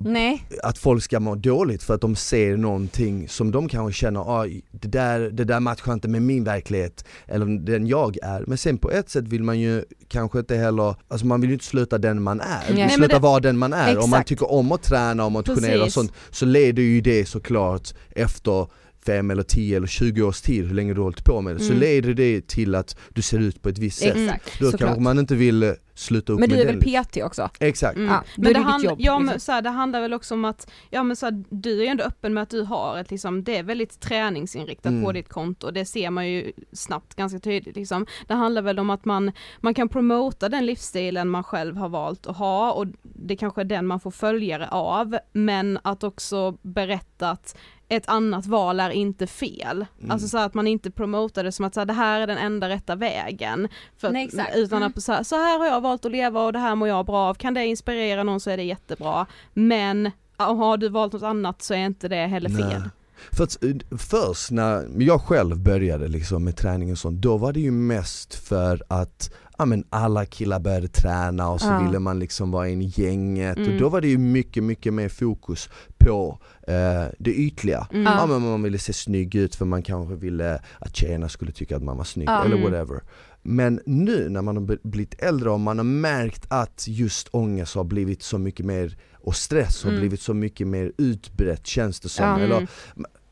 Nej, 0.00 0.44
att 0.62 0.78
folk 0.78 1.02
ska 1.02 1.20
må 1.20 1.34
dåligt 1.34 1.82
för 1.82 1.94
att 1.94 2.00
de 2.00 2.16
ser 2.16 2.56
någonting 2.56 3.28
som 3.28 3.50
de 3.50 3.68
kanske 3.68 4.00
känner, 4.00 4.40
Aj, 4.42 4.62
det, 4.70 4.88
där, 4.88 5.20
det 5.20 5.44
där 5.44 5.60
matchar 5.60 5.92
inte 5.92 6.08
med 6.08 6.22
min 6.22 6.44
verklighet 6.44 7.04
eller 7.26 7.46
den 7.66 7.86
jag 7.86 8.16
är. 8.22 8.44
Men 8.46 8.58
sen 8.58 8.78
på 8.78 8.90
ett 8.90 9.10
sätt 9.10 9.24
vill 9.28 9.42
man 9.42 9.58
ju 9.60 9.84
kanske 10.08 10.38
inte 10.38 10.56
heller, 10.56 10.94
alltså 11.08 11.26
man 11.26 11.40
vill 11.40 11.50
ju 11.50 11.54
inte 11.54 11.64
sluta 11.64 11.98
den 11.98 12.22
man 12.22 12.40
är. 12.40 12.46
Nej, 12.68 12.76
men 12.78 12.90
sluta 12.90 13.14
det- 13.14 13.18
vara 13.22 13.40
den 13.40 13.58
man 13.58 13.72
är. 13.72 13.88
Om 13.98 14.10
man 14.10 14.18
Exakt. 14.20 14.28
tycker 14.28 14.52
om 14.52 14.72
att 14.72 14.82
träna 14.82 15.24
och 15.24 15.32
motionera 15.32 15.82
och 15.84 15.92
sånt 15.92 16.12
så 16.30 16.46
leder 16.46 16.82
ju 16.82 17.00
det 17.00 17.28
såklart 17.28 17.94
efter 18.10 18.66
fem 19.08 19.30
eller 19.30 19.42
10 19.42 19.76
eller 19.76 19.86
20 19.86 20.22
års 20.22 20.40
tid, 20.40 20.66
hur 20.66 20.74
länge 20.74 20.94
du 20.94 21.00
har 21.00 21.04
hållit 21.04 21.24
på 21.24 21.40
med 21.40 21.56
det, 21.56 21.60
så 21.60 21.72
Mm. 21.72 21.80
leder 21.80 22.14
det 22.14 22.46
till 22.48 22.74
att 22.74 22.98
du 23.14 23.22
ser 23.22 23.38
ut 23.38 23.62
på 23.62 23.68
ett 23.68 23.78
visst 23.78 23.98
sätt. 23.98 24.16
exakt, 24.16 24.58
Då 24.60 24.70
såklart. 24.70 24.80
kanske 24.88 25.00
man 25.02 25.18
inte 25.18 25.34
vill 25.34 25.62
eh, 25.62 25.70
sluta 25.94 26.32
upp 26.32 26.40
Men 26.40 26.48
du 26.48 26.54
med 26.56 26.66
är 26.66 26.72
väl 26.72 27.04
PT 27.04 27.16
också? 27.24 27.50
Exakt. 27.60 27.96
Mm. 27.96 28.08
Ja, 28.08 28.24
men 28.36 28.44
det 28.44 28.52
det, 28.58 28.64
hand, 28.64 28.84
jobb, 28.84 28.96
ja, 29.00 29.18
men 29.18 29.26
liksom. 29.26 29.40
så 29.40 29.52
här, 29.52 29.62
det 29.62 29.70
handlar 29.70 30.00
väl 30.00 30.14
också 30.14 30.34
om 30.34 30.44
att, 30.44 30.70
ja 30.90 31.02
men 31.02 31.16
så 31.16 31.26
här, 31.26 31.44
du 31.50 31.78
är 31.78 31.82
ju 31.82 31.86
ändå 31.86 32.04
öppen 32.04 32.34
med 32.34 32.42
att 32.42 32.50
du 32.50 32.62
har 32.62 32.98
ett 32.98 33.10
liksom, 33.10 33.44
det 33.44 33.56
är 33.56 33.62
väldigt 33.62 34.00
träningsinriktat 34.00 34.90
Mm. 34.92 35.04
på 35.04 35.12
ditt 35.12 35.28
konto, 35.28 35.70
det 35.70 35.84
ser 35.84 36.10
man 36.10 36.28
ju 36.28 36.52
snabbt 36.72 37.14
ganska 37.14 37.38
tydligt 37.38 37.76
liksom. 37.76 38.06
Det 38.28 38.34
handlar 38.34 38.62
väl 38.62 38.78
om 38.78 38.90
att 38.90 39.04
man, 39.04 39.32
man 39.60 39.74
kan 39.74 39.88
promota 39.88 40.48
den 40.48 40.66
livsstilen 40.66 41.28
man 41.28 41.44
själv 41.44 41.76
har 41.76 41.88
valt 41.88 42.26
att 42.26 42.36
ha 42.36 42.72
och 42.72 42.86
det 43.02 43.36
kanske 43.36 43.60
är 43.60 43.64
den 43.64 43.86
man 43.86 44.00
får 44.00 44.10
följare 44.10 44.68
av, 44.68 45.18
men 45.32 45.78
att 45.82 46.04
också 46.04 46.58
berätta 46.62 47.30
att 47.30 47.56
ett 47.88 48.08
annat 48.08 48.46
val 48.46 48.80
är 48.80 48.90
inte 48.90 49.26
fel. 49.26 49.86
Mm. 49.98 50.10
Alltså 50.10 50.28
så 50.28 50.38
att 50.38 50.54
man 50.54 50.66
inte 50.66 50.90
promotar 50.90 51.44
det 51.44 51.52
som 51.52 51.64
att 51.64 51.74
så 51.74 51.80
här, 51.80 51.84
det 51.86 51.92
här 51.92 52.20
är 52.20 52.26
den 52.26 52.38
enda 52.38 52.68
rätta 52.68 52.94
vägen. 52.96 53.68
För, 53.98 54.10
Nej, 54.10 54.24
exakt. 54.24 54.56
Utan 54.56 54.76
Mm. 54.78 54.92
att 54.96 55.02
så 55.02 55.12
här, 55.12 55.22
så 55.22 55.36
här 55.36 55.58
har 55.58 55.66
jag 55.66 55.80
valt 55.80 56.04
att 56.04 56.12
leva 56.12 56.44
och 56.44 56.52
det 56.52 56.58
här 56.58 56.74
mår 56.74 56.88
jag 56.88 57.06
bra 57.06 57.16
av. 57.28 57.34
Kan 57.34 57.54
det 57.54 57.66
inspirera 57.66 58.22
någon 58.22 58.40
så 58.40 58.50
är 58.50 58.56
det 58.56 58.62
jättebra. 58.62 59.26
Men 59.54 60.10
har 60.36 60.76
du 60.76 60.88
valt 60.88 61.12
något 61.12 61.22
annat 61.22 61.62
så 61.62 61.74
är 61.74 61.78
inte 61.78 62.08
det 62.08 62.26
heller 62.26 62.50
fel. 62.50 62.80
Nej. 62.80 62.90
För 63.32 63.44
att, 63.44 63.64
eh, 63.64 63.98
först 63.98 64.50
när 64.50 64.86
jag 64.98 65.20
själv 65.20 65.58
började 65.58 66.08
liksom 66.08 66.44
med 66.44 66.56
träning 66.56 66.92
och 66.92 66.98
sånt, 66.98 67.20
då 67.22 67.36
var 67.36 67.52
det 67.52 67.60
ju 67.60 67.70
mest 67.70 68.34
för 68.34 68.82
att 68.88 69.34
ja, 69.58 69.64
men 69.64 69.84
alla 69.90 70.26
killar 70.26 70.60
började 70.60 70.88
träna 70.88 71.50
och 71.50 71.60
så 71.60 71.66
Ja. 71.66 71.78
ville 71.86 71.98
man 71.98 72.18
liksom 72.18 72.50
vara 72.50 72.68
in 72.68 72.82
i 72.82 72.92
gänget 72.96 73.56
och 73.56 73.62
Mm. 73.66 73.78
då 73.78 73.88
var 73.88 74.00
det 74.00 74.08
ju 74.08 74.18
mycket, 74.18 74.62
mycket 74.64 74.94
mer 74.94 75.08
fokus 75.08 75.68
på 75.98 76.38
eh, 76.68 77.04
det 77.18 77.34
ytliga. 77.34 77.86
Mm. 77.92 78.02
Ja. 78.04 78.26
men 78.26 78.42
man 78.42 78.62
ville 78.62 78.78
se 78.78 78.92
snygg 78.92 79.34
ut 79.34 79.54
för 79.54 79.64
man 79.64 79.82
kanske 79.82 80.14
ville 80.14 80.60
att 80.78 80.96
tjejerna 80.96 81.28
skulle 81.28 81.52
tycka 81.52 81.76
att 81.76 81.82
man 81.82 81.96
var 81.96 82.04
snygg 82.04 82.28
Ja. 82.28 82.44
eller 82.44 82.56
Mm. 82.56 82.70
whatever. 82.72 83.00
Men 83.42 83.80
nu 83.86 84.28
när 84.28 84.42
man 84.42 84.56
har 84.56 84.78
blivit 84.88 85.14
äldre 85.22 85.50
och 85.50 85.60
man 85.60 85.78
har 85.78 85.84
märkt 85.84 86.46
att 86.48 86.84
just 86.88 87.28
ångest 87.30 87.74
har 87.74 87.84
blivit 87.84 88.22
så 88.22 88.38
mycket 88.38 88.66
mer 88.66 88.96
och 89.14 89.36
stress 89.36 89.82
har 89.84 89.90
Mm. 89.90 90.00
blivit 90.00 90.20
så 90.20 90.34
mycket 90.34 90.66
mer 90.66 90.92
utbrett 90.98 91.66
känns 91.66 92.00
det 92.00 92.08
som. 92.08 92.24
Eller, 92.40 92.56
Mm. 92.56 92.66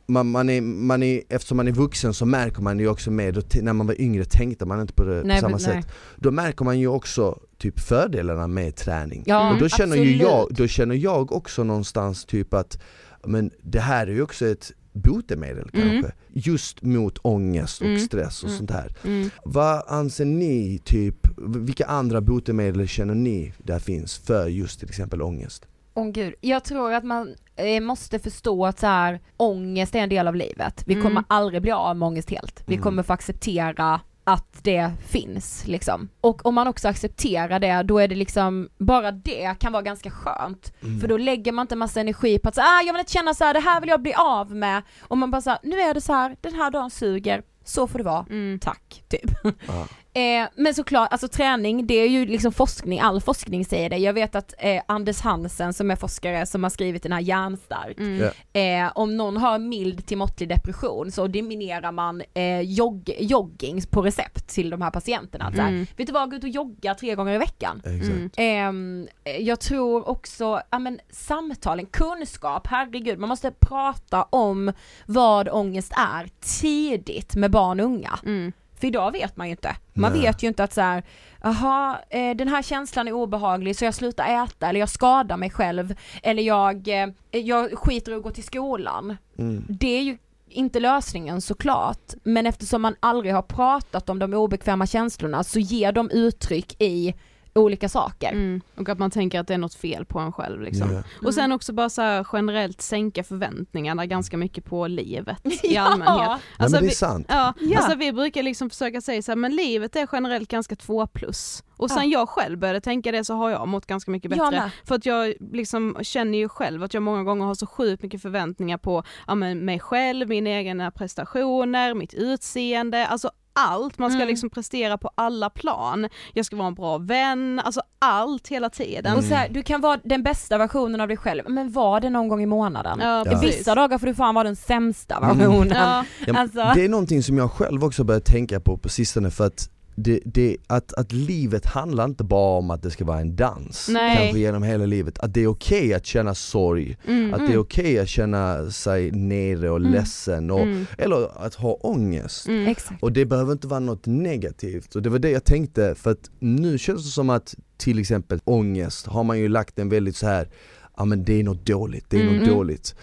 Man, 0.06 0.30
man 0.30 0.48
är, 0.50 0.60
man 0.60 1.02
är, 1.02 1.22
eftersom 1.28 1.56
man 1.56 1.68
är 1.68 1.72
vuxen 1.72 2.14
så 2.14 2.26
märker 2.26 2.62
man 2.62 2.78
ju 2.78 2.88
också 2.88 3.10
mer, 3.10 3.62
när 3.62 3.72
man 3.72 3.86
var 3.86 4.00
yngre 4.00 4.24
tänkte 4.24 4.66
man 4.66 4.80
inte 4.80 4.92
på 4.92 5.04
det 5.04 5.22
Nej, 5.24 5.36
på 5.36 5.40
samma 5.40 5.56
nej. 5.56 5.60
sätt. 5.82 5.88
Då 6.16 6.30
märker 6.30 6.64
man 6.64 6.78
ju 6.80 6.88
också 6.88 7.38
typ 7.58 7.80
fördelarna 7.80 8.46
med 8.46 8.76
träning. 8.76 9.22
Ja, 9.26 9.52
och 9.52 9.58
då 9.58 9.68
känner 9.68 9.96
ju 9.96 10.02
absolut. 10.02 10.20
jag, 10.20 10.46
då 10.50 10.66
känner 10.66 10.94
jag 10.94 11.32
också 11.32 11.64
någonstans 11.64 12.24
typ 12.24 12.54
att 12.54 12.82
men 13.26 13.50
det 13.62 13.80
här 13.80 14.06
är 14.06 14.12
ju 14.12 14.22
också 14.22 14.46
ett 14.46 14.72
botemedel 14.92 15.70
Mm. 15.72 15.88
kanske, 15.90 16.12
just 16.28 16.82
mot 16.82 17.18
ångest 17.22 17.80
och 17.80 17.86
Mm. 17.86 17.98
stress 18.00 18.42
och 18.42 18.48
Mm. 18.48 18.58
sånt 18.58 18.70
här. 18.70 18.92
Mm. 19.04 19.30
Vad 19.44 19.82
anser 19.88 20.24
ni, 20.24 20.80
typ, 20.84 21.14
vilka 21.56 21.86
andra 21.86 22.20
botemedel 22.20 22.88
känner 22.88 23.14
ni 23.14 23.52
där 23.58 23.78
finns 23.78 24.18
för 24.18 24.48
just 24.48 24.80
till 24.80 24.88
exempel 24.88 25.22
ångest? 25.22 25.66
Åh 25.94 26.10
gud, 26.10 26.34
jag 26.40 26.64
tror 26.64 26.92
att 26.92 27.04
man 27.04 27.34
eh, 27.56 27.80
måste 27.80 28.18
förstå 28.18 28.66
att 28.66 28.78
så 28.78 28.86
här, 28.86 29.20
ångest 29.36 29.94
är 29.94 29.98
en 29.98 30.08
del 30.08 30.28
av 30.28 30.34
livet. 30.36 30.82
Vi 30.86 30.94
Mm. 30.94 31.04
kommer 31.04 31.24
aldrig 31.28 31.62
bli 31.62 31.70
av 31.72 31.96
med 31.96 32.06
ångest 32.06 32.30
helt. 32.30 32.62
Vi 32.66 32.74
Mm. 32.74 32.82
kommer 32.82 33.02
få 33.02 33.12
acceptera 33.12 34.00
att 34.24 34.64
det 34.64 34.90
finns 35.06 35.66
liksom. 35.66 36.08
Och 36.20 36.46
om 36.46 36.54
man 36.54 36.66
också 36.66 36.88
accepterar 36.88 37.58
det, 37.60 37.82
då 37.82 37.98
är 37.98 38.08
det 38.08 38.14
liksom, 38.14 38.68
bara 38.78 39.12
det 39.12 39.54
kan 39.60 39.72
vara 39.72 39.82
ganska 39.82 40.10
skönt. 40.10 40.72
Mm. 40.82 41.00
För 41.00 41.08
då 41.08 41.16
lägger 41.16 41.52
man 41.52 41.62
inte 41.64 41.76
massa 41.76 42.00
energi 42.00 42.38
på 42.38 42.48
att 42.48 42.54
säga, 42.54 42.66
ah, 42.66 42.82
jag 42.82 42.92
vill 42.92 43.00
inte 43.00 43.12
känna 43.12 43.34
så 43.34 43.44
här, 43.44 43.54
det 43.54 43.60
här 43.60 43.80
vill 43.80 43.90
jag 43.90 44.02
bli 44.02 44.14
av 44.14 44.50
med. 44.54 44.82
Och 45.00 45.18
man 45.18 45.30
bara 45.30 45.42
såhär, 45.42 45.58
nu 45.62 45.80
är 45.80 45.94
det 45.94 46.00
så 46.00 46.12
här, 46.12 46.36
den 46.40 46.54
här 46.54 46.70
dagen 46.70 46.90
suger, 46.90 47.42
så 47.64 47.86
får 47.86 47.98
det 47.98 48.04
vara. 48.04 48.26
Mm. 48.30 48.58
Tack, 48.58 49.02
typ. 49.08 49.30
Eh, 50.16 50.48
men 50.54 50.74
såklart, 50.74 51.12
alltså 51.12 51.28
träning, 51.28 51.86
det 51.86 51.94
är 51.94 52.08
ju 52.08 52.26
liksom 52.26 52.52
forskning, 52.52 53.00
all 53.00 53.20
forskning 53.20 53.64
säger 53.64 53.90
det. 53.90 53.96
Jag 53.96 54.12
vet 54.12 54.34
att 54.34 54.54
eh, 54.58 54.82
Anders 54.88 55.20
Hansen 55.20 55.72
som 55.72 55.90
är 55.90 55.96
forskare 55.96 56.46
som 56.46 56.62
har 56.62 56.70
skrivit 56.70 57.02
den 57.02 57.12
här 57.12 57.20
Hjärnstark, 57.20 57.96
Mm. 57.98 58.30
Eh, 58.52 58.92
om 58.94 59.16
någon 59.16 59.36
har 59.36 59.58
mild 59.58 60.06
till 60.06 60.18
måttlig 60.18 60.48
depression 60.48 61.12
så 61.12 61.26
diminerar 61.26 61.92
man 61.92 62.22
eh, 62.34 62.60
jogg, 62.60 63.10
jogging 63.18 63.82
på 63.90 64.02
recept 64.02 64.48
till 64.48 64.70
de 64.70 64.82
här 64.82 64.90
patienterna. 64.90 65.48
Mm. 65.48 65.86
Vet 65.96 66.06
du 66.06 66.12
vad, 66.12 66.30
gå 66.30 66.36
ut 66.36 66.42
och 66.44 66.48
jogga 66.48 66.94
tre 66.94 67.14
gånger 67.14 67.34
i 67.34 67.38
veckan. 67.38 67.82
Mm. 67.84 68.30
Ehm, 68.36 69.08
jag 69.40 69.60
tror 69.60 70.08
också, 70.08 70.60
ja 70.70 70.78
men 70.78 71.00
samtalen, 71.10 71.86
kunskap, 71.86 72.66
herregud, 72.66 73.18
man 73.18 73.28
måste 73.28 73.50
prata 73.50 74.22
om 74.22 74.72
vad 75.06 75.48
ångest 75.48 75.92
är 75.96 76.28
tidigt 76.60 77.36
med 77.36 77.50
barn 77.50 77.80
och 77.80 77.86
unga. 77.86 78.18
Mm. 78.24 78.52
För 78.80 78.86
idag 78.86 79.12
vet 79.12 79.36
man 79.36 79.46
ju 79.46 79.50
inte. 79.50 79.76
Man 79.94 80.12
Nej. 80.12 80.20
vet 80.20 80.42
ju 80.42 80.48
inte 80.48 80.64
att 80.64 80.72
så 80.72 80.80
här, 80.80 81.02
jaha, 81.42 81.98
eh, 82.10 82.36
den 82.36 82.48
här 82.48 82.62
känslan 82.62 83.08
är 83.08 83.12
obehaglig 83.12 83.76
så 83.76 83.84
jag 83.84 83.94
slutar 83.94 84.44
äta 84.44 84.68
eller 84.68 84.80
jag 84.80 84.88
skadar 84.88 85.36
mig 85.36 85.50
själv 85.50 85.94
eller 86.22 86.42
jag, 86.42 86.88
eh, 86.88 87.08
jag 87.30 87.78
skiter 87.78 88.12
i 88.12 88.14
att 88.14 88.22
gå 88.22 88.30
till 88.30 88.44
skolan. 88.44 89.16
Mm. 89.38 89.64
Det 89.68 89.98
är 89.98 90.02
ju 90.02 90.18
inte 90.48 90.80
lösningen 90.80 91.40
såklart, 91.40 92.14
men 92.22 92.46
eftersom 92.46 92.82
man 92.82 92.96
aldrig 93.00 93.34
har 93.34 93.42
pratat 93.42 94.08
om 94.08 94.18
de 94.18 94.34
obekväma 94.34 94.86
känslorna 94.86 95.44
så 95.44 95.58
ger 95.58 95.92
de 95.92 96.10
uttryck 96.10 96.82
i 96.82 97.14
olika 97.56 97.88
saker. 97.88 98.32
Mm. 98.32 98.60
Och 98.76 98.88
att 98.88 98.98
man 98.98 99.10
tänker 99.10 99.40
att 99.40 99.46
det 99.48 99.54
är 99.54 99.58
något 99.58 99.74
fel 99.74 100.04
på 100.04 100.18
en 100.18 100.32
själv 100.32 100.60
liksom. 100.62 100.92
Ja. 100.92 101.02
Och 101.26 101.34
sen 101.34 101.52
också 101.52 101.72
bara 101.72 101.88
så 101.90 102.02
här 102.02 102.26
generellt 102.32 102.80
sänka 102.80 103.24
förväntningarna 103.24 104.06
ganska 104.06 104.36
mycket 104.36 104.64
på 104.64 104.86
livet 104.86 105.38
i 105.64 105.76
allmänhet. 105.76 106.16
Nej, 106.28 106.38
Alltså, 106.56 106.76
men 106.76 106.82
det 106.82 106.86
är 106.86 106.88
vi- 106.88 106.94
sant. 106.94 107.26
Ja, 107.28 107.54
Ja. 107.60 107.78
alltså 107.78 107.96
vi 107.98 108.12
brukar 108.12 108.42
liksom 108.42 108.70
försöka 108.70 109.00
säga 109.00 109.22
så 109.22 109.30
här, 109.30 109.36
men 109.36 109.56
livet 109.56 109.96
är 109.96 110.08
generellt 110.12 110.48
ganska 110.48 110.76
två 110.76 111.06
plus. 111.06 111.62
Och 111.78 111.90
sen 111.90 112.10
jag 112.10 112.28
själv 112.28 112.58
började 112.58 112.80
tänka 112.80 113.12
det 113.12 113.24
så 113.24 113.34
har 113.34 113.50
jag 113.50 113.68
mått 113.68 113.86
ganska 113.86 114.10
mycket 114.10 114.30
bättre. 114.30 114.50
med. 114.50 114.70
För 114.84 114.94
att 114.94 115.06
jag 115.06 115.34
liksom 115.52 115.96
känner 116.02 116.38
ju 116.38 116.48
själv 116.48 116.82
att 116.82 116.94
jag 116.94 117.02
många 117.02 117.22
gånger 117.24 117.44
har 117.44 117.54
så 117.54 117.66
sjukt 117.66 118.02
mycket 118.02 118.22
förväntningar 118.22 118.78
på 118.78 119.02
ja, 119.26 119.34
men 119.34 119.64
mig 119.64 119.80
själv, 119.80 120.28
mina 120.28 120.50
egna 120.50 120.90
prestationer, 120.90 121.94
mitt 121.94 122.14
utseende, 122.14 123.06
alltså 123.06 123.30
allt, 123.56 123.98
man 123.98 124.10
ska 124.10 124.16
Mm. 124.16 124.28
liksom 124.28 124.50
prestera 124.50 124.98
på 124.98 125.10
alla 125.14 125.50
plan. 125.50 126.08
Jag 126.34 126.46
ska 126.46 126.56
vara 126.56 126.66
en 126.68 126.74
bra 126.74 126.98
vän, 126.98 127.60
alltså 127.64 127.80
allt 127.98 128.48
hela 128.48 128.70
tiden. 128.70 129.16
Och 129.16 129.24
så 129.24 129.34
här, 129.34 129.48
du 129.48 129.62
kan 129.62 129.80
vara 129.80 130.00
den 130.04 130.22
bästa 130.22 130.58
versionen 130.58 131.00
av 131.00 131.08
dig 131.08 131.16
själv, 131.16 131.42
men 131.48 131.72
var 131.72 132.00
det 132.00 132.10
någon 132.10 132.28
gång 132.28 132.42
i 132.42 132.46
månaden. 132.46 132.98
Ja, 133.02 133.24
Ja. 133.26 133.38
Vissa 133.40 133.74
dagar 133.74 133.98
får 133.98 134.06
du 134.06 134.14
fan 134.14 134.34
vara 134.34 134.44
den 134.44 134.56
sämsta 134.56 135.16
Mm. 135.16 135.38
versionen. 135.38 135.68
Ja, 135.76 136.04
Ja, 136.26 136.38
Alltså. 136.38 136.72
Det 136.74 136.84
är 136.84 136.88
någonting 136.88 137.22
som 137.22 137.38
jag 137.38 137.50
själv 137.52 137.84
också 137.84 138.04
börjat 138.04 138.24
tänka 138.24 138.60
på 138.60 138.76
på 138.78 138.88
sistone 138.88 139.30
för 139.30 139.46
att 139.46 139.70
det, 139.98 140.20
det, 140.24 140.56
att, 140.66 140.92
att 140.92 141.12
livet 141.12 141.66
handlar 141.66 142.04
inte 142.04 142.24
bara 142.24 142.58
om 142.58 142.70
att 142.70 142.82
det 142.82 142.90
ska 142.90 143.04
vara 143.04 143.20
en 143.20 143.36
dans, 143.36 143.88
Nej. 143.92 144.16
kanske 144.16 144.38
genom 144.38 144.62
hela 144.62 144.86
livet. 144.86 145.18
Att 145.18 145.34
det 145.34 145.40
är 145.40 145.46
okej 145.46 145.94
att 145.94 146.06
känna 146.06 146.34
sorg, 146.34 146.96
mm, 147.06 147.34
att 147.34 147.46
det 147.46 147.52
är 147.52 147.58
okej 147.58 147.98
att 147.98 148.08
känna 148.08 148.70
sig 148.70 149.10
nere 149.10 149.70
och 149.70 149.76
Mm. 149.76 149.92
ledsen, 149.92 150.50
och, 150.50 150.60
mm, 150.60 150.86
eller 150.98 151.44
att 151.46 151.54
ha 151.54 151.72
ångest. 151.74 152.46
mm. 152.48 152.74
Och 153.00 153.12
det 153.12 153.24
behöver 153.26 153.52
inte 153.52 153.66
vara 153.66 153.80
något 153.80 154.06
negativt, 154.06 154.94
och 154.96 155.02
det 155.02 155.10
var 155.10 155.18
det 155.18 155.30
jag 155.30 155.44
tänkte 155.44 155.94
för 155.94 156.10
att 156.10 156.30
nu 156.38 156.78
känns 156.78 157.04
det 157.04 157.10
som 157.10 157.30
att 157.30 157.54
till 157.76 157.98
exempel 157.98 158.40
ångest 158.44 159.06
har 159.06 159.24
man 159.24 159.38
ju 159.38 159.48
lagt 159.48 159.78
en 159.78 159.88
väldigt 159.88 160.16
så 160.16 160.26
här 160.26 160.48
ja 160.96 161.04
men 161.04 161.24
det 161.24 161.40
är 161.40 161.44
något 161.44 161.66
dåligt, 161.66 162.04
det 162.08 162.20
är 162.20 162.24
något 162.24 162.34
Mm. 162.42 162.48
dåligt. 162.48 162.94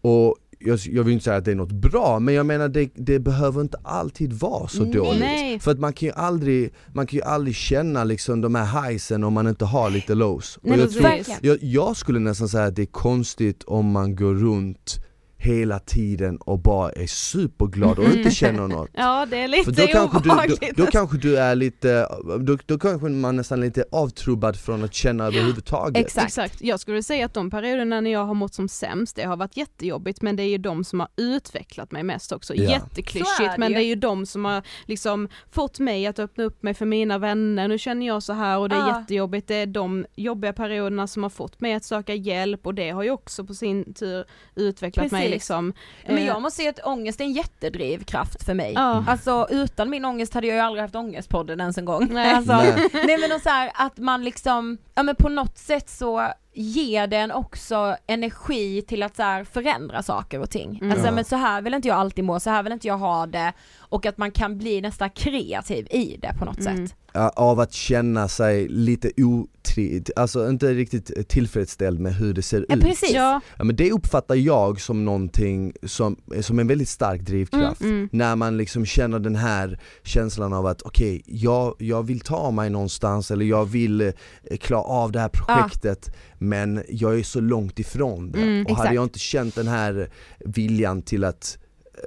Och 0.00 0.36
jag, 0.66 0.78
jag 0.78 1.04
vill 1.04 1.12
inte 1.12 1.24
säga 1.24 1.36
att 1.36 1.44
det 1.44 1.50
är 1.50 1.54
något 1.54 1.72
bra, 1.72 2.18
men 2.18 2.34
jag 2.34 2.46
menar 2.46 2.68
det, 2.68 2.90
det 2.94 3.18
behöver 3.18 3.60
inte 3.60 3.78
alltid 3.82 4.32
vara 4.32 4.68
så 4.68 4.84
dåligt. 4.84 5.20
Nej. 5.20 5.60
För 5.60 5.70
att 5.70 5.78
man 5.78 5.92
kan 5.92 6.06
ju 6.06 6.12
aldrig, 6.12 6.72
man 6.92 7.06
kan 7.06 7.16
ju 7.16 7.22
aldrig 7.22 7.56
känna 7.56 8.04
liksom 8.04 8.40
de 8.40 8.54
här 8.54 8.88
highsen 8.88 9.24
om 9.24 9.32
man 9.32 9.48
inte 9.48 9.64
har 9.64 9.90
lite 9.90 10.14
lows. 10.14 10.58
Nej, 10.62 10.78
jag, 10.78 10.90
tror, 10.90 11.10
jag, 11.40 11.58
jag 11.60 11.96
skulle 11.96 12.18
nästan 12.18 12.48
säga 12.48 12.64
att 12.64 12.76
det 12.76 12.82
är 12.82 12.86
konstigt 12.86 13.62
om 13.62 13.90
man 13.90 14.16
går 14.16 14.34
runt 14.34 14.96
hela 15.38 15.78
tiden 15.78 16.36
och 16.36 16.58
bara 16.58 16.90
är 16.92 17.06
superglad 17.06 17.98
och 17.98 18.04
inte 18.04 18.30
känner 18.30 18.68
något. 18.68 18.90
Ja 18.94 19.26
det 19.30 19.36
är 19.36 19.48
lite 19.48 19.64
För 19.64 19.72
då 19.72 19.86
kanske, 19.86 20.18
du, 20.18 20.30
obehagligt. 20.30 20.76
då, 20.76 20.84
då 20.84 20.90
kanske 20.90 21.16
du 21.18 21.36
är 21.38 21.54
lite, 21.54 22.08
då, 22.40 22.58
då 22.66 22.78
kanske 22.78 23.08
man 23.08 23.36
nästan 23.36 23.62
är 23.62 23.66
lite 23.66 23.84
avtrubbad 23.92 24.56
från 24.56 24.84
att 24.84 24.94
känna 24.94 25.24
överhuvudtaget. 25.26 26.06
Exakt. 26.06 26.26
Exakt. 26.26 26.62
Jag 26.62 26.80
skulle 26.80 27.02
säga 27.02 27.26
att 27.26 27.34
de 27.34 27.50
perioderna 27.50 28.00
när 28.00 28.10
jag 28.10 28.24
har 28.24 28.34
mått 28.34 28.54
som 28.54 28.68
sämst, 28.68 29.16
det 29.16 29.22
har 29.24 29.36
varit 29.36 29.56
jättejobbigt 29.56 30.22
men 30.22 30.36
det 30.36 30.42
är 30.42 30.48
ju 30.48 30.58
de 30.58 30.84
som 30.84 31.00
har 31.00 31.08
utvecklat 31.16 31.90
mig 31.92 32.02
mest 32.02 32.32
också. 32.32 32.54
Ja. 32.54 32.70
Jätteklyschigt 32.70 33.38
det 33.38 33.54
men 33.58 33.72
det 33.72 33.78
är 33.78 33.86
ju 33.86 33.94
de 33.94 34.26
som 34.26 34.44
har 34.44 34.62
liksom 34.86 35.28
fått 35.50 35.78
mig 35.78 36.06
att 36.06 36.18
öppna 36.18 36.44
upp 36.44 36.62
mig 36.62 36.74
för 36.74 36.86
mina 36.86 37.18
vänner, 37.18 37.68
nu 37.68 37.78
känner 37.78 38.06
jag 38.06 38.22
så 38.22 38.32
här 38.32 38.58
och 38.58 38.68
det 38.68 38.74
är 38.74 38.78
Ja. 38.78 39.00
jättejobbigt. 39.00 39.48
Det 39.48 39.54
är 39.54 39.66
de 39.66 40.06
jobbiga 40.16 40.52
perioderna 40.52 41.06
som 41.06 41.22
har 41.22 41.30
fått 41.30 41.60
mig 41.60 41.74
att 41.74 41.84
söka 41.84 42.14
hjälp 42.14 42.66
och 42.66 42.74
det 42.74 42.90
har 42.90 43.02
ju 43.02 43.10
också 43.10 43.44
på 43.44 43.54
sin 43.54 43.94
tur 43.94 44.24
utvecklat 44.54 45.10
mig 45.12 45.25
Precis. 45.26 45.34
liksom. 45.34 45.72
Men 46.06 46.18
Eh, 46.18 46.26
jag 46.26 46.42
måste 46.42 46.56
säga 46.56 46.70
att 46.70 46.86
ångest 46.86 47.20
är 47.20 47.24
en 47.24 47.32
jättedrivkraft 47.32 48.42
för 48.44 48.54
mig. 48.54 48.72
Ja. 48.74 49.04
Alltså 49.08 49.46
utan 49.50 49.90
min 49.90 50.04
ångest 50.04 50.34
hade 50.34 50.46
jag 50.46 50.54
ju 50.56 50.60
aldrig 50.60 50.82
haft 50.82 50.94
ångestpodden 50.94 51.60
ens 51.60 51.78
en 51.78 51.84
gång. 51.84 52.08
Nej. 52.10 52.32
Alltså, 52.34 52.52
Nej. 52.56 52.74
nej. 52.92 53.18
men 53.20 53.32
och 53.32 53.40
så 53.42 53.48
här, 53.48 53.70
att 53.74 53.98
man 53.98 54.24
liksom, 54.24 54.78
ja 54.94 55.02
men 55.02 55.16
på 55.16 55.28
något 55.28 55.58
sätt 55.58 55.88
så 55.90 56.28
ger 56.58 57.06
den 57.06 57.32
också 57.32 57.96
energi 58.06 58.82
till 58.82 59.02
att 59.02 59.16
så 59.16 59.22
här 59.22 59.44
förändra 59.44 60.02
saker 60.02 60.40
och 60.40 60.50
ting. 60.50 60.78
Mm. 60.80 60.90
Alltså 60.92 61.06
Ja. 61.06 61.12
men 61.12 61.24
så 61.24 61.36
här 61.36 61.62
vill 61.62 61.74
inte 61.74 61.88
jag 61.88 61.96
alltid 61.98 62.24
må, 62.24 62.40
så 62.40 62.50
här 62.50 62.62
vill 62.62 62.72
inte 62.72 62.86
jag 62.88 62.98
ha 62.98 63.26
det 63.26 63.52
och 63.96 64.06
att 64.06 64.18
man 64.18 64.30
kan 64.30 64.58
bli 64.58 64.80
nästan 64.80 65.10
kreativ 65.10 65.86
i 65.90 66.16
det 66.22 66.34
på 66.38 66.44
något 66.44 66.60
Mm. 66.60 66.86
sätt. 66.86 66.96
Av 67.36 67.60
att 67.60 67.72
känna 67.72 68.28
sig 68.28 68.68
lite 68.68 69.10
otri, 69.16 70.04
alltså 70.16 70.48
inte 70.48 70.74
riktigt 70.74 71.28
tillfredsställd 71.28 72.00
med 72.00 72.14
hur 72.14 72.34
det 72.34 72.42
ser 72.42 72.66
Ja, 72.68 72.76
ut. 72.76 72.82
precis. 72.82 73.12
Ja, 73.14 73.40
Ja, 73.58 73.64
men 73.64 73.76
det 73.76 73.92
uppfattar 73.92 74.34
jag 74.34 74.80
som 74.80 75.04
någonting 75.04 75.72
som, 75.82 76.16
som 76.40 76.58
en 76.58 76.66
väldigt 76.66 76.88
stark 76.88 77.20
drivkraft. 77.20 77.80
mm. 77.80 78.08
När 78.12 78.36
man 78.36 78.56
liksom 78.56 78.86
känner 78.86 79.18
den 79.18 79.36
här 79.36 79.78
känslan 80.04 80.52
av 80.52 80.66
att 80.66 80.82
okej, 80.82 81.22
jag, 81.26 81.74
jag 81.78 82.02
vill 82.02 82.20
ta 82.20 82.50
mig 82.50 82.70
någonstans 82.70 83.30
eller 83.30 83.44
jag 83.44 83.64
vill 83.64 84.00
eh, 84.00 84.12
klara 84.60 84.82
av 84.82 85.12
det 85.12 85.20
här 85.20 85.28
projektet 85.32 86.16
men 86.38 86.82
jag 86.88 87.18
är 87.18 87.22
så 87.22 87.40
långt 87.40 87.78
ifrån 87.78 88.30
det. 88.32 88.38
Mm, 88.42 88.66
och 88.66 88.70
hade 88.70 88.82
exakt. 88.82 88.94
jag 88.94 89.04
inte 89.04 89.18
känt 89.18 89.54
den 89.54 89.68
här 89.68 90.10
viljan 90.44 91.02
till 91.02 91.24
att 91.24 91.58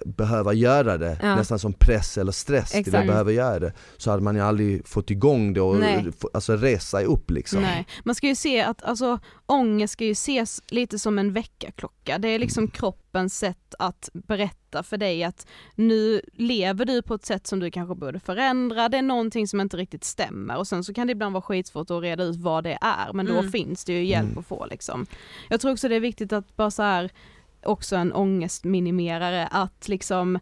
behöva 0.06 0.54
göra 0.54 0.98
det, 0.98 1.18
Ja. 1.22 1.36
nästan 1.36 1.60
som 1.60 1.74
press 1.74 2.18
eller 2.18 2.32
stress 2.32 2.70
till 2.72 2.80
att 2.80 2.88
Exakt. 2.88 3.08
behöva 3.08 3.32
göra 3.32 3.60
det, 3.60 3.74
så 3.98 4.12
hade 4.12 4.24
man 4.24 4.36
ju 4.36 4.42
aldrig 4.42 4.88
fått 4.88 5.12
igång 5.12 5.54
det 5.54 5.62
och 5.62 5.76
Nej. 5.80 6.06
alltså 6.34 6.54
resa 6.58 7.02
upp 7.02 7.32
liksom. 7.32 7.62
Nej, 7.62 7.88
man 8.04 8.16
ska 8.16 8.28
ju 8.28 8.36
se 8.36 8.62
att 8.62 8.84
alltså 8.84 9.20
ångest 9.46 9.94
ska 9.94 10.06
ju 10.06 10.12
ses 10.12 10.62
lite 10.70 11.00
som 11.00 11.20
en 11.20 11.34
väckarklocka. 11.34 12.18
Det 12.18 12.28
är 12.28 12.40
liksom 12.40 12.68
kroppens 12.68 13.38
sätt 13.40 13.76
att 13.80 14.10
berätta 14.14 14.84
för 14.84 14.98
dig 14.98 15.24
att 15.24 15.48
nu 15.76 16.22
lever 16.34 16.86
du 16.86 17.02
på 17.02 17.14
ett 17.14 17.26
sätt 17.26 17.48
som 17.48 17.60
du 17.60 17.72
kanske 17.72 17.96
borde 17.96 18.20
förändra, 18.20 18.90
det 18.90 18.98
är 18.98 19.02
någonting 19.02 19.48
som 19.48 19.62
inte 19.62 19.78
riktigt 19.78 20.04
stämmer 20.04 20.58
och 20.58 20.68
sen 20.68 20.84
så 20.84 20.94
kan 20.94 21.08
det 21.08 21.12
ibland 21.12 21.34
vara 21.34 21.42
skitsvårt 21.42 21.92
att 21.92 22.02
reda 22.02 22.24
ut 22.24 22.36
vad 22.36 22.64
det 22.64 22.78
är 22.82 23.14
men 23.14 23.26
då 23.26 23.38
Mm. 23.38 23.52
finns 23.52 23.86
det 23.86 23.94
ju 23.94 24.06
hjälp 24.06 24.26
Mm. 24.26 24.38
att 24.38 24.46
få 24.46 24.66
liksom. 24.66 25.06
Jag 25.50 25.62
tror 25.62 25.72
också 25.72 25.88
det 25.90 25.96
är 25.96 26.00
viktigt 26.00 26.34
att 26.34 26.56
bara 26.56 26.72
så 26.72 26.84
här 26.84 27.10
också 27.64 27.96
en 27.96 28.14
ångestminimerare 28.14 29.48
att 29.52 29.88
liksom 29.88 30.40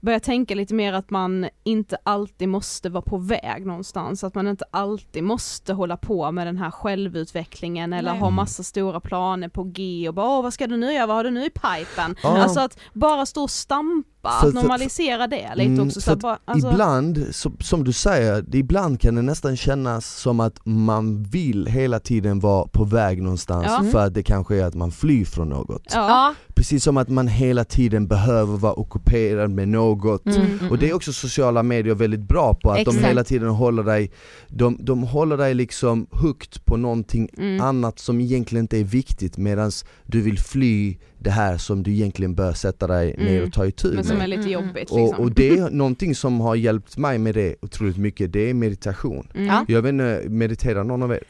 börja 0.00 0.20
tänka 0.20 0.54
lite 0.54 0.74
mer 0.74 0.92
att 0.92 1.10
man 1.10 1.48
inte 1.64 1.98
alltid 2.02 2.48
måste 2.48 2.88
vara 2.88 3.02
på 3.02 3.18
väg 3.18 3.66
någonstans, 3.66 4.24
att 4.24 4.34
man 4.34 4.48
inte 4.48 4.64
alltid 4.70 5.22
måste 5.22 5.72
hålla 5.72 5.96
på 5.96 6.32
med 6.32 6.46
den 6.46 6.56
här 6.56 6.70
självutvecklingen 6.70 7.92
eller 7.92 8.10
Nej. 8.10 8.20
ha 8.20 8.30
massa 8.30 8.62
stora 8.62 9.00
planer 9.00 9.48
på 9.48 9.64
G 9.64 10.08
och 10.08 10.14
bara 10.14 10.26
Åh, 10.26 10.42
vad 10.42 10.54
ska 10.54 10.66
du 10.66 10.76
nu 10.76 10.92
göra, 10.92 11.06
vad 11.06 11.16
har 11.16 11.24
du 11.24 11.30
nu 11.30 11.44
i 11.44 11.50
pipen? 11.50 12.16
Ja. 12.22 12.38
Alltså 12.38 12.60
att 12.60 12.78
bara 12.92 13.26
stå 13.26 13.42
och 13.42 13.50
stampa, 13.50 14.19
För- 14.22 14.28
att 14.28 14.40
för- 14.40 14.52
normalisera 14.52 15.26
det 15.26 15.50
lite 15.54 15.70
Mm, 15.72 15.86
också. 15.86 16.00
Så 16.00 16.16
bara, 16.16 16.38
alltså, 16.44 16.70
Ibland, 16.72 17.26
så, 17.30 17.52
som 17.60 17.84
du 17.84 17.92
säger, 17.92 18.42
det- 18.42 18.58
ibland 18.58 19.00
kan 19.00 19.14
det 19.14 19.22
nästan 19.22 19.56
kännas 19.56 20.06
som 20.06 20.40
att 20.40 20.66
man 20.66 21.22
vill 21.22 21.66
hela 21.66 22.00
tiden 22.00 22.40
vara 22.40 22.68
på 22.68 22.84
väg 22.84 23.22
någonstans 23.22 23.66
Ja. 23.68 23.84
för 23.92 24.06
att 24.06 24.14
det 24.14 24.22
kanske 24.22 24.56
är 24.56 24.64
att 24.64 24.74
man 24.74 24.90
flyr 24.90 25.24
från 25.24 25.48
något. 25.48 25.82
ja. 25.94 26.34
Precis 26.54 26.84
som 26.84 26.96
att 26.96 27.08
man 27.08 27.28
hela 27.28 27.64
tiden 27.64 28.06
behöver 28.08 28.56
vara 28.56 28.72
ockuperad 28.80 29.50
med 29.50 29.68
något. 29.68 30.26
Mm, 30.26 30.40
mm, 30.42 30.70
Och 30.70 30.78
det 30.78 30.84
är 30.84 30.88
mm. 30.88 30.96
också 30.96 31.12
sociala 31.12 31.62
medier 31.62 31.94
väldigt 31.94 32.20
bra 32.28 32.54
på, 32.54 32.70
att 32.70 32.78
Exakt. 32.78 32.98
de 33.00 33.04
hela 33.06 33.24
tiden 33.24 33.48
håller 33.48 33.82
dig, 33.82 34.10
de, 34.48 34.78
de 34.80 35.02
håller 35.02 35.36
dig 35.36 35.54
liksom 35.54 36.06
hooked 36.10 36.64
på 36.64 36.76
någonting 36.76 37.28
Mm. 37.38 37.60
annat 37.60 37.98
som 37.98 38.20
egentligen 38.20 38.64
inte 38.64 38.78
är 38.78 38.84
viktigt 38.84 39.36
medan 39.36 39.70
du 40.06 40.20
vill 40.20 40.38
fly 40.38 40.96
det 41.22 41.30
här 41.30 41.56
som 41.58 41.82
du 41.82 41.90
egentligen 41.92 42.34
bör 42.34 42.52
sätta 42.52 42.86
dig 42.86 43.14
ner 43.18 43.30
Mm. 43.36 43.44
och 43.44 43.52
ta 43.52 43.66
itu 43.66 43.92
Men 43.94 44.04
som 44.04 44.16
med. 44.16 44.24
är 44.24 44.28
lite 44.28 44.40
Mm, 44.40 44.52
jobbigt 44.52 44.74
liksom. 44.76 45.02
Och, 45.02 45.20
och 45.20 45.32
det 45.32 45.48
är 45.58 45.70
någonting 45.70 46.14
som 46.14 46.40
har 46.40 46.54
hjälpt 46.54 46.96
mig 46.96 47.18
med 47.18 47.34
det 47.34 47.54
otroligt 47.62 47.96
mycket, 47.96 48.32
det 48.32 48.50
är 48.50 48.54
meditation. 48.54 49.28
Mm. 49.34 49.46
Ja. 49.46 49.64
Jag 49.68 49.82
vet 49.82 49.90
inte, 49.92 50.22
mediterar 50.28 50.84
någon 50.84 51.02
av 51.02 51.12
er? 51.12 51.20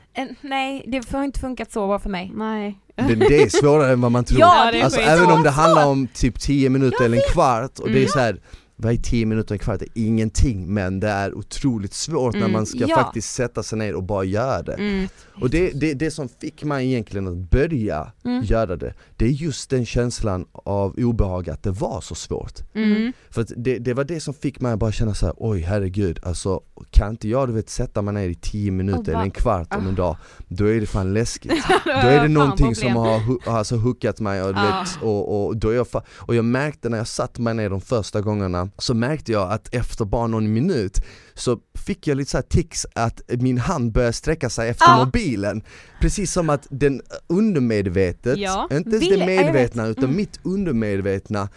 Nej, 0.41 0.85
det 0.87 1.11
har 1.13 1.25
inte 1.25 1.41
funkat 1.41 1.73
så 1.73 1.87
bra 1.87 1.99
för 1.99 2.11
mig. 2.11 2.33
Nej. 2.35 2.79
Det, 2.97 3.15
det 3.15 3.43
är 3.43 3.49
svårare 3.49 3.93
än 3.93 4.01
vad 4.01 4.13
man 4.13 4.25
tror. 4.31 4.41
Ja, 4.41 4.71
det 4.73 4.81
är 4.81 4.85
alltså, 4.85 5.01
även 5.01 5.27
om 5.31 5.43
det 5.43 5.51
handlar 5.51 5.87
om 5.87 6.07
typ 6.15 6.41
10 6.41 6.71
minuter 6.71 7.05
eller 7.05 7.17
en 7.17 7.23
kvart 7.33 7.79
och 7.79 7.87
det 7.89 7.93
är 7.95 7.97
Mm. 7.97 8.09
så 8.09 8.19
här. 8.19 8.41
Vad 8.83 8.93
är 8.93 8.97
10 8.97 9.27
minuter 9.27 9.55
en 9.55 9.59
kvart? 9.59 9.79
Det 9.81 9.85
är 10.01 10.07
ingenting 10.07 10.75
men 10.75 11.01
det 11.01 11.09
är 11.09 11.35
otroligt 11.35 11.95
svårt 11.95 12.33
när 12.35 12.41
Mm. 12.41 12.53
man 12.53 12.67
ska 12.67 12.79
Ja. 12.89 12.97
faktiskt 12.97 13.35
sätta 13.35 13.63
sig 13.63 13.79
ner 13.79 13.95
och 13.95 14.03
bara 14.03 14.25
göra 14.25 14.63
det. 14.63 14.73
Mm. 14.75 15.09
Och 15.41 15.51
det, 15.51 15.71
det, 15.71 15.95
det 15.95 16.11
som 16.11 16.29
fick 16.29 16.65
mig 16.65 16.87
egentligen 16.87 17.29
att 17.29 17.37
börja 17.51 18.13
Mm. 18.25 18.45
göra 18.45 18.77
det, 18.77 18.95
det 19.17 19.25
är 19.25 19.29
just 19.29 19.71
den 19.71 19.87
känslan 19.87 20.47
av 20.53 20.95
obehag 20.99 21.51
att 21.51 21.63
det 21.63 21.71
var 21.71 22.01
så 22.01 22.15
svårt. 22.15 22.61
Mm. 22.75 23.13
För 23.31 23.41
att 23.43 23.53
det, 23.57 23.79
det 23.79 23.95
var 23.95 24.05
det 24.05 24.21
som 24.21 24.35
fick 24.35 24.61
mig 24.61 24.73
att 24.73 24.79
bara 24.79 24.93
känna 24.93 25.15
så 25.15 25.27
här: 25.27 25.35
oj 25.39 25.61
herregud, 25.61 26.21
alltså 26.23 26.61
kan 26.91 27.11
inte 27.11 27.29
jag 27.29 27.49
du 27.49 27.53
vet 27.53 27.71
sätta 27.71 28.03
mig 28.03 28.15
ner 28.15 28.29
i 28.29 28.35
10 28.35 28.71
minuter 28.71 29.13
eller 29.13 29.23
en 29.23 29.31
kvart 29.31 29.75
om 29.75 29.87
en 29.87 29.95
dag, 29.95 30.17
då 30.49 30.65
är 30.65 30.81
det 30.81 30.87
fan 30.87 31.15
läskigt. 31.15 31.53
Då 31.85 31.91
är 32.09 32.23
det 32.23 32.29
någonting 32.29 32.75
som 32.75 32.97
har 32.97 33.21
alltså, 33.47 33.77
hookat 33.77 34.21
mig 34.21 34.43
och, 34.43 34.55
du 34.55 34.61
Ah. 34.61 34.81
vet, 34.81 35.03
och, 35.03 35.47
och, 35.47 35.57
då 35.57 35.73
jag 35.73 35.87
och 36.17 36.35
jag 36.35 36.45
märkte 36.45 36.89
när 36.89 36.99
jag 36.99 37.09
satt 37.09 37.39
mig 37.39 37.55
ner 37.55 37.71
de 37.71 37.81
första 37.81 38.21
gångerna, 38.21 38.70
så 38.79 38.95
märkte 38.95 39.33
jag 39.33 39.53
att 39.53 39.75
efter 39.75 40.05
bara 40.05 40.27
någon 40.27 40.53
minut 40.53 41.01
så 41.35 41.59
fick 41.87 42.07
jag 42.07 42.17
lite 42.17 42.31
så 42.31 42.37
här 42.37 42.43
tics 42.43 42.87
att 42.95 43.21
min 43.29 43.59
hand 43.59 43.93
började 43.93 44.13
sträcka 44.13 44.51
sig 44.51 44.69
efter 44.71 44.87
Ja. 44.87 45.05
mobilen 45.05 45.63
Precis 46.01 46.33
som 46.33 46.51
att 46.51 46.67
den 46.71 47.03
undermedvetet, 47.27 48.39
Ja. 48.39 48.69
inte 48.73 48.91
ens 48.91 49.03
Vill- 49.03 49.19
det 49.21 49.27
medvetna 49.27 49.83
vet. 49.83 49.91
utan 49.91 50.05
Mm. 50.05 50.17
mitt 50.17 50.41
undermedvetna 50.43 51.49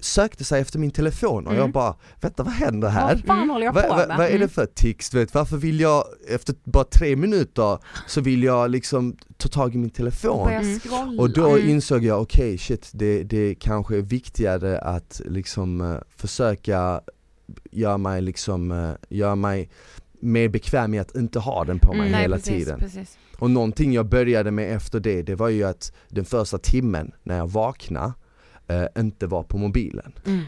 sökte 0.00 0.44
sig 0.44 0.60
efter 0.60 0.78
min 0.78 0.90
telefon 0.90 1.46
och 1.46 1.52
jag 1.52 1.60
Mm. 1.60 1.72
bara, 1.72 1.94
vänta 2.20 2.42
vad 2.42 2.52
händer 2.52 2.88
här? 2.88 3.14
Vad 3.14 3.24
fan 3.24 3.50
håller 3.50 3.66
jag 3.66 3.72
Vad 3.72 3.82
på 3.84 3.88
vad- 3.94 4.08
med? 4.08 4.16
vad 4.16 4.26
är 4.26 4.30
det 4.30 4.36
Mm. 4.36 4.48
för 4.48 4.66
tics? 4.66 5.10
Du 5.10 5.18
vet, 5.18 5.34
varför 5.34 5.56
vill 5.56 5.80
jag, 5.80 6.04
efter 6.28 6.54
bara 6.64 6.84
tre 6.84 7.16
minuter, 7.16 7.78
så 8.06 8.20
vill 8.20 8.42
jag 8.42 8.70
liksom 8.70 9.16
ta 9.36 9.48
tag 9.48 9.74
i 9.74 9.78
min 9.78 9.90
telefon 9.90 10.48
Mm. 10.50 10.80
scrolla. 10.80 11.22
och 11.22 11.30
då 11.30 11.48
Mm. 11.56 11.68
insåg 11.68 12.04
jag, 12.04 12.22
okej 12.22 12.58
shit, 12.58 12.90
det, 12.92 13.22
det 13.22 13.54
kanske 13.54 13.96
är 13.96 14.02
viktigare 14.02 14.78
att 14.80 15.20
liksom 15.24 15.80
eh, 15.80 15.96
försöka 16.16 17.00
göra 17.70 17.98
mig 17.98 18.22
liksom, 18.22 18.70
uh, 18.70 18.92
göra 19.08 19.34
mig 19.34 19.70
mer 20.20 20.48
bekväm 20.48 20.90
med 20.90 21.00
att 21.00 21.16
inte 21.16 21.38
ha 21.38 21.64
den 21.64 21.78
på 21.78 21.88
mig 21.92 22.00
Mm. 22.00 22.12
Nej, 22.12 22.20
hela 22.22 22.36
precis, 22.36 22.52
tiden. 22.64 22.78
Precis. 22.78 23.18
Och 23.38 23.50
någonting 23.50 23.92
jag 23.92 24.06
började 24.06 24.50
med 24.50 24.76
efter 24.76 25.00
det, 25.00 25.22
det 25.22 25.34
var 25.34 25.48
ju 25.48 25.64
att 25.64 25.92
den 26.08 26.24
första 26.24 26.58
timmen 26.58 27.12
när 27.22 27.36
jag 27.36 27.46
vaknade, 27.50 28.12
eh, 28.70 29.00
inte 29.02 29.26
var 29.26 29.42
på 29.42 29.58
mobilen. 29.58 30.12
Mm. 30.26 30.40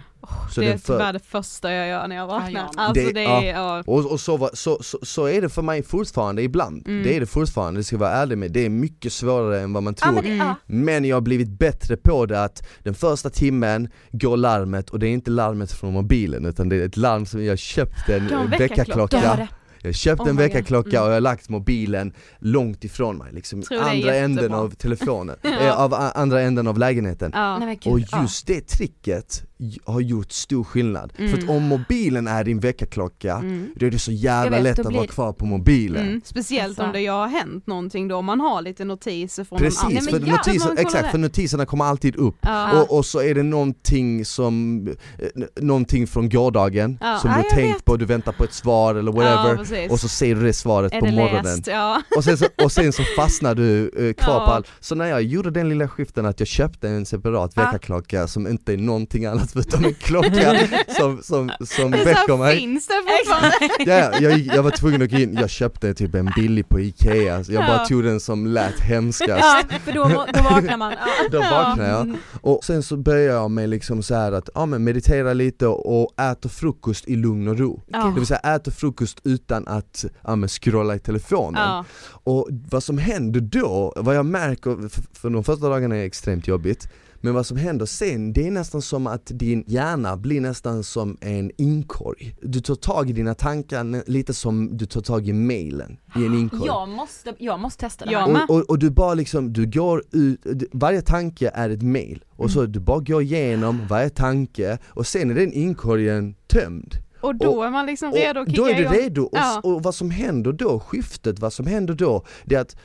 Så 0.55 0.61
det 0.61 0.67
är 0.73 0.79
för- 0.79 0.93
tyvärr 0.99 1.13
det 1.13 1.19
första 1.19 1.73
jag 1.73 1.89
gör 1.89 2.09
när 2.09 2.17
jag 2.17 2.23
Ja, 2.23 2.27
vaknar. 2.27 2.69
alltså 2.77 3.05
Det- 3.07 3.13
det, 3.13 3.23
ja. 3.23 3.43
är, 3.43 3.53
ja. 3.53 3.83
Och, 3.87 4.13
och 4.13 4.21
så, 4.21 4.37
var, 4.37 4.51
så, 4.55 4.79
så, 4.83 4.99
så 5.03 5.27
är 5.27 5.41
det 5.43 5.49
för 5.49 5.63
mig 5.63 5.83
fortfarande 5.83 6.43
ibland, 6.43 6.89
Mm. 6.89 7.03
det 7.03 7.17
är 7.17 7.21
det 7.21 7.27
fortfarande, 7.27 7.81
det 7.81 7.85
ska 7.85 7.95
jag 7.97 8.01
vara 8.01 8.11
ärlig 8.11 8.39
med, 8.39 8.53
det 8.53 8.65
är 8.65 8.69
mycket 8.71 9.13
svårare 9.13 9.61
än 9.61 9.73
vad 9.73 9.83
man 9.83 9.95
Ja, 10.01 10.05
tror 10.07 10.15
men 10.15 10.25
det, 10.25 10.37
ja. 10.37 10.55
Men 10.67 11.05
jag 11.05 11.17
har 11.17 11.21
blivit 11.21 11.49
bättre 11.59 11.97
på 11.97 12.27
det 12.27 12.43
att 12.45 12.69
den 12.83 12.95
första 12.95 13.31
timmen 13.31 13.89
går 14.13 14.37
larmet 14.37 14.91
och 14.91 14.99
det 14.99 15.07
är 15.07 15.11
inte 15.11 15.31
larmet 15.31 15.73
från 15.73 15.93
mobilen 15.93 16.47
utan 16.47 16.69
det 16.69 16.77
är 16.77 16.87
ett 16.87 16.97
larm 16.97 17.27
som 17.27 17.45
jag 17.45 17.59
köpt 17.59 18.09
en 18.09 18.51
väckarklocka. 18.51 19.49
Du 19.83 19.89
har. 19.89 19.89
Jag 19.89 19.95
köpte 19.95 20.23
Oh 20.23 20.29
en 20.31 20.37
väckarklocka 20.37 20.91
Mm. 20.91 21.03
och 21.03 21.09
jag 21.09 21.15
har 21.17 21.21
lagt 21.21 21.49
mobilen 21.49 22.13
långt 22.39 22.85
ifrån 22.85 23.17
mig, 23.19 23.33
liksom 23.33 23.63
Tror 23.63 23.81
andra 23.83 24.15
änden 24.15 24.55
av 24.55 24.71
telefonen, 24.75 25.37
Ja. 25.43 25.51
eh, 25.61 25.81
av 25.81 25.95
andra 26.15 26.41
änden 26.41 26.67
av 26.67 26.79
lägenheten 26.79 27.31
Ja. 27.35 27.59
Nej, 27.59 27.79
och 27.85 28.01
ja. 28.01 28.23
just 28.23 28.47
det 28.47 28.69
tricket 28.69 29.45
har 29.85 30.01
gjort 30.01 30.33
stor 30.33 30.65
skillnad. 30.65 31.13
Mm. 31.19 31.31
För 31.31 31.39
att 31.39 31.49
om 31.49 31.63
mobilen 31.63 32.27
är 32.29 32.45
din 32.45 32.61
väckarklocka, 32.61 33.37
Mm. 33.37 33.69
då 33.77 33.87
är 33.87 33.91
det 33.91 33.99
så 33.99 34.13
jävla 34.13 34.57
Jag 34.57 34.63
vet, 34.63 34.63
lätt 34.63 34.79
att 34.79 34.87
blir 34.87 34.99
vara 34.99 35.07
kvar 35.09 35.33
på 35.33 35.47
mobilen. 35.47 36.07
Mm. 36.09 36.21
Speciellt 36.25 36.69
Alltså. 36.69 36.83
om 36.83 36.93
det 36.93 37.07
har 37.07 37.27
hänt 37.29 37.67
någonting 37.67 38.09
då, 38.09 38.23
man 38.23 38.41
har 38.41 38.63
lite 38.63 38.85
notiser 38.85 39.45
från 39.45 39.57
någon 39.57 39.65
Precis, 39.65 39.83
annan. 39.83 39.95
Nej, 39.95 40.03
för, 40.03 40.21
ja, 40.27 40.33
notiser, 40.37 40.59
man 40.59 40.77
kollar 40.77 40.81
exakt, 40.83 41.05
det. 41.05 41.11
för 41.11 41.19
notiserna 41.19 41.67
kommer 41.67 41.85
alltid 41.85 42.17
upp 42.17 42.37
Ja. 42.41 42.81
och, 42.83 42.97
och 42.99 43.07
så 43.07 43.23
är 43.23 43.35
det 43.35 43.43
någonting 43.43 44.25
som, 44.25 44.87
eh, 45.19 45.43
någonting 45.63 46.07
från 46.07 46.29
gårdagen 46.29 46.99
Ja. 47.01 47.19
som 47.19 47.31
Ja, 47.31 47.37
du 47.37 47.43
har 47.43 47.45
jag 47.45 47.51
tänkt 47.55 47.77
vet. 47.77 47.85
på, 47.85 47.97
du 47.97 48.05
väntar 48.05 48.33
på 48.33 48.45
ett 48.45 48.53
svar 48.55 48.95
eller 48.95 49.13
Ja, 49.13 49.17
whatever 49.37 49.65
precis. 49.73 49.93
och 49.93 50.01
så 50.01 50.09
ser 50.09 50.35
du 50.35 50.43
det 50.43 50.53
svaret 50.53 50.93
är 50.95 51.01
på 51.01 51.07
det 51.07 51.13
morgonen 51.13 51.45
läst? 51.45 51.67
Ja. 51.67 52.03
och 52.17 52.25
sen, 52.25 52.37
så, 52.39 52.47
och 52.65 52.73
sen 52.73 52.93
så 52.93 53.03
fastnar 53.17 53.55
du 53.55 53.83
eh, 54.09 54.13
kvar 54.15 54.35
Ja. 54.35 54.47
på 54.47 54.53
allt. 54.53 54.67
Så 54.81 54.95
när 54.95 55.07
jag 55.07 55.23
gjorde 55.23 55.51
den 55.51 55.69
lilla 55.69 55.89
skiften 55.89 56.27
att 56.27 56.41
jag 56.41 56.47
köpte 56.47 56.89
en 56.89 57.07
separat 57.07 57.53
Ja. 57.57 57.63
väckarklocka 57.63 58.27
som 58.29 58.47
inte 58.47 58.73
är 58.73 58.77
någonting 58.77 59.27
annat 59.27 59.51
förutom 59.53 59.85
en 59.85 59.95
klocka 59.95 60.57
som, 60.99 61.23
som, 61.23 61.51
som 61.67 61.91
väcker 61.91 62.37
mig 62.37 62.57
finns 62.59 62.87
det 62.87 62.95
fortfarande. 62.95 63.53
Ja, 63.93 64.21
jag, 64.21 64.39
jag 64.39 64.63
var 64.63 64.71
tvungen 64.71 65.03
att 65.03 65.11
gå 65.11 65.17
in, 65.19 65.35
jag 65.41 65.51
köpte 65.51 65.95
typ 65.95 66.15
en 66.15 66.31
billig 66.37 66.69
på 66.69 66.81
Ikea, 66.81 67.45
jag 67.49 67.65
bara 67.67 67.85
tog 67.87 68.05
den 68.05 68.21
som 68.21 68.47
lät 68.47 68.81
hemskast 68.81 69.31
Ja, 69.45 69.63
för 69.85 69.93
då, 69.93 70.05
då 70.35 70.43
vaknar 70.43 70.77
man. 70.77 70.93
Ja. 70.93 71.29
Då 71.33 71.39
vaknade 71.39 71.89
jag, 71.91 72.17
och 72.41 72.65
sen 72.65 72.83
så 72.83 72.97
började 72.97 73.33
jag 73.39 73.51
med 73.51 73.69
liksom 73.69 74.03
så 74.03 74.15
att, 74.15 74.49
ja 74.55 74.67
men 74.67 74.85
meditera 74.85 75.33
lite 75.33 75.67
och 75.67 76.21
äta 76.21 76.49
frukost 76.49 77.09
i 77.09 77.17
lugn 77.17 77.49
och 77.49 77.59
ro 77.59 77.81
Ja. 77.87 78.05
Det 78.05 78.15
vill 78.21 78.27
säga 78.27 78.39
äta 78.41 78.71
frukost 78.71 79.21
utan 79.25 79.62
att 79.69 80.05
ja, 80.25 80.37
men 80.37 80.49
scrolla 80.49 80.95
i 80.95 80.99
telefonen 80.99 81.63
Ja. 81.63 81.85
Och 82.25 82.49
vad 82.71 82.83
som 82.83 82.99
händer 82.99 83.41
då, 83.41 83.93
vad 83.97 84.17
jag 84.17 84.27
märker, 84.27 84.89
för, 84.89 85.03
för 85.13 85.31
de 85.31 85.45
första 85.45 85.69
dagarna 85.69 85.97
är 85.97 86.05
extremt 86.05 86.49
jobbigt 86.49 86.89
men 87.25 87.35
vad 87.35 87.47
som 87.47 87.57
händer 87.57 87.87
sen, 87.87 88.33
det 88.33 88.47
är 88.47 88.51
nästan 88.51 88.83
som 88.83 89.07
att 89.07 89.27
din 89.27 89.65
hjärna 89.67 90.17
blir 90.17 90.41
nästan 90.41 90.85
som 90.85 91.17
en 91.21 91.51
inkorg 91.59 92.35
Du 92.43 92.61
tar 92.61 92.75
tag 92.75 93.11
i 93.11 93.13
dina 93.13 93.35
tankar 93.35 94.11
lite 94.11 94.35
som 94.35 94.77
du 94.77 94.87
tar 94.87 95.01
tag 95.01 95.29
i 95.29 95.33
mailen 95.33 95.97
i 96.17 96.27
en 96.27 96.35
inkorg 96.35 96.63
Jag 96.67 96.89
måste, 96.89 97.35
jag 97.39 97.61
måste 97.61 97.81
testa 97.81 98.05
det 98.05 98.17
här. 98.17 98.45
och, 98.49 98.57
och, 98.57 98.71
och 98.71 98.79
du 98.79 98.91
bara 98.91 99.15
liksom, 99.15 99.53
du 99.53 99.67
går 99.67 100.03
ut, 100.13 100.41
varje 100.73 101.03
tanke 101.03 101.51
är 101.55 101.71
ett 101.71 101.83
mail 101.83 102.25
och 102.31 102.51
så 102.51 102.59
Mm. 102.61 102.73
du 102.73 102.81
bara 102.81 103.01
går 103.01 103.23
igenom 103.23 103.87
varje 103.89 104.11
tanke 104.11 104.79
och 104.89 105.07
sen 105.07 105.31
är 105.31 105.35
den 105.35 105.53
inkorgen 105.53 106.35
tömd 106.47 106.95
Och 107.23 107.35
då 107.35 107.51
Och- 107.51 107.67
är 107.67 107.71
man 107.71 107.87
liksom 107.87 108.09
och 108.11 108.15
redo 108.17 108.41
att 108.41 108.49
kicka 108.51 108.63
Då 108.63 108.69
är 108.69 108.75
du 108.75 108.81
igång. 108.83 108.95
redo, 108.95 109.23
och, 109.23 109.31
Ja. 109.39 109.61
och 109.65 109.83
vad 109.83 109.95
som 109.95 110.11
händer 110.11 110.53
då, 110.53 110.81
skiftet, 110.81 111.39
vad 111.39 111.53
som 111.53 111.67
händer 111.67 111.95
då, 111.95 112.25
det 112.45 112.55
är 112.55 112.61
att 112.61 112.77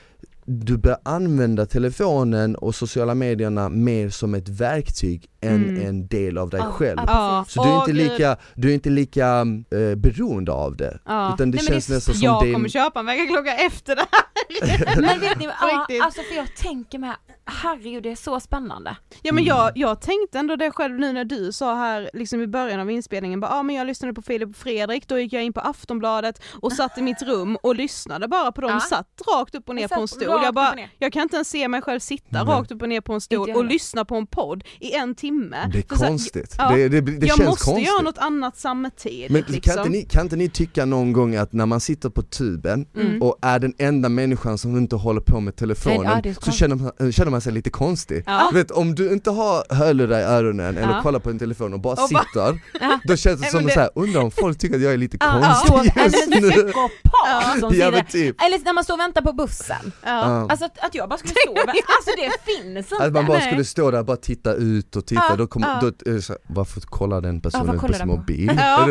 du 0.50 0.78
börjar 0.78 1.00
använda 1.06 1.66
telefonen 1.66 2.56
och 2.56 2.76
sociala 2.76 3.16
medierna 3.16 3.70
mer 3.70 4.10
som 4.10 4.36
ett 4.36 4.50
verktyg 4.50 5.28
än 5.42 5.56
Mm. 5.70 5.88
en 5.88 6.08
del 6.08 6.38
av 6.38 6.50
dig 6.50 6.60
Ja, 6.64 6.72
själv. 6.72 6.98
precis. 6.98 7.54
Så 7.54 7.64
du 7.64 7.70
är, 7.70 7.80
inte 7.80 7.94
lika, 7.94 8.38
du 8.56 8.70
är 8.70 8.74
inte 8.74 8.90
lika 8.90 9.40
eh, 9.72 9.96
beroende 9.96 10.52
av 10.52 10.76
det, 10.78 11.00
Ja. 11.06 11.34
utan 11.34 11.52
det 11.52 11.58
Nej, 11.58 11.66
men 11.70 11.74
känns 11.74 11.88
det 11.88 11.94
är- 11.94 11.96
nästan 11.96 12.16
som 12.16 12.24
Jag 12.24 12.44
din... 12.44 12.54
kommer 12.54 12.70
köpa 12.70 13.00
en 13.00 13.06
väckarklocka 13.06 13.54
efter 13.58 13.96
det 13.96 14.06
här. 14.12 15.02
Men 15.02 15.20
vet 15.20 15.40
ni, 15.40 15.46
riktigt. 15.80 16.04
alltså 16.04 16.22
för 16.22 16.36
jag 16.36 16.56
tänker 16.56 17.00
med, 17.00 17.16
herregud 17.48 18.04
det 18.04 18.12
är 18.12 18.16
så 18.16 18.40
spännande. 18.40 18.96
Ja 19.22 19.34
men 19.34 19.44
Mm. 19.44 19.46
jag, 19.58 19.72
jag 19.76 20.02
tänkte 20.02 20.40
ändå 20.40 20.56
det 20.56 20.72
själv 20.72 21.00
nu 21.00 21.14
när 21.14 21.26
du 21.26 21.52
sa 21.52 21.76
här 21.76 22.10
liksom 22.14 22.42
i 22.42 22.48
början 22.48 22.80
av 22.80 22.92
inspelningen, 22.92 23.40
bara, 23.40 23.52
ah, 23.52 23.64
men 23.64 23.76
jag 23.76 23.88
lyssnade 23.88 24.14
på 24.14 24.22
Filip 24.22 24.50
och 24.50 24.56
Fredrik, 24.56 25.08
då 25.08 25.20
gick 25.20 25.34
jag 25.34 25.44
in 25.44 25.54
på 25.54 25.60
Aftonbladet 25.60 26.42
och 26.62 26.72
satt 26.74 26.98
i 26.98 27.02
mitt 27.02 27.22
rum 27.22 27.56
och 27.64 27.76
lyssnade 27.76 28.28
bara 28.28 28.52
på 28.52 28.62
dem, 28.62 28.72
Ja. 28.74 28.80
satt 28.80 29.08
rakt 29.36 29.56
upp 29.56 29.70
och 29.70 29.76
ner 29.76 29.82
Jag 29.82 29.90
på 29.92 30.02
en 30.02 30.08
stol. 30.08 30.24
Jag, 30.44 30.54
bara, 30.54 30.74
jag 31.00 31.14
kan 31.14 31.22
inte 31.24 31.36
ens 31.36 31.50
se 31.50 31.68
mig 31.68 31.82
själv 31.82 32.00
sitta 32.00 32.44
Nej. 32.44 32.54
rakt 32.54 32.72
upp 32.72 32.82
och 32.82 32.90
ner 32.90 33.02
på 33.02 33.14
en 33.14 33.22
stol 33.22 33.50
jag 33.50 33.58
och 33.58 33.66
lyssna 33.66 34.06
på 34.06 34.16
en 34.16 34.28
podd 34.28 34.64
i 34.80 34.94
en 34.94 35.16
timme. 35.16 35.58
Det 35.74 35.78
är 35.80 35.84
För 35.90 35.96
så 35.96 36.04
här, 36.04 36.10
konstigt, 36.12 36.56
ja, 36.58 36.70
det, 36.76 36.90
det, 36.90 37.02
det 37.02 37.28
jag 37.28 37.38
känns 37.38 37.50
måste 37.50 37.66
konstigt 37.66 37.88
göra 37.88 38.02
något 38.02 38.18
annat 38.18 38.58
samtidigt. 38.58 39.32
Men 39.32 39.44
liksom. 39.48 39.62
kan, 39.76 39.78
inte 39.86 39.90
ni, 39.90 40.06
kan 40.06 40.22
inte 40.26 40.36
ni 40.36 40.50
tycka 40.50 40.86
någon 40.86 41.14
gång 41.14 41.36
att 41.36 41.54
när 41.54 41.66
man 41.66 41.80
sitter 41.80 42.10
på 42.10 42.22
tuben 42.24 42.86
Mm. 42.96 43.22
och 43.22 43.38
är 43.42 43.60
den 43.60 43.74
enda 43.78 44.10
människan 44.10 44.58
som 44.58 44.78
inte 44.78 44.96
håller 44.96 45.22
på 45.22 45.40
med 45.40 45.56
telefonen 45.56 46.02
Nej, 46.24 46.34
så 46.34 46.42
konstigt. 46.42 46.54
känner 46.54 46.76
man, 46.76 47.12
känner 47.12 47.32
man 47.32 47.37
man 47.38 47.42
sig 47.42 47.54
lite 47.54 47.70
konstig. 47.70 48.24
Ja. 48.26 48.50
Vet 48.54 48.72
om 48.72 48.96
du 48.96 49.14
inte 49.14 49.30
har 49.32 49.74
hörlurar 49.76 50.20
i 50.20 50.24
öronen 50.24 50.78
eller 50.78 50.94
Ja. 50.94 51.02
kollar 51.02 51.20
på 51.20 51.30
en 51.30 51.40
telefon 51.40 51.74
och 51.74 51.80
bara 51.80 51.94
Och 52.04 52.10
sitter, 52.10 52.60
Ja. 52.82 53.00
då 53.04 53.16
känns 53.16 53.42
det 53.42 53.48
som 53.48 53.66
det- 53.66 53.74
så 53.74 53.80
här, 53.80 53.90
undrar 53.96 54.22
om 54.22 54.32
folk 54.32 54.58
tycker 54.58 54.76
att 54.76 54.82
jag 54.82 54.94
är 54.94 54.98
lite 54.98 55.18
Ja, 55.22 55.64
konstig 55.68 55.92
Eller 55.96 56.04
just 56.06 56.28
en 56.36 56.42
nu. 56.44 56.50
psykopat 56.50 57.60
som 57.60 57.74
Ja 57.78 58.04
typ. 58.12 58.42
Eller 58.42 58.64
när 58.66 58.74
man 58.74 58.84
står 58.84 58.94
och 58.94 59.00
väntar 59.00 59.22
på 59.22 59.34
bussen. 59.34 59.92
Ja. 60.04 60.10
Ja. 60.10 60.48
Alltså 60.50 60.66
att, 60.66 60.80
att 60.86 60.96
jag 60.96 61.10
bara 61.10 61.18
skulle 61.18 61.34
stå 61.46 61.54
vänta, 61.54 61.72
alltså 61.72 62.12
det 62.18 62.52
finns 62.52 62.92
inte. 62.92 63.04
Att 63.06 63.14
man 63.14 63.26
bara 63.26 63.42
skulle 63.42 63.66
stå 63.66 63.92
där 63.92 64.00
och 64.00 64.06
bara 64.06 64.18
titta 64.18 64.54
ut 64.54 64.96
och 64.96 65.06
titta, 65.06 65.24
Ja, 65.30 65.36
då 65.36 65.48
kommer, 65.48 65.68
ja. 65.68 65.80
då 65.82 66.12
det 66.12 66.22
så 66.22 66.36
varför 66.48 66.82
kollar 66.82 67.22
den 67.22 67.42
personen 67.42 67.80
kollar 67.80 67.94
på 67.94 67.94
sin 67.94 68.08
mobil? 68.08 68.52
Ja, 68.58 68.88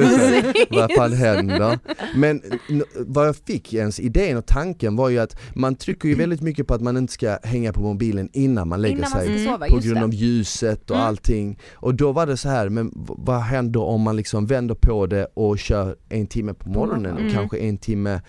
vad 0.70 0.92
fan 0.96 1.12
händer? 1.12 1.78
Men 2.16 2.42
n- 2.70 2.84
vad 2.94 3.28
jag 3.28 3.36
fick 3.46 3.74
ens 3.74 4.00
idén 4.00 4.36
och 4.36 4.46
tanken 4.46 4.96
var 4.96 5.08
ju 5.08 5.18
att 5.18 5.36
man 5.54 5.74
trycker 5.74 6.08
ju 6.08 6.14
väldigt 6.14 6.40
mycket 6.40 6.66
på 6.66 6.74
att 6.74 6.80
man 6.82 6.96
inte 6.96 7.12
ska 7.12 7.38
hänga 7.42 7.72
på 7.72 7.80
mobilen 7.80 8.28
innan 8.36 8.68
man 8.68 8.82
lägger 8.82 8.96
Innan 8.96 9.10
man 9.10 9.20
sig 9.22 9.44
sova, 9.44 9.66
på 9.68 9.76
grund 9.78 9.96
det. 10.00 10.02
av 10.04 10.14
ljuset 10.14 10.90
och 10.90 10.96
Mm. 10.96 11.08
allting. 11.08 11.58
Och 11.74 11.94
då 11.94 12.12
var 12.12 12.26
det 12.26 12.36
så 12.36 12.48
här, 12.48 12.68
men 12.68 12.90
vad 12.94 13.40
händer 13.40 13.80
om 13.80 14.00
man 14.02 14.16
liksom 14.16 14.46
vänder 14.46 14.74
på 14.74 15.06
det 15.06 15.24
och 15.34 15.58
kör 15.58 15.96
en 16.08 16.26
timme 16.26 16.54
på 16.54 16.68
morgonen 16.68 17.14
och 17.14 17.20
Mm. 17.20 17.32
kanske 17.32 17.58
en 17.58 17.78
timme 17.78 18.20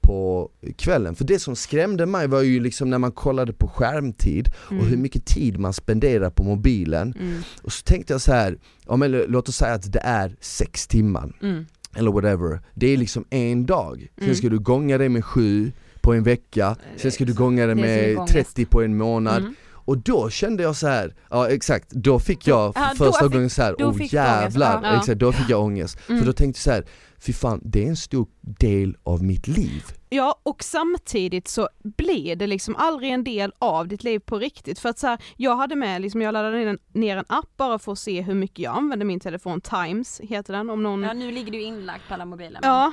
på 0.00 0.50
kvällen. 0.76 1.14
För 1.14 1.24
det 1.24 1.38
som 1.38 1.56
skrämde 1.56 2.06
mig 2.06 2.26
var 2.28 2.42
ju 2.42 2.60
liksom 2.60 2.90
när 2.90 2.98
man 2.98 3.12
kollade 3.12 3.52
på 3.52 3.68
skärmtid 3.68 4.48
och 4.66 4.72
Mm. 4.72 4.86
hur 4.86 4.96
mycket 4.96 5.24
tid 5.26 5.58
man 5.58 5.72
spenderar 5.72 6.30
på 6.30 6.42
mobilen. 6.44 7.14
Mm. 7.20 7.40
Och 7.62 7.72
så 7.72 7.82
tänkte 7.82 8.12
jag 8.14 8.20
så 8.20 8.32
här, 8.32 8.58
ja, 8.86 8.96
men 8.96 9.10
låt 9.12 9.48
oss 9.48 9.56
säga 9.56 9.74
att 9.74 9.92
det 9.92 9.98
är 10.04 10.36
sex 10.40 10.86
timmar 10.86 11.32
Mm. 11.42 11.66
eller 11.96 12.12
whatever. 12.12 12.60
Det 12.74 12.86
är 12.86 12.96
liksom 12.96 13.24
en 13.30 13.66
dag. 13.66 14.08
Sen 14.16 14.24
Mm. 14.24 14.36
ska 14.36 14.48
du 14.48 14.58
gånga 14.58 14.98
det 14.98 15.08
med 15.08 15.24
sju 15.24 15.72
på 16.04 16.14
en 16.14 16.22
vecka, 16.22 16.76
sen 16.96 17.12
ska 17.12 17.24
du 17.24 17.34
gånga 17.34 17.66
det 17.66 17.74
med 17.74 18.18
ångest. 18.18 18.32
30 18.32 18.64
på 18.66 18.82
en 18.82 18.96
månad. 18.96 19.42
Mm. 19.42 19.54
Och 19.86 19.98
då 19.98 20.30
kände 20.30 20.62
jag 20.62 20.76
så 20.76 20.86
här, 20.86 21.14
ja 21.30 21.48
exakt, 21.48 21.90
då 21.90 22.18
fick 22.18 22.46
jag 22.46 22.72
Ja, 22.76 22.92
första 22.96 23.28
gången 23.28 23.50
så 23.50 23.62
här, 23.62 23.74
oh 23.74 24.14
jävlar, 24.14 24.80
ja. 24.82 24.98
exakt, 24.98 25.18
då 25.18 25.32
fick 25.32 25.50
jag 25.50 25.60
ångest. 25.62 25.98
Mm. 26.08 26.20
För 26.20 26.26
då 26.26 26.32
tänkte 26.32 26.58
jag 26.58 26.62
så 26.62 26.70
här, 26.70 26.84
fy 27.18 27.32
fan 27.32 27.60
det 27.64 27.84
är 27.84 27.88
en 27.88 27.96
stor 27.96 28.26
del 28.40 28.96
av 29.02 29.22
mitt 29.24 29.48
liv. 29.48 29.82
Ja 30.08 30.40
och 30.42 30.62
samtidigt 30.64 31.48
så 31.48 31.68
blir 31.96 32.36
det 32.36 32.46
liksom 32.46 32.76
aldrig 32.76 33.10
en 33.12 33.24
del 33.24 33.52
av 33.58 33.88
ditt 33.88 34.04
liv 34.04 34.18
på 34.18 34.38
riktigt 34.38 34.78
för 34.78 34.88
att 34.88 34.98
så 34.98 35.06
här, 35.06 35.18
jag 35.36 35.56
hade 35.56 35.76
med, 35.76 36.02
liksom, 36.02 36.22
jag 36.22 36.32
laddade 36.32 36.58
ner 36.58 36.66
en, 36.66 36.78
ner 36.92 37.16
en 37.16 37.24
app 37.28 37.56
bara 37.56 37.78
för 37.78 37.92
att 37.92 37.98
se 37.98 38.20
hur 38.20 38.34
mycket 38.34 38.58
jag 38.58 38.76
använde 38.76 39.04
min 39.04 39.20
telefon, 39.20 39.60
Times 39.60 40.20
heter 40.24 40.52
den 40.52 40.70
om 40.70 40.82
någon 40.82 41.02
Ja 41.02 41.12
nu 41.12 41.30
ligger 41.32 41.52
du 41.52 41.60
inlagt 41.60 42.08
på 42.08 42.14
alla 42.14 42.24
mobiler. 42.24 42.60
men- 42.62 42.70
Ja, 42.70 42.92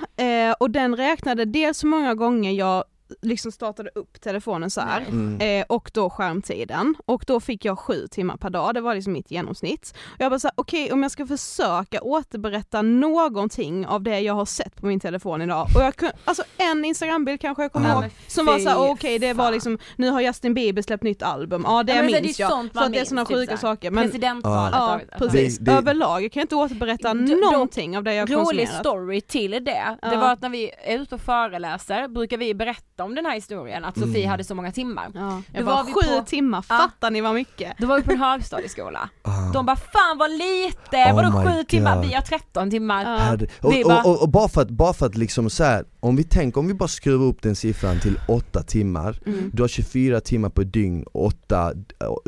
eh, 0.49 0.55
och 0.59 0.69
den 0.71 0.95
räknade 0.95 1.45
dels 1.45 1.83
hur 1.83 1.89
många 1.89 2.15
gånger 2.15 2.51
jag 2.51 2.83
liksom 3.21 3.51
startade 3.51 3.89
upp 3.95 4.21
telefonen 4.21 4.69
så 4.71 4.81
här. 4.81 5.05
Nej. 5.11 5.59
Eh, 5.59 5.65
och 5.69 5.91
då 5.93 6.09
skärmtiden 6.09 6.95
och 7.05 7.23
då 7.27 7.39
fick 7.39 7.65
jag 7.65 7.79
sju 7.79 8.07
timmar 8.11 8.37
per 8.37 8.49
dag, 8.49 8.73
det 8.73 8.81
var 8.81 8.95
liksom 8.95 9.13
mitt 9.13 9.31
genomsnitt. 9.31 9.93
Och 10.05 10.21
jag 10.21 10.31
bara 10.31 10.39
såhär, 10.39 10.53
okej 10.57 10.91
om 10.91 11.03
jag 11.03 11.11
ska 11.11 11.27
försöka 11.27 12.01
återberätta 12.01 12.81
någonting 12.81 13.87
av 13.87 14.03
det 14.03 14.19
jag 14.19 14.33
har 14.33 14.45
sett 14.45 14.75
på 14.75 14.85
min 14.85 14.99
telefon 14.99 15.41
idag 15.41 15.67
och 15.75 15.81
jag 15.83 15.95
kunde, 15.95 16.15
alltså 16.25 16.43
en 16.57 16.85
instagrambild 16.85 17.41
kanske 17.41 17.63
jag 17.63 17.71
kommer 17.71 17.89
Ja. 17.89 18.01
ihåg 18.03 18.11
som 18.27 18.45
var 18.45 18.59
såhär, 18.59 18.91
okej 18.91 19.19
det 19.19 19.33
var 19.33 19.51
liksom, 19.51 19.77
nu 19.95 20.09
har 20.09 20.21
Justin 20.21 20.53
Bieber 20.53 20.81
släppt 20.81 21.03
nytt 21.03 21.23
album, 21.23 21.63
ja 21.67 21.83
det 21.83 21.91
Ja, 21.95 22.01
men 22.01 22.11
det 22.11 22.17
är 22.17 22.21
minns 22.21 22.39
ju 22.39 22.43
jag. 22.43 22.51
sånt 22.51 22.71
För 22.73 22.79
man 22.79 22.85
att 22.85 22.91
det 22.91 22.97
är 22.97 22.99
minns, 22.99 23.09
sådana 23.09 23.25
typ 23.25 23.37
sjuka 23.37 23.57
så 23.57 23.61
saker. 23.61 23.91
Men, 23.91 24.03
Presidentvalet 24.03 24.73
ja 24.75 24.99
precis, 25.17 25.57
Det- 25.57 25.65
det- 25.71 25.77
överlag, 25.77 26.23
jag 26.23 26.31
kan 26.31 26.41
inte 26.41 26.55
återberätta 26.55 27.13
D- 27.13 27.19
de- 27.27 27.35
någonting 27.35 27.97
av 27.97 28.03
det 28.03 28.13
jag 28.13 28.29
Rolig 28.31 28.37
konsumerat. 28.45 28.75
story 28.79 29.21
till 29.21 29.51
det, 29.51 29.59
det 29.61 29.97
Ja. 30.01 30.19
var 30.19 30.31
att 30.33 30.41
när 30.41 30.49
vi 30.49 30.71
är 30.83 30.99
ute 30.99 31.15
och 31.15 31.21
föreläser 31.21 32.07
brukar 32.07 32.37
vi 32.37 32.53
berätta 32.53 33.00
om 33.01 33.15
den 33.15 33.25
här 33.25 33.35
historien, 33.35 33.85
att 33.85 33.97
Sofie 33.99 34.17
Mm. 34.17 34.29
hade 34.29 34.43
så 34.43 34.55
många 34.55 34.71
timmar. 34.71 35.11
Ja, 35.13 35.41
Då 35.53 35.59
jag 35.59 35.63
var 35.63 35.73
var 35.75 35.83
sju 35.83 36.19
på- 36.19 36.25
timmar, 36.25 36.65
Ja. 36.69 36.77
fattar 36.77 37.11
ni 37.11 37.21
vad 37.21 37.33
mycket? 37.33 37.73
Då 37.77 37.87
var 37.87 37.97
vi 37.97 38.03
på 38.03 38.11
en 38.11 38.17
högstadieskola. 38.19 39.09
Ah. 39.23 39.51
De 39.53 39.65
bara 39.65 39.75
fan 39.75 40.17
vad 40.19 40.31
lite, 40.31 40.97
Oh 41.11 41.15
vadå 41.15 41.31
sju 41.51 41.63
timmar? 41.63 41.95
God. 41.95 42.05
Vi 42.05 42.13
har 42.13 42.21
13 42.21 42.69
timmar. 42.69 43.03
Ja. 43.03 43.17
Herre- 43.17 43.47
Och, 43.61 43.73
Vi 43.73 43.83
bara- 43.83 44.03
och, 44.03 44.09
och, 44.11 44.21
och 44.21 44.29
bara 44.29 44.47
för 44.49 44.61
att, 44.61 44.69
bara 44.69 44.93
för 44.93 45.05
att 45.05 45.17
liksom 45.17 45.49
så 45.49 45.63
här, 45.63 45.85
om 45.99 46.15
vi 46.15 46.23
tänker, 46.23 46.59
om 46.59 46.67
vi 46.67 46.73
bara 46.73 46.87
skruvar 46.89 47.25
upp 47.25 47.41
den 47.41 47.55
siffran 47.55 47.99
till 47.99 48.19
8 48.27 48.63
timmar 48.63 49.19
Mm. 49.25 49.51
Du 49.53 49.63
har 49.63 49.67
24 49.67 50.21
timmar 50.21 50.49
på 50.49 50.61
ett 50.61 50.73
dygn, 50.73 51.05
8, 51.13 51.73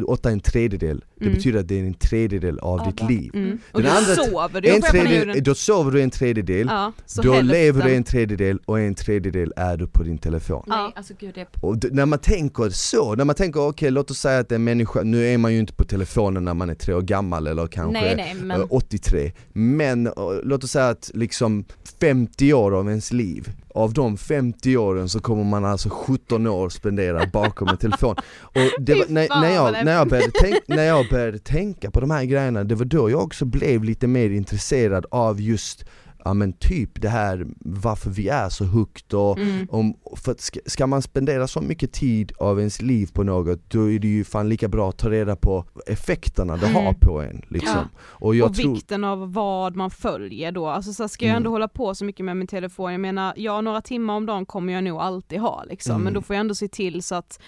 8 0.08 0.30
är 0.30 0.34
en 0.34 0.40
tredjedel 0.40 1.04
Det 1.16 1.26
Mm. 1.26 1.34
betyder 1.38 1.60
att 1.60 1.68
det 1.68 1.76
är 1.80 1.84
en 1.84 1.94
tredjedel 1.94 2.60
av 2.60 2.80
Ja, 2.80 2.86
ditt 2.92 3.10
liv 3.10 3.32
Mm. 3.34 3.60
Och 3.72 3.82
Den 3.82 3.92
då 3.92 3.98
andra- 3.98 4.16
sover 4.16 4.62
du 4.62 4.70
en 4.76 4.82
tredjedel, 4.82 5.44
Då 5.44 5.56
sover 5.56 5.92
du 5.92 6.02
en 6.02 6.10
tredjedel, 6.12 6.68
Ja, 6.70 6.92
då 7.24 7.32
hälften. 7.34 7.48
lever 7.48 7.84
du 7.84 7.96
en 7.96 8.04
tredjedel 8.04 8.60
och 8.66 8.80
en 8.80 8.96
tredjedel 8.96 9.54
är 9.56 9.78
du 9.78 9.88
på 9.88 10.04
din 10.04 10.18
telefon 10.18 10.63
Nej 10.66 10.92
alltså 10.96 11.14
gud 11.20 11.36
det 11.36 11.48
och 11.62 11.78
d- 11.78 11.88
när 11.92 12.06
man 12.06 12.20
tänker 12.20 12.70
så, 12.70 13.16
när 13.16 13.26
man 13.26 13.36
tänker 13.36 13.68
okej 13.68 13.92
låt 13.92 14.12
oss 14.12 14.20
säga 14.20 14.40
att 14.40 14.52
en 14.52 14.64
människa, 14.64 15.02
nu 15.04 15.28
är 15.28 15.38
man 15.38 15.54
ju 15.54 15.60
inte 15.60 15.74
på 15.74 15.84
telefonen 15.84 16.44
när 16.46 16.54
man 16.54 16.70
är 16.70 16.76
tre 16.76 16.94
år 16.94 17.02
gammal 17.02 17.48
eller 17.48 17.68
kanske 17.68 18.02
Nej 18.02 18.16
nej 18.16 18.36
men 18.42 18.62
eh, 18.62 18.68
83 18.70 19.32
Men 19.54 20.08
eh, 20.08 20.14
låt 20.44 20.64
oss 20.64 20.72
säga 20.72 20.90
att 20.90 21.12
liksom 21.14 21.66
50 22.00 22.54
år 22.54 22.76
av 22.76 22.90
ens 22.90 23.12
liv 23.14 23.52
av 23.76 23.94
de 23.94 24.18
50 24.18 24.78
åren 24.78 25.10
så 25.10 25.20
kommer 25.20 25.44
man 25.44 25.66
alltså 25.66 25.90
17 25.90 26.48
år 26.48 26.70
spendera 26.70 27.26
bakom 27.34 27.68
en 27.68 27.78
telefon. 27.78 28.16
Och 28.42 28.62
det 28.80 28.94
var, 28.94 29.06
när, 29.08 29.42
när, 29.42 29.50
jag, 29.50 29.86
när, 29.86 29.92
jag 29.94 30.10
började 30.10 30.32
tänk, 30.34 30.56
när 30.68 30.84
jag 30.84 31.10
började 31.10 31.40
tänka 31.40 31.92
på 31.92 32.00
de 32.00 32.12
här 32.12 32.24
grejerna, 32.24 32.64
det 32.64 32.76
var 32.76 32.86
då 32.86 33.10
jag 33.10 33.24
också 33.24 33.46
blev 33.46 33.84
lite 33.84 34.08
mer 34.08 34.30
intresserad 34.30 35.06
av 35.12 35.42
just 35.42 35.86
Ja 36.26 36.34
men 36.34 36.54
typ 36.54 37.02
det 37.02 37.10
här 37.10 37.46
varför 37.60 38.10
vi 38.10 38.28
är 38.30 38.50
så 38.50 38.66
hooked 38.66 39.14
och 39.14 39.38
Mm. 39.40 39.68
om, 39.72 39.94
för 40.16 40.36
ska, 40.38 40.60
ska 40.66 40.88
man 40.88 41.02
spendera 41.02 41.48
så 41.48 41.62
mycket 41.62 41.92
tid 41.94 42.32
av 42.40 42.60
ens 42.60 42.82
liv 42.82 43.10
på 43.14 43.24
något 43.24 43.70
då 43.70 43.92
är 43.92 44.00
det 44.00 44.08
ju 44.08 44.24
fan 44.24 44.50
lika 44.50 44.68
bra 44.68 44.90
att 44.90 44.98
ta 44.98 45.10
reda 45.10 45.36
på 45.36 45.66
effekterna 45.88 46.58
det 46.58 46.68
Mm. 46.68 46.86
har 46.86 46.94
på 46.94 47.22
en 47.22 47.42
liksom. 47.48 47.76
Ja. 47.78 48.00
Och 48.00 48.36
och 48.36 48.56
tror, 48.56 48.74
vikten 48.74 49.04
av 49.04 49.34
vad 49.34 49.76
man 49.76 49.90
följer 49.92 50.52
då, 50.52 50.68
alltså 50.68 50.94
så 50.94 51.08
ska 51.08 51.26
jag 51.26 51.36
ändå 51.36 51.48
Mm. 51.50 51.52
hålla 51.52 51.68
på 51.68 51.96
så 51.96 52.06
mycket 52.06 52.26
med 52.26 52.38
min 52.38 52.48
telefon, 52.48 52.92
jag 52.92 53.02
menar 53.02 53.34
ja 53.38 53.62
några 53.62 53.82
timmar 53.82 54.14
om 54.14 54.26
dagen 54.26 54.46
kommer 54.46 54.74
jag 54.74 54.84
nog 54.84 55.00
alltid 55.00 55.40
ha 55.40 55.64
liksom, 55.70 55.92
Mm. 55.92 56.04
men 56.04 56.14
då 56.14 56.22
får 56.22 56.36
jag 56.36 56.40
ändå 56.42 56.56
se 56.56 56.68
till 56.68 57.04
så 57.04 57.16
att 57.16 57.40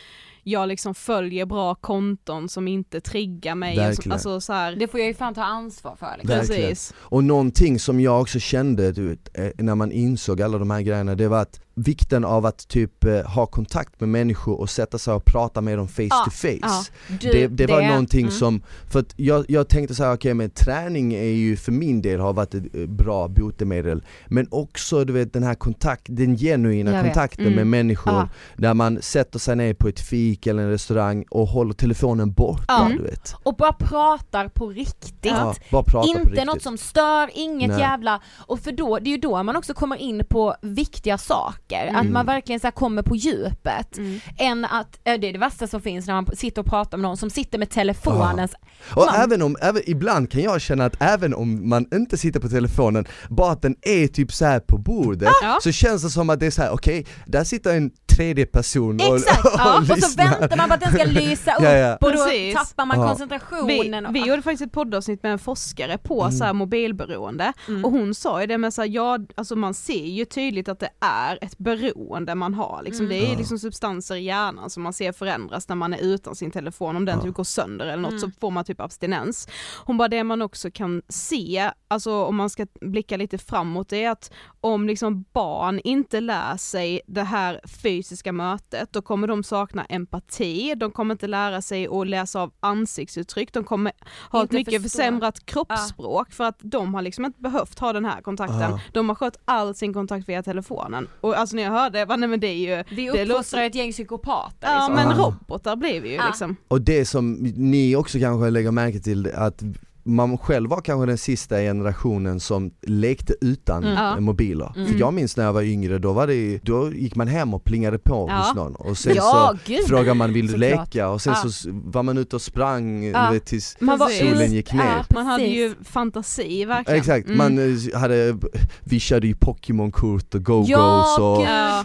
jag 0.47 0.67
liksom 0.67 0.95
följer 0.95 1.45
bra 1.45 1.75
konton 1.75 2.49
som 2.49 2.67
inte 2.67 3.01
triggar 3.01 3.55
mig, 3.55 3.75
Verkligen. 3.75 3.95
som, 3.95 4.11
alltså 4.11 4.41
så 4.41 4.53
här, 4.53 4.75
det 4.75 4.87
får 4.87 4.99
jag 4.99 5.07
ju 5.07 5.13
fan 5.13 5.33
ta 5.33 5.43
ansvar 5.43 5.95
för 5.95 6.15
liksom. 6.17 6.37
Verkligen. 6.37 6.69
precis. 6.69 6.93
och 6.97 7.23
någonting 7.23 7.79
som 7.79 7.99
jag 7.99 8.21
också 8.21 8.39
kände 8.39 8.91
du 8.91 9.17
eh, 9.33 9.51
när 9.57 9.75
man 9.75 9.91
insåg 9.91 10.41
alla 10.41 10.57
de 10.57 10.69
här 10.71 10.81
grejerna, 10.81 11.15
det 11.15 11.27
var 11.27 11.41
att 11.41 11.59
vikten 11.75 12.25
av 12.25 12.45
att 12.45 12.67
typ 12.67 13.03
eh, 13.03 13.21
ha 13.21 13.45
kontakt 13.45 13.99
med 13.99 14.09
människor 14.09 14.59
och 14.59 14.69
sätta 14.69 14.97
sig 14.97 15.13
och 15.13 15.25
prata 15.25 15.61
med 15.61 15.77
dem 15.77 15.87
face 15.87 16.01
Ja, 16.09 16.21
to 16.25 16.31
face 16.31 16.59
ja. 16.61 16.83
Du, 17.21 17.31
det, 17.31 17.47
det 17.47 17.67
var 17.67 17.81
någonting 17.81 18.21
mm. 18.21 18.31
som, 18.31 18.61
för 18.91 18.99
att 18.99 19.13
jag, 19.15 19.45
jag 19.47 19.67
tänkte 19.69 19.95
så 19.95 20.03
här, 20.03 20.13
okej 20.13 20.33
men 20.33 20.49
träning 20.49 21.13
är 21.13 21.23
ju 21.23 21.57
för 21.57 21.71
min 21.71 22.01
del 22.01 22.19
har 22.19 22.33
varit 22.33 22.53
ett 22.53 22.75
eh, 22.75 22.85
bra 22.85 23.27
botemedel 23.27 24.03
Men 24.27 24.47
också 24.51 25.05
du 25.05 25.13
vet 25.13 25.33
den 25.33 25.43
här 25.43 25.55
kontakt, 25.55 26.03
den 26.09 26.37
genuina 26.37 26.91
Jag 26.91 27.03
kontakten 27.03 27.45
Mm. 27.45 27.55
med 27.55 27.67
människor 27.67 28.13
Ja. 28.13 28.29
Där 28.57 28.73
man 28.73 29.01
sätter 29.01 29.39
sig 29.39 29.55
ner 29.55 29.73
på 29.73 29.87
ett 29.87 29.99
fik 29.99 30.47
eller 30.47 30.63
en 30.63 30.69
restaurang 30.69 31.25
och 31.29 31.47
håller 31.47 31.73
telefonen 31.73 32.31
borta 32.33 32.91
du 32.97 33.03
vet 33.03 33.35
Och 33.43 33.55
bara 33.55 33.73
pratar 33.73 34.47
på 34.47 34.69
riktigt. 34.69 35.33
bara 35.71 35.83
prata 35.83 35.91
på 35.91 36.07
Inte 36.07 36.29
riktigt. 36.29 36.45
något 36.45 36.61
som 36.61 36.77
stör, 36.77 37.29
inget 37.33 37.69
Nej. 37.69 37.79
jävla, 37.79 38.21
och 38.37 38.59
för 38.59 38.71
då, 38.71 38.99
det 38.99 39.09
är 39.09 39.11
ju 39.11 39.17
då 39.17 39.43
man 39.43 39.55
också 39.55 39.73
kommer 39.73 39.95
in 39.95 40.25
på 40.29 40.55
viktiga 40.61 41.17
saker, 41.17 41.64
att 41.73 42.01
Mm. 42.01 42.13
man 42.13 42.25
verkligen 42.25 42.59
så 42.59 42.67
här 42.67 42.71
kommer 42.71 43.01
på 43.01 43.15
djupet. 43.15 43.97
Mm. 43.97 44.19
Än 44.37 44.65
att, 44.65 44.99
äh, 45.03 45.13
det 45.19 45.29
är 45.29 45.33
det 45.33 45.39
värsta 45.39 45.67
som 45.67 45.81
finns 45.81 46.07
när 46.07 46.13
man 46.13 46.27
sitter 46.35 46.61
och 46.61 46.67
pratar 46.67 46.97
med 46.97 47.01
någon 47.03 47.17
som 47.17 47.29
sitter 47.29 47.57
med 47.59 47.69
telefonen. 47.69 48.49
Och 48.95 49.05
Man- 49.05 49.15
även 49.23 49.41
om, 49.41 49.57
även, 49.61 49.81
ibland 49.85 50.31
kan 50.31 50.41
jag 50.41 50.61
känna 50.61 50.85
att 50.85 50.95
även 50.99 51.33
om 51.33 51.69
man 51.69 51.85
inte 51.93 52.17
sitter 52.17 52.39
på 52.39 52.49
telefonen, 52.49 53.05
bara 53.29 53.51
att 53.51 53.61
den 53.61 53.75
är 53.81 54.07
typ 54.07 54.31
så 54.33 54.45
här 54.45 54.59
på 54.59 54.77
bordet, 54.77 55.29
Ja. 55.41 55.59
så 55.63 55.71
känns 55.71 56.03
det 56.03 56.09
som 56.09 56.29
att 56.29 56.39
det 56.39 56.45
är 56.45 56.51
så 56.51 56.61
här: 56.61 56.71
okej, 56.73 57.05
där 57.25 57.43
sitter 57.43 57.75
en 57.77 57.91
tredje 58.15 58.45
person 58.45 58.95
och, 58.95 59.15
Exakt! 59.15 59.45
och, 59.45 59.51
Ja, 59.57 59.77
och 59.79 59.85
så 59.99 60.17
väntar 60.17 60.57
man 60.57 60.67
på 60.67 60.73
att 60.73 60.79
den 60.81 60.93
ska 60.93 61.03
lysa 61.03 61.51
upp 61.55 61.63
Ja, 61.63 61.71
ja. 61.71 61.95
och 61.95 62.11
då 62.11 62.23
Precis. 62.25 62.53
tappar 62.55 62.85
man 62.85 62.97
Ja. 62.99 63.03
Vi, 63.03 63.09
koncentrationen. 63.09 64.05
och, 64.05 64.15
vi 64.15 64.19
gjorde 64.27 64.41
faktiskt 64.41 64.61
ett 64.61 64.71
poddavsnitt 64.71 65.23
med 65.23 65.31
en 65.31 65.39
forskare 65.39 65.97
på 65.97 66.21
Mm. 66.21 66.31
så 66.31 66.43
här 66.43 66.53
mobilberoende 66.53 67.53
Mm. 67.67 67.85
och 67.85 67.91
hon 67.91 68.15
sa 68.15 68.41
ju 68.41 68.47
det 68.47 68.57
med 68.57 68.73
så 68.73 68.81
här, 68.81 68.89
ja, 68.89 69.19
alltså 69.35 69.55
man 69.55 69.73
ser 69.73 70.05
ju 70.05 70.25
tydligt 70.25 70.69
att 70.69 70.79
det 70.79 70.89
är 71.01 71.37
ett 71.41 71.57
beroende 71.57 72.35
man 72.35 72.53
har 72.53 72.81
liksom. 72.83 73.05
Mm. 73.05 73.17
Det 73.19 73.25
är 73.27 73.31
Ja. 73.31 73.37
liksom 73.37 73.59
substanser 73.59 74.15
i 74.15 74.23
hjärnan 74.23 74.69
som 74.69 74.83
man 74.83 74.93
ser 74.93 75.11
förändras 75.11 75.67
när 75.69 75.75
man 75.75 75.93
är 75.93 75.97
utan 76.01 76.35
sin 76.35 76.51
telefon, 76.51 76.95
om 76.95 77.05
den 77.05 77.17
Ja. 77.17 77.23
typ 77.23 77.33
går 77.35 77.43
sönder 77.43 77.85
eller 77.85 78.01
något 78.01 78.09
Mm. 78.11 78.19
så 78.21 78.31
får 78.39 78.51
man 78.51 78.65
typ 78.65 78.81
abstinens. 78.81 79.47
Hon 79.85 79.97
bara 79.97 80.07
det 80.07 80.23
man 80.23 80.41
också 80.41 80.71
kan 80.71 81.01
se, 81.09 81.71
alltså 81.87 82.23
om 82.25 82.35
man 82.35 82.49
ska 82.49 82.65
blicka 82.81 83.17
lite 83.17 83.37
framåt, 83.37 83.89
det 83.89 84.03
är 84.03 84.11
att 84.11 84.31
om 84.65 84.87
liksom 84.87 85.25
barn 85.33 85.79
inte 85.83 86.21
lär 86.21 86.57
sig 86.57 87.01
det 87.07 87.23
här 87.23 87.61
fysiska 87.83 88.31
mötet, 88.31 88.93
då 88.93 89.01
kommer 89.01 89.27
de 89.27 89.43
sakna 89.43 89.85
empati, 89.85 90.75
de 90.75 90.91
kommer 90.91 91.13
inte 91.15 91.27
lära 91.27 91.61
sig 91.61 91.87
att 91.87 92.07
läsa 92.07 92.41
av 92.41 92.51
ansiktsuttryck, 92.59 93.53
de 93.53 93.63
kommer 93.63 93.91
ha 94.31 94.41
Inte 94.41 94.45
ett 94.57 94.59
mycket 94.67 94.81
förstå. 94.83 94.97
försämrat 94.97 95.45
kroppsspråk 95.45 96.31
för 96.31 96.43
att 96.43 96.57
de 96.61 96.93
har 96.93 97.01
liksom 97.01 97.25
inte 97.25 97.41
behövt 97.41 97.79
ha 97.79 97.93
den 97.93 98.05
här 98.05 98.21
kontakten. 98.21 98.59
Ja. 98.59 98.79
De 98.93 99.09
har 99.09 99.15
skött 99.15 99.37
all 99.45 99.75
sin 99.75 99.93
kontakt 99.93 100.29
via 100.29 100.43
telefonen. 100.43 101.07
Och 101.21 101.37
alltså 101.37 101.55
när 101.55 101.63
jag 101.63 101.71
hörde, 101.71 101.99
jag 101.99 102.07
bara, 102.07 102.15
nej 102.17 102.29
men 102.29 102.39
det 102.39 102.47
är 102.47 102.77
ju, 102.77 102.83
Vi 102.95 103.09
uppfostrar 103.23 103.61
ett 103.63 103.75
gäng 103.75 103.91
psykopater 103.91 104.67
ja 104.67 104.73
liksom. 104.75 104.93
men 104.95 105.17
Ja. 105.17 105.23
robotar 105.25 105.75
blir 105.75 106.01
vi 106.01 106.09
ju 106.09 106.15
Ja. 106.15 106.27
liksom. 106.27 106.55
Och 106.67 106.81
det 106.81 107.05
som 107.05 107.33
ni 107.55 107.95
också 107.95 108.19
kanske 108.19 108.49
lägger 108.49 108.71
märke 108.71 108.99
till 108.99 109.31
att 109.35 109.61
man 110.07 110.37
själv 110.37 110.69
var 110.69 110.81
kanske 110.81 111.05
den 111.05 111.17
sista 111.17 111.57
generationen 111.57 112.39
som 112.39 112.71
lekte 112.87 113.33
utan 113.41 113.83
Mm. 113.83 114.23
Mobiler. 114.23 114.73
Mm. 114.75 114.87
För 114.87 114.99
jag 114.99 115.13
minns 115.13 115.37
när 115.37 115.43
jag 115.43 115.53
var 115.53 115.61
yngre, 115.61 115.97
då, 115.97 116.13
var 116.13 116.27
det, 116.27 116.59
då 116.63 116.91
gick 116.91 117.15
man 117.15 117.27
hem 117.27 117.53
och 117.53 117.63
plingade 117.63 117.99
på 117.99 118.27
Ja. 118.29 118.35
hos 118.37 118.55
någon 118.55 118.75
och 118.75 118.97
sen 118.97 119.13
Ja, 119.15 119.53
så 119.65 119.71
gud. 119.71 119.87
frågade 119.87 120.13
man 120.13 120.33
vill 120.33 120.47
du 120.47 120.57
leka 120.57 121.09
och 121.09 121.21
sen 121.21 121.33
Ja. 121.43 121.49
så 121.49 121.69
var 121.71 122.03
man 122.03 122.17
ute 122.17 122.35
och 122.35 122.41
sprang 122.41 123.11
vet, 123.31 123.45
tills 123.45 123.77
Man 123.79 123.97
var 123.99 124.09
solen 124.09 124.53
gick 124.53 124.73
ner. 124.73 124.83
Ja, 124.85 125.05
Man 125.15 125.25
hade 125.25 125.43
ju 125.43 125.73
fantasi 125.83 126.65
verkligen. 126.65 126.99
Exakt, 126.99 127.25
Mm. 127.27 127.37
man 127.37 127.57
eh, 127.93 127.99
hade, 127.99 128.37
vi 128.83 128.99
körde 128.99 129.27
ju 129.27 129.35
Pokémon-kort 129.35 130.35
och 130.35 130.41
Go-Go's 130.41 130.65
Ja, 130.67 131.15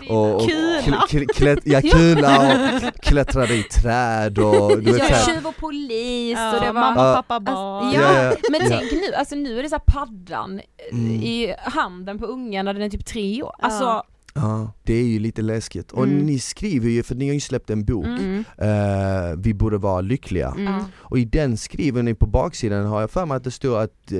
och, 0.09 0.17
och, 0.17 0.35
och 0.35 0.49
Kula. 0.49 0.81
kl- 0.83 1.07
kl- 1.09 1.27
klätt, 1.35 1.59
ja, 1.65 1.81
kula 1.81 2.39
och 2.97 3.03
klättrade 3.03 3.55
i 3.55 3.63
träd 3.63 4.39
och 4.39 4.83
du 4.83 4.93
vet 4.93 5.11
Ja, 5.11 5.17
tjuv 5.35 5.47
och 5.47 5.57
polis 5.57 6.39
och 6.55 6.61
det 6.61 6.73
var 6.73 6.81
mamma, 6.81 7.15
pappa, 7.15 7.41
barn. 7.41 7.93
Ja, 8.17 8.23
ja, 8.31 8.37
men 8.51 8.61
tänk 8.69 8.93
nu, 8.93 9.15
alltså 9.15 9.35
nu 9.35 9.59
är 9.59 9.63
det 9.63 9.69
så 9.69 9.75
här 9.77 9.83
paddan 9.87 10.59
eh, 10.59 10.99
Mm. 10.99 11.11
i 11.23 11.55
handen 11.59 12.19
på 12.19 12.27
ungen 12.27 12.65
när 12.65 12.75
den 12.75 12.83
är 12.83 12.89
typ 12.91 13.07
tre 13.07 13.43
år. 13.43 13.55
Ja. 13.59 13.65
Alltså, 13.65 14.03
Ja, 14.35 14.73
det 14.83 14.95
är 14.95 15.05
ju 15.05 15.19
lite 15.19 15.43
läskigt. 15.43 15.93
Och 15.93 16.05
Mm. 16.05 16.19
ni 16.19 16.39
skriver 16.39 16.89
ju, 16.91 17.03
för 17.03 17.15
ni 17.15 17.27
har 17.27 17.35
ju 17.35 17.41
släppt 17.41 17.71
en 17.71 17.85
bok, 17.85 18.07
Mm. 18.07 18.45
Mm. 18.59 19.31
eh, 19.31 19.37
Vi 19.39 19.55
borde 19.55 19.79
vara 19.79 20.01
lyckliga. 20.01 20.55
Mm. 20.59 20.83
Och 20.95 21.19
i 21.19 21.25
den 21.25 21.57
skriver 21.57 22.03
ni 22.03 22.15
på 22.15 22.27
baksidan, 22.27 22.87
har 22.87 23.01
jag 23.01 23.11
för 23.11 23.27
mig 23.27 23.37
att 23.37 23.45
det 23.45 23.51
står 23.51 23.81
att 23.81 24.13
eh, 24.13 24.19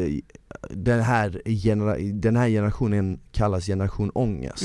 den, 0.71 1.01
här 1.01 1.43
genera- 1.45 1.97
den 2.21 2.37
här 2.37 2.49
generationen 2.49 3.21
kallas 3.33 3.67
generation 3.67 4.11
ångest. 4.15 4.63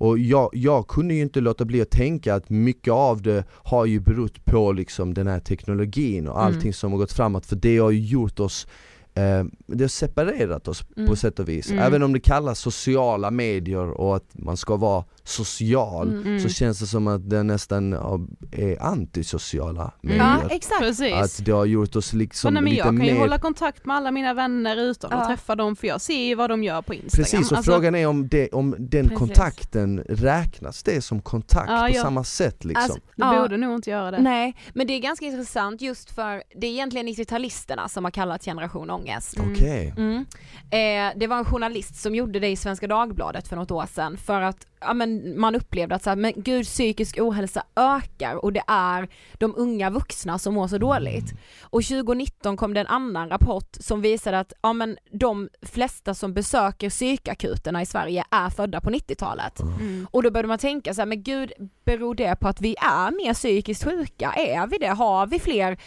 Mm. 0.00 0.08
Och 0.10 0.18
jag, 0.18 0.50
jag 0.52 0.88
kunde 0.88 1.14
ju 1.14 1.22
inte 1.22 1.40
låta 1.40 1.64
bli 1.64 1.80
att 1.82 1.90
tänka 1.90 2.34
att 2.34 2.50
mycket 2.50 2.92
av 2.92 3.22
det 3.22 3.44
har 3.50 3.84
ju 3.86 4.00
berott 4.00 4.44
på 4.44 4.72
liksom 4.72 5.14
den 5.14 5.26
här 5.26 5.40
teknologin 5.40 6.28
och 6.28 6.40
Mm. 6.40 6.46
allting 6.46 6.72
som 6.72 6.92
har 6.92 6.98
gått 6.98 7.12
framåt 7.12 7.46
för 7.46 7.56
det 7.56 7.78
har 7.78 7.90
ju 7.90 8.00
gjort 8.00 8.40
oss 8.40 8.66
eh, 9.14 9.44
det 9.66 9.84
har 9.84 9.88
separerat 9.88 10.68
oss 10.68 10.84
Mm. 10.96 11.08
på 11.08 11.16
sätt 11.16 11.38
och 11.38 11.48
vis. 11.48 11.70
Mm. 11.70 11.82
Även 11.84 12.02
om 12.02 12.12
det 12.12 12.20
kallas 12.20 12.58
sociala 12.60 13.30
medier 13.30 13.90
och 13.90 14.16
att 14.16 14.30
man 14.32 14.56
ska 14.56 14.76
vara 14.76 15.04
social 15.28 16.08
Mm. 16.08 16.26
Mm. 16.26 16.40
så 16.40 16.48
känns 16.48 16.78
det 16.80 16.86
som 16.86 17.06
att 17.06 17.30
det 17.30 17.42
nästan 17.42 17.92
ja, 17.92 18.20
är 18.52 18.82
antisociala 18.82 19.92
Mm. 20.04 20.16
ja 20.16 20.34
medier. 20.36 20.56
exakt. 20.56 20.80
Precis. 20.80 21.14
Att 21.14 21.44
det 21.46 21.52
har 21.52 21.64
gjort 21.64 21.96
oss 21.96 22.12
liksom 22.12 22.54
men 22.54 22.54
nej, 22.54 22.62
men 22.62 22.70
lite 22.70 22.86
jag 22.88 22.96
kan 22.98 23.06
ju 23.06 23.12
mer 23.12 23.20
hålla 23.20 23.38
kontakt 23.38 23.86
med 23.86 23.96
alla 23.96 24.10
mina 24.10 24.34
vänner 24.34 24.76
utan 24.76 25.12
att 25.12 25.18
Ja. 25.20 25.26
träffa 25.28 25.54
dem 25.54 25.76
för 25.76 25.86
jag 25.86 26.00
ser 26.00 26.24
ju 26.24 26.34
vad 26.34 26.50
de 26.50 26.64
gör 26.64 26.82
på 26.82 26.94
Instagram. 26.94 27.24
Precis, 27.24 27.50
och 27.52 27.56
Alltså, 27.56 27.72
frågan 27.72 27.94
är 27.94 28.06
om, 28.06 28.28
det, 28.28 28.48
om 28.48 28.74
den 28.78 29.02
Precis. 29.08 29.18
kontakten 29.18 29.98
räknas 30.08 30.82
det 30.82 31.00
som 31.02 31.20
kontakt 31.22 31.70
Ja, 31.70 31.86
på 31.90 31.96
ja. 31.96 32.02
samma 32.02 32.24
sätt 32.24 32.64
liksom? 32.64 32.82
Alltså, 32.82 32.98
Det 32.98 33.02
ja. 33.16 33.40
borde 33.42 33.56
nog 33.56 33.74
inte 33.74 33.90
göra 33.90 34.10
det. 34.10 34.18
Nej, 34.22 34.56
men 34.74 34.86
det 34.86 34.92
är 34.92 35.00
ganska 35.00 35.26
intressant 35.26 35.80
just 35.80 36.10
för 36.10 36.42
det 36.60 36.66
är 36.66 36.70
egentligen 36.70 37.08
90-talisterna 37.08 37.88
som 37.88 38.04
har 38.04 38.10
kallat 38.10 38.44
generation 38.44 38.90
ångest. 38.90 39.36
Mm. 39.38 39.52
Okej. 39.52 39.94
Mm. 39.96 40.24
Eh, 40.70 41.18
det 41.18 41.26
var 41.26 41.38
en 41.38 41.44
journalist 41.44 41.96
som 41.96 42.14
gjorde 42.14 42.40
det 42.40 42.48
i 42.48 42.56
Svenska 42.56 42.86
Dagbladet 42.86 43.48
för 43.48 43.56
något 43.56 43.70
år 43.70 43.86
sedan 43.94 44.16
för 44.16 44.40
att 44.40 44.66
ja, 44.80 44.94
men 44.94 45.40
man 45.40 45.54
upplevde 45.54 45.94
att 45.94 46.02
så 46.02 46.10
här, 46.10 46.16
men 46.16 46.32
gud 46.36 46.66
psykisk 46.66 47.18
ohälsa 47.20 47.62
ökar 47.76 48.44
och 48.44 48.52
det 48.52 48.62
är 48.66 49.08
de 49.38 49.54
unga 49.56 49.90
vuxna 49.90 50.38
som 50.38 50.54
mår 50.54 50.68
så 50.68 50.78
dåligt. 50.78 51.32
Och 51.62 51.84
2019 51.84 52.56
kom 52.56 52.74
det 52.74 52.80
en 52.80 52.86
annan 52.86 53.28
rapport 53.28 53.76
som 53.80 54.00
visade 54.00 54.38
att 54.38 54.52
ja, 54.62 54.72
men 54.72 54.96
de 55.12 55.48
flesta 55.62 56.14
som 56.14 56.34
besöker 56.34 56.90
psykakuterna 56.90 57.82
i 57.82 57.86
Sverige 57.86 58.24
är 58.30 58.50
födda 58.50 58.80
på 58.80 58.90
90-talet. 58.90 59.60
Mm. 59.60 60.06
Och 60.10 60.22
då 60.22 60.30
började 60.30 60.48
man 60.48 60.58
tänka 60.58 60.94
så 60.94 61.00
här, 61.00 61.06
men 61.06 61.22
gud, 61.22 61.52
beror 61.84 62.14
det 62.14 62.36
på 62.36 62.48
att 62.48 62.60
vi 62.60 62.76
är 62.78 63.10
mer 63.10 63.34
psykiskt 63.34 63.84
sjuka? 63.84 64.32
Är 64.32 64.66
vi 64.66 64.78
det? 64.78 64.88
Har 64.88 65.26
vi 65.26 65.38
fler 65.38 65.78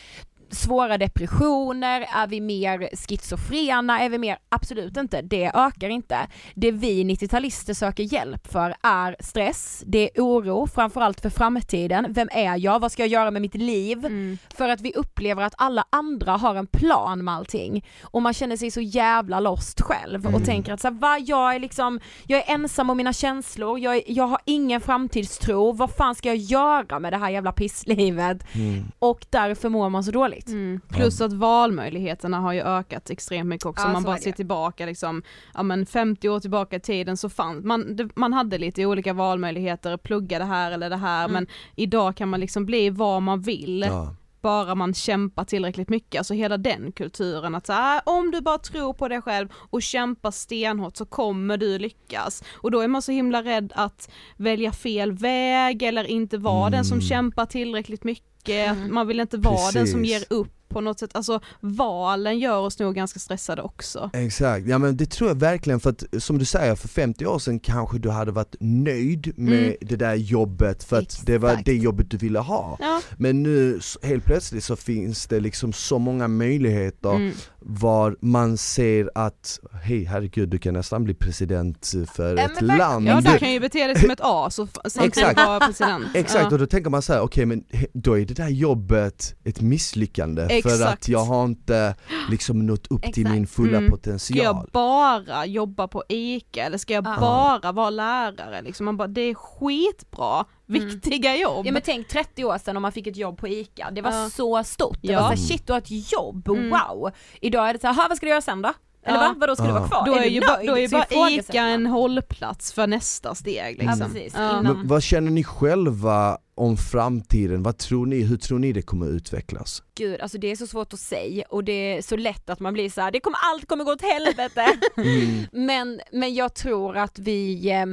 svåra 0.52 0.98
depressioner? 0.98 2.02
Är 2.16 2.28
vi 2.28 2.42
mer 2.42 2.90
schizofrena? 3.08 4.00
Är 4.02 4.10
vi 4.10 4.18
mer? 4.18 4.38
Absolut 4.50 4.98
inte, 4.98 5.22
det 5.22 5.52
ökar 5.54 5.90
inte. 5.90 6.18
Det 6.56 6.72
vi 6.72 7.04
90-talister 7.04 7.74
söker 7.74 8.14
hjälp 8.14 8.48
för 8.52 8.76
är 8.84 9.16
stress, 9.20 9.84
det 9.86 10.18
är 10.18 10.22
oro, 10.24 10.68
framförallt 10.68 11.22
för 11.22 11.30
framtiden. 11.30 12.06
Vem 12.10 12.30
är 12.32 12.58
jag? 12.58 12.80
Vad 12.80 12.92
ska 12.92 13.02
jag 13.02 13.10
göra 13.10 13.32
med 13.32 13.42
mitt 13.42 13.56
liv? 13.56 13.98
Mm. 14.06 14.38
För 14.58 14.70
att 14.70 14.82
vi 14.82 14.94
upplever 14.94 15.44
att 15.44 15.54
alla 15.58 15.86
andra 15.90 16.32
har 16.32 16.56
en 16.56 16.68
plan 16.68 17.24
med 17.24 17.34
allting 17.34 17.86
och 18.04 18.22
man 18.22 18.34
känner 18.34 18.58
sig 18.58 18.72
så 18.72 18.82
jävla 18.82 19.40
lost 19.40 19.82
själv 19.82 20.26
och 20.26 20.32
Mm. 20.32 20.44
tänker 20.44 20.74
att 20.74 20.82
så 20.82 20.88
här, 20.88 20.96
va, 20.96 21.18
jag 21.20 21.56
är 21.56 21.60
liksom, 21.60 22.00
jag 22.28 22.40
är 22.40 22.54
ensam 22.54 22.90
om 22.90 22.98
mina 22.98 23.14
känslor, 23.14 23.80
jag, 23.80 23.96
är, 23.96 24.02
jag 24.08 24.24
har 24.28 24.40
ingen 24.46 24.82
framtidstro, 24.82 25.72
vad 25.72 25.92
fan 25.92 26.16
ska 26.16 26.28
jag 26.30 26.38
göra 26.38 27.00
med 27.00 27.14
det 27.14 27.18
här 27.18 27.30
jävla 27.30 27.52
pisslivet? 27.52 28.56
Mm. 28.56 28.84
Och 29.00 29.26
därför 29.30 29.70
mår 29.70 29.90
man 29.90 30.04
så 30.04 30.12
dåligt. 30.12 30.41
Mm. 30.48 30.82
Plus 30.90 31.22
att 31.22 31.34
valmöjligheterna 31.34 32.40
har 32.40 32.54
ju 32.54 32.62
ökat 32.62 33.10
extremt 33.10 33.50
mycket 33.50 33.66
också. 33.66 33.88
Ja, 33.88 33.94
man 33.94 34.04
bara 34.04 34.18
ser 34.18 34.32
tillbaka 34.32 34.86
liksom, 34.86 35.24
ja 35.54 35.64
men 35.64 35.86
50 35.86 36.30
år 36.30 36.40
tillbaka 36.40 36.76
i 36.76 36.80
tiden 36.80 37.18
så 37.18 37.30
fanns, 37.30 37.66
man, 37.66 37.96
det, 37.96 38.10
man 38.16 38.34
hade 38.34 38.58
lite 38.58 38.86
olika 38.86 39.14
valmöjligheter, 39.14 39.98
plugga 39.98 40.40
det 40.40 40.46
här 40.46 40.72
eller 40.72 40.90
det 40.90 40.96
här 40.98 41.22
Mm. 41.26 41.34
men 41.34 41.48
idag 41.76 42.16
kan 42.18 42.30
man 42.30 42.40
liksom 42.40 42.66
bli 42.66 42.90
vad 42.90 43.22
man 43.22 43.42
vill. 43.42 43.86
Ja. 43.88 44.16
bara 44.42 44.76
man 44.76 44.94
kämpar 44.94 45.44
tillräckligt 45.46 45.90
mycket, 45.90 46.20
alltså 46.20 46.34
hela 46.34 46.58
den 46.58 46.92
kulturen 46.92 47.56
att 47.56 47.66
så 47.66 47.74
här, 47.74 48.02
om 48.06 48.32
du 48.32 48.42
bara 48.42 48.58
tror 48.58 48.94
på 48.94 49.08
dig 49.08 49.22
själv 49.22 49.48
och 49.54 49.82
kämpar 49.82 50.32
stenhårt 50.32 50.98
så 50.98 51.06
kommer 51.06 51.58
du 51.58 51.80
lyckas. 51.80 52.44
Och 52.54 52.72
då 52.72 52.80
är 52.80 52.88
man 52.88 53.02
så 53.02 53.12
himla 53.12 53.44
rädd 53.44 53.74
att 53.76 54.10
välja 54.38 54.72
fel 54.72 55.12
väg 55.12 55.84
eller 55.84 56.04
inte 56.04 56.38
vara 56.38 56.70
den 56.70 56.86
som 56.86 56.96
Mm. 56.98 57.08
kämpar 57.08 57.46
tillräckligt 57.46 58.04
mycket, 58.04 58.31
Mm. 58.50 58.84
att 58.84 58.92
man 58.92 59.08
vill 59.08 59.20
inte 59.20 59.38
vara 59.38 59.72
den 59.72 59.88
som 59.88 60.00
Precis. 60.00 60.12
ger 60.12 60.38
upp 60.38 60.54
på 60.72 60.82
något 60.82 61.00
sätt, 61.00 61.10
alltså 61.14 61.40
valen 61.60 62.40
gör 62.40 62.60
oss 62.60 62.80
nog 62.80 62.96
ganska 62.96 63.20
stressade 63.20 63.62
också. 63.62 64.10
Exakt, 64.14 64.68
ja 64.68 64.78
men 64.78 64.98
det 64.98 65.06
tror 65.12 65.30
jag 65.30 65.36
verkligen 65.36 65.80
för 65.80 65.90
att 65.90 66.04
som 66.24 66.38
du 66.38 66.46
säger 66.46 66.76
för 66.76 66.88
50 66.88 67.26
år 67.26 67.40
sedan 67.40 67.60
kanske 67.60 67.98
du 68.00 68.10
hade 68.10 68.32
varit 68.32 68.56
nöjd 68.60 69.34
med 69.38 69.64
Mm. 69.64 69.76
det 69.82 69.96
där 69.96 70.16
jobbet 70.16 70.84
för 70.84 70.98
att 71.00 71.22
det 71.26 71.38
var 71.38 71.50
Exakt. 71.50 71.66
det 71.66 71.74
jobbet 71.76 72.12
du 72.12 72.18
ville 72.18 72.40
ha. 72.40 72.78
Ja. 72.80 73.02
Men 73.18 73.44
nu 73.44 73.80
helt 74.04 74.26
plötsligt 74.26 74.64
så 74.64 74.76
finns 74.76 75.28
det 75.28 75.40
liksom 75.40 75.74
så 75.74 76.00
många 76.00 76.28
möjligheter 76.28 77.10
Mm. 77.16 77.32
var 77.60 78.16
man 78.22 78.58
ser 78.58 79.10
att 79.16 79.60
hej 79.84 80.04
herregud 80.04 80.50
du 80.50 80.58
kan 80.58 80.74
nästan 80.74 81.04
bli 81.04 81.14
president 81.14 81.94
för 82.16 82.38
Ja, 82.38 82.44
ett 82.44 82.62
men 82.62 82.78
land. 82.78 83.08
Ja, 83.08 83.22
Du- 83.22 83.38
kan 83.40 83.52
ju 83.54 83.60
bete 83.60 83.88
dig 83.88 84.00
som 84.00 84.10
ett 84.12 84.20
as 84.22 84.60
och 84.60 84.70
samtidigt 84.88 85.18
Exakt. 85.18 85.38
vara 85.48 85.60
president. 85.60 86.06
Exakt, 86.14 86.42
Ja. 86.44 86.52
och 86.52 86.60
då 86.60 86.66
tänker 86.66 86.90
man 86.90 87.02
så 87.02 87.14
här: 87.14 87.22
okej 87.22 87.46
men 87.46 87.64
he- 87.72 87.88
då 87.94 88.20
är 88.20 88.26
det 88.26 88.34
där 88.34 88.50
jobbet 88.50 89.36
ett 89.44 89.62
misslyckande 89.62 90.42
för 90.62 90.70
Exakt. 90.70 90.94
att 90.94 91.08
jag 91.08 91.20
har 91.26 91.46
inte 91.46 91.96
liksom 92.30 92.66
nått 92.66 92.88
upp 92.88 93.02
till 93.02 93.10
Exakt. 93.24 93.30
min 93.34 93.48
fulla 93.48 93.78
Mm. 93.78 93.90
Ska 93.90 93.96
potential. 93.98 94.44
jag 94.46 94.70
bara 94.72 95.46
jobba 95.46 95.88
på 95.88 96.04
ICA 96.10 96.64
eller 96.64 96.78
ska 96.78 96.94
jag 96.94 97.08
Ja. 97.08 97.18
bara 97.20 97.72
vara 97.72 97.90
lärare? 97.90 98.62
Liksom 98.62 98.86
man 98.86 98.98
bara, 98.98 99.08
det 99.08 99.22
är 99.22 99.34
skitbra, 99.34 100.46
Mm. 100.70 100.90
viktiga 100.90 101.36
jobb. 101.38 101.66
Ja 101.66 101.72
men 101.72 101.82
tänk 101.86 102.08
30 102.08 102.46
år 102.46 102.58
sedan 102.58 102.76
om 102.78 102.82
man 102.82 102.92
fick 102.92 103.08
ett 103.08 103.18
jobb 103.18 103.38
på 103.38 103.48
ICA, 103.48 103.92
det 103.92 104.02
var 104.02 104.12
Ja. 104.12 104.30
så 104.30 104.64
stort. 104.64 104.98
Det 105.02 105.08
Ja. 105.12 105.20
var 105.20 105.26
såhär 105.26 105.38
shit 105.48 105.68
du 105.68 105.74
har 105.74 105.78
ett 105.80 106.12
jobb, 106.14 106.48
Mm. 106.50 106.70
wow! 106.70 107.12
Idag 107.42 107.70
är 107.70 107.74
det 107.74 107.82
såhär, 107.82 107.94
"Ha, 107.94 108.06
vad 108.08 108.18
ska 108.18 108.26
du 108.26 108.30
göra 108.30 108.42
sen 108.42 108.62
då? 108.62 108.74
Eller 109.04 109.18
Ja. 109.18 109.28
va? 109.28 109.36
Vadå 109.38 109.56
ska 109.56 109.64
du 109.64 109.70
Ja. 109.70 109.74
vara 109.80 109.88
kvar? 109.88 110.06
då 110.06 110.14
är, 110.16 110.22
du 110.22 110.28
ju, 110.28 110.42
ba, 110.42 110.58
då 110.66 110.78
är 110.78 110.90
bara 110.90 111.30
ICA 111.32 111.62
en 111.62 111.86
hållplats 111.86 112.74
för 112.74 112.88
nästa 112.88 113.36
steg 113.36 113.78
liksom. 113.78 114.00
Ja, 114.00 114.06
precis. 114.06 114.34
Ja. 114.38 114.60
Innan- 114.60 114.64
Men 114.78 114.88
vad 114.88 115.04
känner 115.04 115.32
ni 115.32 115.44
själva 115.44 116.38
om 116.56 116.78
framtiden? 116.78 117.64
Vad 117.64 117.78
tror 117.78 118.06
ni, 118.06 118.22
hur 118.24 118.38
tror 118.38 118.60
ni 118.60 118.74
det 118.74 118.82
kommer 118.82 119.08
utvecklas? 119.08 119.84
Gud, 119.96 120.22
alltså 120.22 120.38
det 120.38 120.52
är 120.52 120.56
så 120.56 120.68
svårt 120.68 120.94
att 120.94 121.00
säga 121.00 121.46
och 121.50 121.64
det 121.64 121.98
är 121.98 122.02
så 122.02 122.16
lätt 122.16 122.50
att 122.50 122.60
man 122.60 122.74
blir 122.74 122.90
så 122.90 123.02
här, 123.02 123.12
det 123.12 123.20
kommer, 123.20 123.38
allt 123.54 123.68
kommer 123.68 123.84
gå 123.84 123.92
åt 123.92 124.02
helvete. 124.02 124.66
Mm. 124.98 125.46
men, 125.66 126.02
men 126.12 126.34
jag 126.34 126.54
tror 126.54 126.98
att 126.98 127.20
vi, 127.20 127.70
eh, 127.72 127.86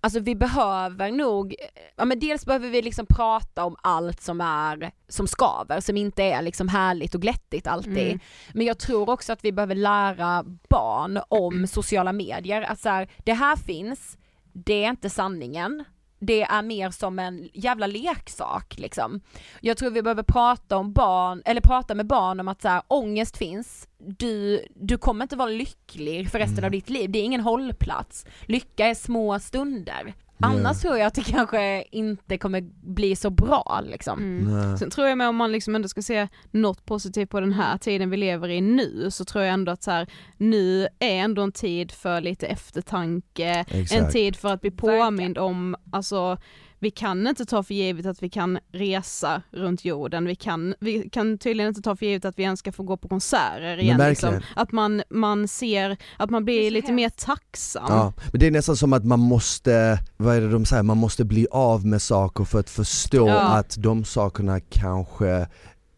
alltså 0.00 0.20
vi 0.20 0.34
behöver 0.34 1.10
nog, 1.12 1.54
ja 1.96 2.04
men 2.04 2.20
dels 2.20 2.46
behöver 2.46 2.68
vi 2.68 2.82
liksom 2.82 3.06
prata 3.06 3.64
om 3.64 3.76
allt 3.82 4.20
som 4.20 4.40
är, 4.40 4.90
som 5.08 5.26
skaver, 5.26 5.80
som 5.80 5.96
inte 5.96 6.22
är 6.22 6.42
liksom 6.42 6.68
härligt 6.68 7.14
och 7.14 7.22
glättigt 7.22 7.66
alltid. 7.66 8.06
Mm. 8.06 8.20
Men 8.52 8.66
jag 8.66 8.78
tror 8.78 9.10
också 9.10 9.32
att 9.32 9.44
vi 9.44 9.52
behöver 9.52 9.74
lära 9.74 10.44
barn 10.68 11.20
om 11.28 11.66
sociala 11.66 12.12
medier, 12.12 12.62
att 12.62 12.80
så 12.80 12.88
här, 12.88 13.08
det 13.24 13.32
här 13.32 13.56
finns, 13.56 14.18
det 14.52 14.84
är 14.84 14.90
inte 14.90 15.10
sanningen, 15.10 15.84
det 16.18 16.42
är 16.42 16.62
mer 16.62 16.90
som 16.90 17.18
en 17.18 17.48
jävla 17.54 17.86
leksak 17.86 18.78
liksom. 18.78 19.20
Jag 19.60 19.76
tror 19.76 19.90
vi 19.90 20.02
behöver 20.02 20.22
prata 20.22 20.76
om 20.76 20.92
barn, 20.92 21.42
eller 21.44 21.60
prata 21.60 21.94
med 21.94 22.06
barn 22.06 22.40
om 22.40 22.48
att 22.48 22.62
så 22.62 22.68
här, 22.68 22.82
ångest 22.88 23.36
finns, 23.36 23.88
du, 23.98 24.64
du 24.74 24.98
kommer 24.98 25.24
inte 25.24 25.36
vara 25.36 25.48
lycklig 25.48 26.30
för 26.30 26.38
resten 26.38 26.64
av 26.64 26.70
ditt 26.70 26.90
liv, 26.90 27.10
det 27.10 27.18
är 27.18 27.24
ingen 27.24 27.40
hållplats. 27.40 28.26
Lycka 28.46 28.86
är 28.86 28.94
små 28.94 29.40
stunder. 29.40 30.14
Annars 30.40 30.80
tror 30.80 30.98
jag 30.98 31.06
att 31.06 31.14
det 31.14 31.22
kanske 31.22 31.84
inte 31.90 32.38
kommer 32.38 32.60
bli 32.82 33.16
så 33.16 33.30
bra 33.30 33.82
liksom. 33.86 34.18
Mm. 34.18 34.76
Sen 34.76 34.90
tror 34.90 35.08
jag 35.08 35.18
med 35.18 35.28
om 35.28 35.36
man 35.36 35.52
liksom 35.52 35.74
ändå 35.74 35.88
ska 35.88 36.02
se 36.02 36.28
något 36.50 36.86
positivt 36.86 37.30
på 37.30 37.40
den 37.40 37.52
här 37.52 37.78
tiden 37.78 38.10
vi 38.10 38.16
lever 38.16 38.48
i 38.48 38.60
nu 38.60 39.10
så 39.10 39.24
tror 39.24 39.44
jag 39.44 39.52
ändå 39.52 39.72
att 39.72 39.82
så 39.82 39.90
här, 39.90 40.06
nu 40.36 40.82
är 40.98 41.16
ändå 41.16 41.42
en 41.42 41.52
tid 41.52 41.92
för 41.92 42.20
lite 42.20 42.46
eftertanke, 42.46 43.64
en 43.68 43.80
Exakt. 43.80 44.12
tid 44.12 44.36
för 44.36 44.48
att 44.48 44.60
bli 44.60 44.70
påmind 44.70 45.38
om, 45.38 45.76
alltså 45.90 46.38
vi 46.78 46.90
kan 46.90 47.26
inte 47.26 47.44
ta 47.44 47.62
för 47.62 47.74
givet 47.74 48.06
att 48.06 48.22
vi 48.22 48.28
kan 48.30 48.58
resa 48.72 49.42
runt 49.50 49.84
jorden, 49.84 50.24
vi 50.24 50.34
kan, 50.34 50.74
vi 50.80 51.10
kan 51.10 51.38
tydligen 51.38 51.68
inte 51.68 51.82
ta 51.82 51.96
för 51.96 52.06
givet 52.06 52.24
att 52.24 52.38
vi 52.38 52.42
ens 52.42 52.60
ska 52.60 52.72
få 52.72 52.82
gå 52.82 52.96
på 52.96 53.08
konserter 53.08 53.76
igen. 53.80 54.08
Liksom. 54.08 54.40
Att 54.56 54.72
man, 54.72 55.02
man 55.10 55.48
ser, 55.48 55.96
att 56.16 56.30
man 56.30 56.44
blir 56.44 56.70
lite 56.70 56.92
mer 56.92 57.08
tacksam. 57.08 57.84
Ja, 57.88 58.12
men 58.32 58.40
det 58.40 58.46
är 58.46 58.50
nästan 58.50 58.76
som 58.76 58.92
att 58.92 59.04
man 59.04 59.20
måste, 59.20 59.98
vad 60.16 60.36
är 60.36 60.40
det 60.40 60.50
de 60.50 60.64
säger, 60.64 60.82
man 60.82 60.96
måste 60.98 61.24
bli 61.24 61.46
av 61.50 61.86
med 61.86 62.02
saker 62.02 62.44
för 62.44 62.60
att 62.60 62.70
förstå 62.70 63.28
Ja. 63.28 63.40
att 63.40 63.76
de 63.78 64.04
sakerna 64.04 64.60
kanske 64.60 65.46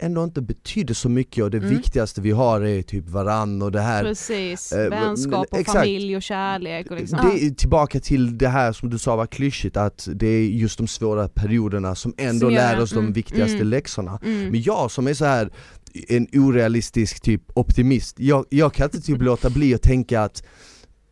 ändå 0.00 0.24
inte 0.24 0.40
betyder 0.42 0.94
så 0.94 1.08
mycket 1.08 1.44
och 1.44 1.50
det 1.50 1.58
Mm. 1.58 1.70
viktigaste 1.70 2.20
vi 2.20 2.30
har 2.30 2.60
är 2.60 2.82
typ 2.82 3.08
varann 3.08 3.62
och 3.62 3.72
det 3.72 3.80
här 3.80 4.04
Precis, 4.04 4.72
Eh, 4.72 4.90
vänskap 4.90 5.46
och 5.50 5.58
exakt. 5.58 5.78
familj 5.78 6.16
och 6.16 6.22
kärlek 6.22 6.90
och 6.90 6.96
liksom. 6.96 7.18
Det 7.18 7.44
är 7.46 7.50
tillbaka 7.50 8.00
till 8.00 8.38
det 8.38 8.48
här 8.48 8.72
som 8.72 8.90
du 8.90 8.98
sa 8.98 9.16
var 9.16 9.26
klyschigt, 9.26 9.76
att 9.76 10.08
det 10.14 10.26
är 10.26 10.42
just 10.42 10.78
de 10.78 10.86
svåra 10.88 11.28
perioderna 11.28 11.94
som 11.94 12.14
ändå 12.16 12.46
Som 12.46 12.54
lär 12.54 12.80
oss 12.80 12.90
de 12.90 12.98
mm, 12.98 13.12
viktigaste 13.12 13.54
mm. 13.56 13.68
läxorna. 13.68 14.18
Mm. 14.24 14.48
Men 14.50 14.62
jag 14.62 14.90
som 14.90 15.06
är 15.06 15.14
så 15.14 15.24
här 15.24 15.50
en 16.08 16.26
orealistisk 16.32 17.20
typ 17.20 17.42
optimist, 17.54 18.20
jag, 18.20 18.44
jag 18.50 18.74
kan 18.74 18.84
inte 18.84 19.00
typ 19.00 19.22
låta 19.22 19.50
bli 19.50 19.74
att 19.74 19.82
tänka 19.82 20.22
att 20.22 20.42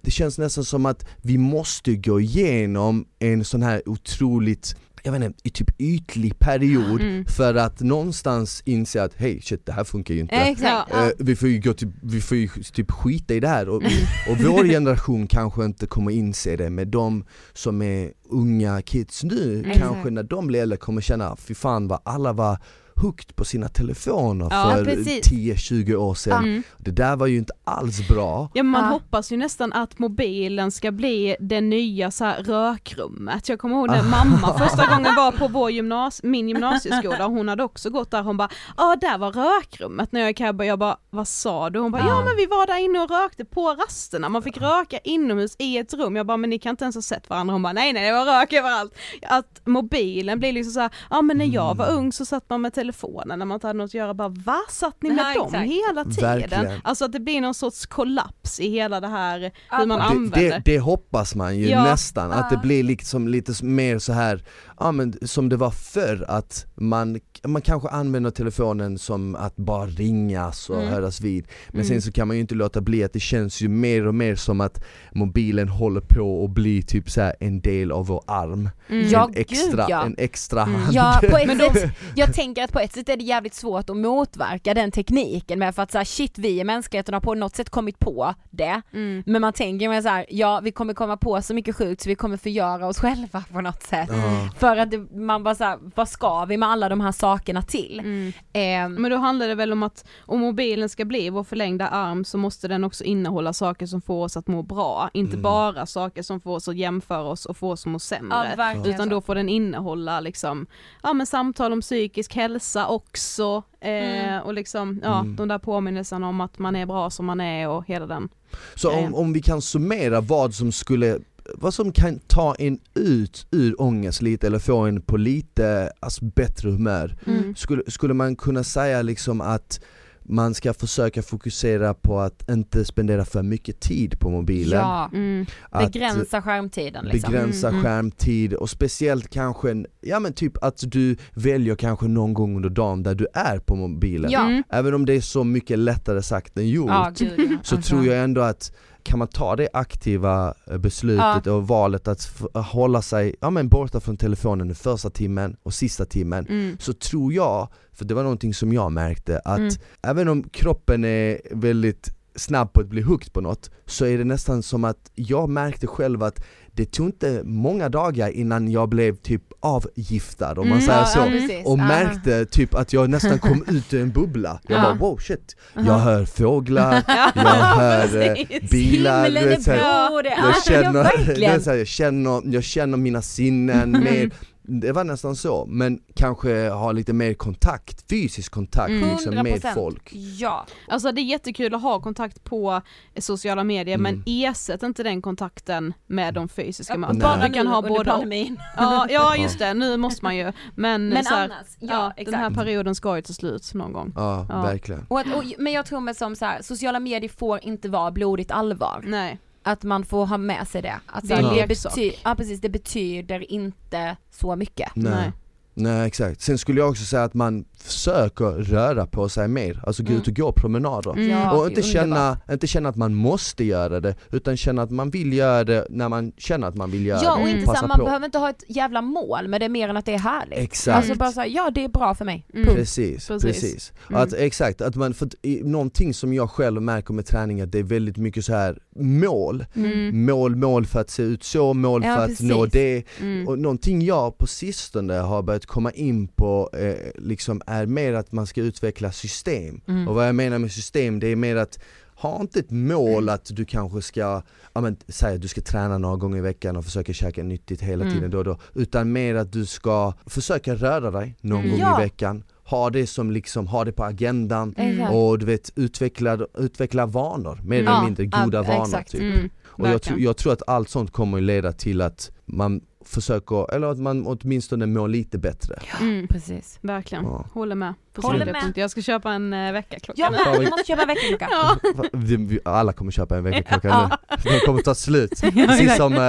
det 0.03 0.11
känns 0.11 0.39
nästan 0.39 0.64
som 0.64 0.86
att 0.86 1.09
vi 1.22 1.39
måste 1.39 1.97
gå 1.97 2.20
igenom 2.20 3.07
en 3.18 3.45
sån 3.45 3.62
här 3.62 3.82
otroligt 3.89 4.76
jag 5.05 5.13
vet 5.13 5.23
inte, 5.23 5.39
i 5.45 5.51
typ 5.51 5.71
ytlig 5.81 6.39
period 6.39 7.01
Mm. 7.01 7.25
för 7.25 7.55
att 7.55 7.81
någonstans 7.81 8.63
inse 8.65 9.03
att 9.03 9.13
hej 9.17 9.41
shit 9.43 9.67
det 9.67 9.73
här 9.73 9.85
funkar 9.85 10.15
ju 10.15 10.21
inte. 10.21 10.35
Exakt. 10.35 10.91
Ja. 10.93 11.07
Eh, 11.07 11.11
vi 11.19 11.37
får 11.37 11.49
ju, 11.49 11.61
gå 11.61 11.73
till, 11.73 11.93
vi 12.03 12.21
får 12.21 12.37
ju 12.37 12.49
typ 12.49 12.91
skita 12.91 13.35
i 13.35 13.41
det 13.41 13.49
här 13.49 13.69
och, 13.69 13.83
Mm. 13.83 13.93
och 14.31 14.37
vår 14.53 14.65
generation 14.65 15.27
kanske 15.27 15.65
inte 15.65 15.87
kommer 15.87 16.11
inse 16.13 16.57
det 16.57 16.71
men 16.71 16.91
de 16.91 17.25
som 17.53 17.83
är 17.83 18.13
unga 18.31 18.83
kids 18.83 19.25
nu 19.25 19.61
Exakt. 19.67 19.79
kanske 19.87 20.11
när 20.11 20.23
de 20.23 20.47
blir 20.47 20.61
äldre 20.63 20.77
kommer 20.79 21.01
känna 21.01 21.37
fy 21.37 21.55
fan 21.55 21.89
vad 21.89 22.01
alla 22.05 22.33
var 22.33 22.59
hooked 23.03 23.37
på 23.37 23.45
sina 23.45 23.69
telefoner 23.69 24.49
Ja, 24.51 24.71
för 24.77 24.85
precis. 24.85 25.31
10-20 25.31 25.95
år 25.95 26.15
sedan. 26.15 26.45
Mm. 26.45 26.63
Det 26.79 26.91
där 26.91 27.17
var 27.17 27.27
ju 27.27 27.37
inte 27.39 27.53
alls 27.65 28.09
bra. 28.09 28.51
Ja 28.55 28.63
man 28.63 28.85
Ja. 28.85 28.91
hoppas 28.91 29.33
ju 29.33 29.37
nästan 29.37 29.73
att 29.73 29.99
mobilen 29.99 30.71
ska 30.71 30.91
bli 30.93 31.37
det 31.41 31.61
nya 31.61 32.11
så 32.11 32.25
här, 32.25 32.43
rökrummet. 32.43 33.49
Jag 33.49 33.59
kommer 33.59 33.77
ihåg 33.77 33.89
när 33.91 34.03
mamma 34.11 34.59
första 34.59 34.87
gången 34.87 35.15
var 35.17 35.33
på 35.33 35.49
vår 35.49 35.71
gymnas 35.71 36.21
min 36.23 36.49
gymnasieskola, 36.49 37.27
hon 37.27 37.49
hade 37.49 37.65
också 37.65 37.91
gått 37.91 38.11
där, 38.11 38.23
hon 38.23 38.37
bara 38.37 38.49
ja 38.77 38.97
där 39.01 39.19
var 39.19 39.33
rökrummet 39.33 40.13
när 40.13 40.21
jag 40.21 40.31
gick 40.31 40.41
här, 40.41 40.65
jag 40.65 40.79
bara 40.79 40.97
vad 41.11 41.29
sa 41.29 41.71
du? 41.71 41.79
Hon 41.79 41.93
bara 41.93 42.03
ja 42.03 42.25
men 42.25 42.37
vi 42.37 42.47
var 42.47 42.67
där 42.67 42.79
inne 42.85 42.99
och 43.01 43.11
rökte 43.11 43.45
på 43.45 43.69
rasterna, 43.75 44.29
man 44.29 44.43
fick 44.43 44.57
röka 44.61 44.99
inomhus 44.99 45.57
i 45.59 45.79
ett 45.79 45.95
rum, 45.95 46.17
jag 46.17 46.27
bara 46.27 46.37
men 46.37 46.51
ni 46.51 46.59
kan 46.59 46.71
inte 46.71 46.85
ens 46.85 46.97
ha 46.97 47.03
sett 47.03 47.31
varandra, 47.31 47.53
hon 47.53 47.63
bara 47.63 47.73
nej 47.73 47.93
nej 47.93 48.07
det 48.07 48.13
var 48.13 48.25
rök 48.41 48.53
överallt. 48.53 48.95
Att 49.23 49.61
mobilen 49.67 50.39
blir 50.39 50.53
liksom 50.53 50.73
så 50.73 50.81
här, 50.81 50.91
ja 51.11 51.23
men 51.23 51.39
när 51.39 51.45
jag 51.55 51.75
var 51.77 51.89
Mm. 51.89 51.99
ung 51.99 52.13
så 52.13 52.25
satt 52.25 52.51
man 52.51 52.61
med 52.61 52.75
telefonen 52.75 52.88
när 53.36 53.45
man 53.47 53.57
inte 53.57 53.66
hade 53.66 53.76
något 53.78 53.84
att 53.91 53.95
göra, 53.95 54.14
bara 54.14 54.28
va 54.28 54.59
satt 54.70 55.03
ni 55.03 55.09
med 55.11 55.18
Ja, 55.18 55.34
dem 55.41 55.47
exakt. 55.47 55.70
hela 55.70 56.05
tiden? 56.05 56.39
Verkligen. 56.41 56.80
Alltså 56.84 57.05
att 57.05 57.12
det 57.12 57.20
blir 57.20 57.41
någon 57.41 57.55
sorts 57.55 57.86
kollaps 57.86 58.61
i 58.61 58.70
hela 58.70 59.01
det 59.01 59.09
här 59.09 59.53
Ja, 59.70 59.76
hur 59.78 59.86
man 59.86 59.99
det- 59.99 60.05
använder. 60.05 60.41
det, 60.51 60.62
det 60.64 60.78
hoppas 60.78 61.34
man 61.34 61.59
ju 61.59 61.68
Ja. 61.68 61.84
nästan, 61.84 62.32
att 62.32 62.51
det 62.51 62.57
Ja. 62.57 62.61
blir 62.62 62.82
liksom 62.82 63.28
lite 63.28 63.64
mer 63.64 63.99
så 63.99 64.12
här, 64.12 64.45
ja 64.80 64.93
men 64.93 65.14
som 65.22 65.49
det 65.49 65.57
var 65.57 65.70
förr 65.70 66.24
att 66.28 66.66
man, 66.74 67.20
man 67.47 67.62
kanske 67.62 67.89
använder 67.89 68.30
telefonen 68.30 68.99
som 68.99 69.34
att 69.34 69.57
bara 69.57 69.86
ringas 69.86 70.70
och 70.70 70.76
Mm. 70.76 70.89
höras 70.89 71.20
vid 71.20 71.47
Men 71.68 71.74
Mm. 71.76 71.86
sen 71.89 72.03
så 72.03 72.12
kan 72.12 72.28
man 72.28 72.36
ju 72.36 72.41
inte 72.41 72.55
låta 72.55 72.80
bli 72.80 73.05
att 73.05 73.12
det 73.12 73.20
känns 73.20 73.61
ju 73.61 73.68
mer 73.68 74.07
och 74.07 74.14
mer 74.14 74.36
som 74.36 74.61
att 74.61 74.84
mobilen 75.12 75.68
håller 75.68 76.01
på 76.01 76.45
att 76.45 76.51
bli 76.51 76.82
typ 76.82 77.11
så 77.11 77.20
här 77.20 77.34
en 77.41 77.61
del 77.61 77.93
av 77.93 78.07
vår 78.07 78.22
arm 78.26 78.70
Mm. 78.91 79.09
Ja, 79.09 79.24
en 79.28 79.34
extra, 79.36 79.70
gud, 79.82 79.84
ja. 79.89 80.03
en 80.05 80.14
extra 80.18 80.62
Mm. 80.62 80.74
hand 80.80 80.95
Ja, 80.95 81.20
på 81.30 81.36
ett 81.36 81.72
sätt, 81.74 81.91
jag 82.14 82.34
tänker 82.34 82.64
att 82.64 82.72
på 82.79 82.85
ett 82.85 82.93
sätt 82.95 83.09
är 83.09 83.16
det 83.16 83.24
jävligt 83.24 83.55
svårt 83.55 83.91
att 83.91 83.97
motverka 83.97 84.74
den 84.74 84.91
tekniken 84.91 85.59
med 85.59 85.74
för 85.74 85.83
att 85.83 85.93
så 85.93 85.99
här, 85.99 86.05
shit 86.05 86.39
vi 86.39 86.61
i 86.61 86.64
mänskligheten 86.64 87.14
har 87.14 87.20
på 87.20 87.35
något 87.35 87.57
sätt 87.57 87.70
kommit 87.70 87.99
på 87.99 88.35
det 88.51 88.83
Mm. 88.93 89.22
men 89.26 89.41
man 89.41 89.53
tänker 89.53 89.89
med 89.89 90.03
så 90.03 90.09
här, 90.09 90.26
ja 90.29 90.61
vi 90.64 90.70
kommer 90.72 90.95
komma 90.95 91.16
på 91.16 91.43
så 91.43 91.55
mycket 91.55 91.76
sjukt 91.76 92.03
så 92.03 92.09
vi 92.09 92.14
kommer 92.14 92.37
förgöra 92.37 92.87
oss 92.87 92.99
själva 93.01 93.45
på 93.53 93.61
något 93.61 93.83
sätt 93.83 94.09
Ja. 94.12 94.49
för 94.59 94.76
att 94.76 94.91
det, 94.91 94.99
man 95.16 95.43
bara 95.45 95.55
såhär, 95.55 95.79
vad 95.95 96.09
ska 96.09 96.45
vi 96.45 96.57
med 96.57 96.68
alla 96.68 96.89
de 96.89 97.01
här 97.01 97.12
sakerna 97.12 97.62
till? 97.62 98.01
Mm. 98.01 98.33
Ehm, 98.53 98.95
Men 98.95 99.11
då 99.11 99.16
handlar 99.16 99.49
det 99.49 99.55
väl 99.55 99.72
om 99.72 99.83
att 99.83 100.05
om 100.26 100.41
mobilen 100.41 100.89
ska 100.89 101.05
bli 101.05 101.31
vår 101.31 101.45
förlängda 101.45 101.89
arm 101.89 102.24
så 102.24 102.39
måste 102.39 102.68
den 102.68 102.85
också 102.85 103.05
innehålla 103.05 103.53
saker 103.53 103.87
som 103.87 104.01
får 104.01 104.24
oss 104.24 104.37
att 104.37 104.47
må 104.47 104.62
bra, 104.62 105.11
inte 105.12 105.33
Mm. 105.33 105.43
bara 105.43 105.87
saker 105.87 106.22
som 106.22 106.41
får 106.41 106.55
oss 106.55 106.68
att 106.68 106.76
jämföra 106.76 107.22
oss 107.22 107.47
och 107.47 107.57
få 107.57 107.70
oss 107.72 107.83
att 107.83 107.87
må 107.93 107.97
ja, 107.97 107.99
sämre. 107.99 108.55
verkligen 108.57 108.95
Utan 108.95 109.09
då 109.09 109.20
får 109.20 109.35
den 109.35 109.49
innehålla 109.49 110.20
liksom, 110.20 110.66
ja 111.03 111.12
men 111.12 111.26
samtal 111.26 111.72
om 111.72 111.81
psykisk 111.81 112.35
hälsa 112.35 112.68
också, 112.77 113.62
eh, 113.81 113.91
Mm. 114.29 114.43
och 114.43 114.55
liksom, 114.55 115.01
ja 115.03 115.21
Mm. 115.21 115.37
de 115.37 115.49
där 115.49 115.59
påminnelserna 115.59 116.29
om 116.29 116.41
att 116.41 116.59
man 116.59 116.77
är 116.77 116.87
bra 116.87 117.11
som 117.11 117.27
man 117.27 117.41
är 117.41 117.69
och 117.69 117.85
hela 117.87 118.07
den. 118.07 118.29
Så 118.75 118.93
om, 118.93 119.14
om 119.14 119.33
vi 119.33 119.43
kan 119.43 119.62
summera 119.62 120.21
vad 120.21 120.55
som 120.55 120.73
skulle 120.73 121.19
vad 121.55 121.75
som 121.75 121.93
kan 121.93 122.19
ta 122.19 122.55
en 122.55 122.79
ut 122.95 123.47
ur 123.51 123.83
ångest 123.83 124.23
lite 124.23 124.47
eller 124.47 124.59
få 124.59 124.77
en 124.79 125.01
på 125.01 125.16
lite 125.16 125.93
alltså, 126.01 126.25
bättre 126.25 126.71
humör 126.71 127.16
Mm. 127.27 127.57
skulle, 127.57 127.83
skulle 127.87 128.14
man 128.14 128.37
kunna 128.37 128.64
säga 128.64 129.03
liksom 129.03 129.41
att 129.41 129.81
man 130.29 130.55
ska 130.55 130.74
försöka 130.74 131.22
fokusera 131.22 131.95
på 131.95 132.20
att 132.20 132.51
inte 132.51 132.85
spendera 132.85 133.24
för 133.24 133.43
mycket 133.43 133.81
tid 133.81 134.18
på 134.20 134.31
mobilen 134.31 134.79
Ja, 134.81 135.11
Mm. 135.12 135.47
att 135.70 135.93
begränsa 135.93 136.43
skärmtiden 136.43 137.05
liksom. 137.05 137.33
begränsa 137.33 137.68
Mm, 137.68 137.81
mm. 137.81 137.85
skärmtid 137.85 138.55
och 138.55 138.70
speciellt 138.70 139.29
kanske, 139.31 139.85
ja 140.01 140.20
men 140.20 140.33
typ 140.33 140.64
att 140.64 140.83
du 140.87 141.16
väljer 141.35 141.74
kanske 141.76 142.07
någon 142.09 142.35
gång 142.35 142.57
under 142.57 142.68
dagen 142.70 143.03
där 143.03 143.14
du 143.14 143.26
är 143.35 143.59
på 143.59 143.76
mobilen 143.76 144.31
Ja. 144.31 144.47
Mm. 144.49 144.62
Även 144.70 144.95
om 144.95 145.07
det 145.07 145.12
är 145.14 145.20
så 145.20 145.45
mycket 145.45 145.79
lättare 145.79 146.22
sagt 146.22 146.59
än 146.59 146.68
gjort 146.68 146.89
Ja, 146.91 147.12
gud, 147.18 147.51
ja. 147.51 147.57
så 147.62 147.76
tror 147.83 148.07
jag 148.07 148.24
ändå 148.24 148.41
att 148.41 148.72
kan 149.09 149.19
man 149.19 149.29
ta 149.29 149.57
det 149.57 149.69
aktiva 149.73 150.55
eh, 150.71 150.79
beslutet 150.79 151.47
och 151.47 151.69
valet 151.69 152.09
att 152.09 152.21
f- 152.21 152.65
hålla 152.67 153.03
sig 153.03 153.35
ja, 153.41 153.51
men 153.51 153.69
borta 153.69 154.01
från 154.01 154.17
telefonen 154.17 154.67
den 154.69 154.75
första 154.77 155.11
timmen 155.11 155.57
och 155.63 155.75
sista 155.75 156.05
timmen 156.05 156.47
Mm. 156.49 156.77
så 156.81 156.93
tror 156.93 157.33
jag, 157.33 157.69
för 157.93 158.05
det 158.05 158.15
var 158.15 158.23
någonting 158.23 158.55
som 158.55 158.73
jag 158.73 158.93
märkte, 158.93 159.39
att 159.45 159.59
Mm. 159.59 159.71
även 160.03 160.29
om 160.29 160.43
kroppen 160.43 161.05
är 161.05 161.39
väldigt 161.51 162.09
snabb 162.35 162.73
på 162.73 162.81
att 162.81 162.87
bli 162.89 163.03
hooked 163.03 163.33
på 163.33 163.41
något 163.41 163.71
så 163.87 164.05
är 164.05 164.19
det 164.19 164.25
nästan 164.25 164.63
som 164.63 164.85
att 164.85 165.11
jag 165.15 165.49
märkte 165.49 165.87
själv 165.87 166.23
att 166.23 166.45
det 166.79 166.93
tog 166.93 167.07
inte 167.07 167.41
många 167.45 167.89
dagar 167.89 168.29
innan 168.31 168.70
jag 168.70 168.89
blev 168.89 169.14
typ 169.16 169.43
avgiftad 169.61 170.51
om 170.53 170.68
man 170.68 170.79
Mm, 170.79 170.81
säger 170.81 171.05
så. 171.05 171.18
ja, 171.53 171.62
och 171.70 171.79
märkte 171.79 172.45
typ 172.47 172.74
att 172.74 172.93
jag 172.93 173.11
nästan 173.11 173.39
kom 173.39 173.64
ut 173.68 173.95
ur 173.95 174.03
en 174.03 174.11
bubbla. 174.11 174.61
Jag 174.68 174.79
Ja. 174.79 174.83
bara 174.83 174.95
wow 174.95 175.16
shit, 175.18 175.57
jag 175.74 175.89
Aha. 175.89 175.99
hör 175.99 176.24
fåglar, 176.24 177.03
Ja, 177.09 177.31
jag 177.35 177.43
hör 177.43 178.68
bilar, 178.70 179.29
du 179.31 179.49
vet, 179.49 179.62
så 179.62 179.70
här, 179.70 180.24
jag 180.24 180.64
känner, 180.64 181.41
jag, 181.79 181.87
känner, 181.87 182.43
jag 182.55 182.64
känner 182.64 182.97
mina 182.97 183.22
sinnen 183.22 183.95
Mm. 183.95 184.05
mer, 184.05 184.31
det 184.71 184.93
var 184.93 185.05
nästan 185.05 185.37
så, 185.37 185.66
men 185.66 186.01
kanske 186.14 186.69
ha 186.69 186.93
lite 186.93 187.12
mer 187.12 187.35
kontakt, 187.35 188.05
fysisk 188.11 188.53
kontakt 188.53 188.91
Mm. 188.91 189.09
liksom, 189.11 189.35
med 189.35 189.45
100%. 189.47 189.75
folk. 189.75 190.09
Ja, 190.39 190.66
Alltså 190.89 191.12
det 191.12 191.21
är 191.21 191.23
jättekul 191.25 191.75
att 191.75 191.83
ha 191.83 192.01
kontakt 192.01 192.45
på 192.45 192.81
sociala 193.19 193.64
medier 193.64 193.95
Mm. 193.99 194.12
men 194.14 194.23
ersätt 194.27 194.83
inte 194.83 195.03
den 195.03 195.23
kontakten 195.23 195.95
med 196.07 196.35
de 196.35 196.49
fysiska 196.49 196.93
Ja, 196.93 196.99
mötena. 196.99 197.21
bara 197.25 197.49
Du 197.49 197.53
kan 197.55 197.66
ha 197.66 197.79
och. 197.79 198.05
pandemin. 198.07 198.59
Ja, 198.77 199.07
ja 199.11 199.37
just 199.37 199.59
det, 199.59 199.75
nu 199.75 199.97
måste 199.97 200.25
man 200.25 200.37
ju. 200.37 200.53
Men, 200.75 201.09
Men 201.09 201.25
så 201.25 201.35
här, 201.35 201.45
annars, 201.45 201.66
ja, 201.81 201.89
ja, 201.91 202.12
exakt. 202.16 202.31
den 202.31 202.41
här 202.41 202.51
perioden 202.51 202.95
ska 202.95 203.16
ju 203.16 203.23
ta 203.23 203.33
slut 203.33 203.75
någon 203.75 203.93
gång. 203.93 204.12
Ja, 204.16 204.47
Ja. 204.49 204.62
verkligen. 204.62 205.07
Och, 205.09 205.21
att- 205.21 205.35
och, 205.35 205.45
men 205.59 205.73
jag 205.73 205.87
tror 205.87 206.01
med 206.01 206.16
som 206.16 206.37
så 206.37 206.45
här, 206.45 206.62
sociala 206.62 207.01
medier 207.01 207.31
får 207.39 207.64
inte 207.64 207.89
vara 207.89 208.11
blodigt 208.11 208.51
allvar. 208.51 209.05
Nej. 209.07 209.39
Att 209.63 209.83
man 209.83 210.05
får 210.05 210.27
ha 210.27 210.37
med 210.39 210.69
sig 210.69 210.83
det. 210.83 211.01
Att 211.07 211.29
Det 211.29 211.35
det, 211.37 211.67
bety- 211.67 212.19
ja, 212.25 212.35
precis, 212.35 212.61
det 212.61 212.69
betyder 212.69 213.51
inte 213.53 214.17
så 214.31 214.57
mycket. 214.57 214.91
Nej. 214.95 215.33
Nej. 215.79 216.07
Exakt, 216.07 216.41
sen 216.41 216.59
skulle 216.59 216.81
jag 216.81 216.91
också 216.91 217.05
säga 217.05 217.22
att 217.24 217.35
man 217.35 217.64
försöker 217.85 218.45
röra 218.45 219.07
på 219.07 219.29
sig 219.29 219.49
mer, 219.49 219.83
alltså 219.87 220.03
gå 220.03 220.09
Mm. 220.09 220.20
ut 220.22 220.29
och 220.29 220.35
gå 220.37 220.53
promenader. 220.53 221.11
Mm. 221.12 221.29
Ja, 221.31 221.53
och 221.53 221.64
är 221.64 221.68
inte 221.68 221.83
känna, 221.83 222.39
inte 222.51 222.66
känna 222.66 222.89
att 222.89 222.97
man 222.97 223.14
måste 223.14 223.64
göra 223.64 224.01
det, 224.01 224.14
utan 224.33 224.57
känna 224.57 224.83
att 224.83 224.91
man 224.91 225.11
vill 225.11 225.33
göra 225.33 225.64
det 225.64 225.87
när 225.91 226.09
man 226.09 226.33
känner 226.39 226.66
att 226.68 226.74
man 226.76 226.91
vill 226.91 227.07
göra 227.07 227.20
Ja 227.22 227.31
det. 227.37 227.43
och 227.43 227.49
Mm. 227.49 227.61
inte 227.61 227.76
så 227.76 227.87
man 227.87 227.99
på. 227.99 228.05
behöver 228.05 228.26
inte 228.26 228.39
ha 228.39 228.51
ett 228.51 228.64
jävla 228.68 229.03
mål 229.03 229.49
men 229.49 229.61
det 229.61 229.64
är 229.66 229.70
mer 229.70 229.89
än 229.89 229.97
att 229.97 230.07
det 230.07 230.14
är 230.14 230.18
härligt. 230.18 230.59
Exakt. 230.59 230.97
Alltså 230.97 231.14
bara 231.14 231.33
såhär, 231.33 231.49
ja 231.49 231.70
det 231.74 231.85
är 231.85 231.89
bra 231.89 232.14
för 232.14 232.24
mig. 232.24 232.47
Mm. 232.55 232.74
Precis, 232.74 233.29
Precis. 233.29 233.43
precis. 233.43 233.93
Mm. 234.11 234.22
Att, 234.22 234.33
exakt, 234.33 234.81
att 234.81 234.95
man, 234.97 235.14
för 235.14 235.26
att, 235.26 235.35
någonting 235.64 236.14
som 236.14 236.35
jag 236.35 236.51
själv 236.51 236.83
märker 236.83 237.14
med 237.14 237.26
träning 237.26 237.61
att 237.61 237.72
det 237.72 237.79
är 237.79 237.83
väldigt 237.83 238.16
mycket 238.16 238.45
så 238.45 238.53
här 238.55 238.79
mål. 238.97 239.64
Mm. 239.76 240.24
Mål, 240.26 240.57
mål 240.57 240.87
för 240.87 241.01
att 241.01 241.11
se 241.11 241.22
ut 241.22 241.45
så, 241.45 241.74
mål 241.74 242.05
Ja, 242.05 242.14
för 242.16 242.22
att 242.22 242.29
precis. 242.29 242.51
nå 242.51 242.66
det. 242.66 243.03
Mm. 243.20 243.49
Och 243.49 243.59
någonting 243.59 244.03
jag 244.05 244.39
på 244.39 244.47
sistone 244.47 245.14
har 245.14 245.43
börjat 245.43 245.66
komma 245.69 245.91
in 245.91 246.29
på 246.29 246.71
eh, 246.73 247.11
liksom 247.14 247.62
är 247.66 247.87
mer 247.87 248.12
att 248.14 248.33
man 248.33 248.47
ska 248.47 248.61
utveckla 248.61 249.12
system. 249.12 249.81
Mm. 249.89 250.09
Och 250.09 250.14
vad 250.14 250.29
jag 250.29 250.35
menar 250.35 250.59
med 250.59 250.73
system, 250.73 251.21
det 251.21 251.27
är 251.29 251.37
mer 251.37 251.57
att 251.57 251.79
ha 252.14 252.41
inte 252.41 252.59
ett 252.59 252.71
mål 252.71 253.29
att 253.29 253.51
du 253.57 253.64
kanske 253.64 254.03
ska, 254.03 254.43
ja 254.73 254.81
men 254.81 254.97
säg 255.09 255.35
att 255.35 255.41
du 255.43 255.49
ska 255.49 255.61
träna 255.61 255.99
några 255.99 256.16
gånger 256.16 256.39
i 256.39 256.41
veckan 256.41 256.77
och 256.77 256.85
försöka 256.85 257.12
käka 257.12 257.43
nyttigt 257.43 257.81
hela 257.83 258.05
Mm. 258.05 258.14
tiden 258.14 258.31
då 258.31 258.39
och 258.39 258.45
då. 258.45 258.59
Utan 258.75 259.12
mer 259.12 259.35
att 259.35 259.53
du 259.53 259.66
ska 259.66 260.12
försöka 260.27 260.75
röra 260.75 261.11
dig 261.11 261.37
någon 261.41 261.59
Mm. 261.59 261.71
gång 261.71 261.81
Ja. 261.81 262.01
i 262.01 262.05
veckan. 262.05 262.45
Ha 262.64 262.91
det 262.91 263.07
som 263.07 263.31
liksom, 263.31 263.66
ha 263.66 263.85
det 263.85 263.93
på 263.93 264.05
agendan. 264.05 264.75
Och 265.12 265.39
du 265.39 265.47
vet 265.47 265.73
utveckla, 265.77 266.39
utveckla 266.59 267.07
vanor, 267.07 267.61
mer 267.64 267.81
eller 267.81 268.05
mindre 268.05 268.27
goda 268.27 268.62
vanor 268.62 269.03
typ. 269.09 269.21
Mm. 269.21 269.51
Och 269.64 269.89
jag, 269.89 270.01
jag 270.19 270.37
tror 270.37 270.53
att 270.53 270.62
allt 270.66 270.89
sånt 270.89 271.11
kommer 271.11 271.39
att 271.39 271.45
leda 271.45 271.73
till 271.73 272.01
att 272.01 272.31
man 272.47 272.81
försöker, 273.09 273.75
eller 273.75 273.87
att 273.87 273.99
man 273.99 274.27
åtminstone 274.27 274.87
mår 274.87 275.09
lite 275.09 275.39
bättre. 275.39 275.79
Mm. 276.01 276.29
Precis. 276.29 276.79
Verkligen, 276.81 277.25
Ja. 277.25 277.45
håller 277.53 277.75
med. 277.75 277.95
Håller 278.17 278.47
med. 278.53 278.73
Jag 278.77 278.91
ska 278.91 279.03
köpa 279.03 279.33
en 279.33 279.53
uh, 279.53 279.73
väckarklocka 279.73 280.21
jag 280.23 280.33
måste 280.71 280.85
köpa 280.87 281.03
en 281.03 281.09
väckarklocka. 281.09 281.49
Ja. 281.51 282.73
Alla 282.73 282.93
kommer 282.93 283.13
köpa 283.13 283.37
en 283.37 283.45
väckarklocka 283.45 283.89
Ja. 283.89 284.19
nu, 284.45 284.51
de 284.51 284.61
kommer 284.67 284.83
ta 284.83 284.95
slut. 284.95 285.31
Precis 285.41 285.97
som 285.97 286.13
eh, 286.13 286.21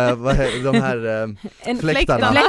de 0.64 0.82
här 0.82 1.24
eh, 1.24 1.30
En 1.62 1.78
fläktarna. 1.80 2.28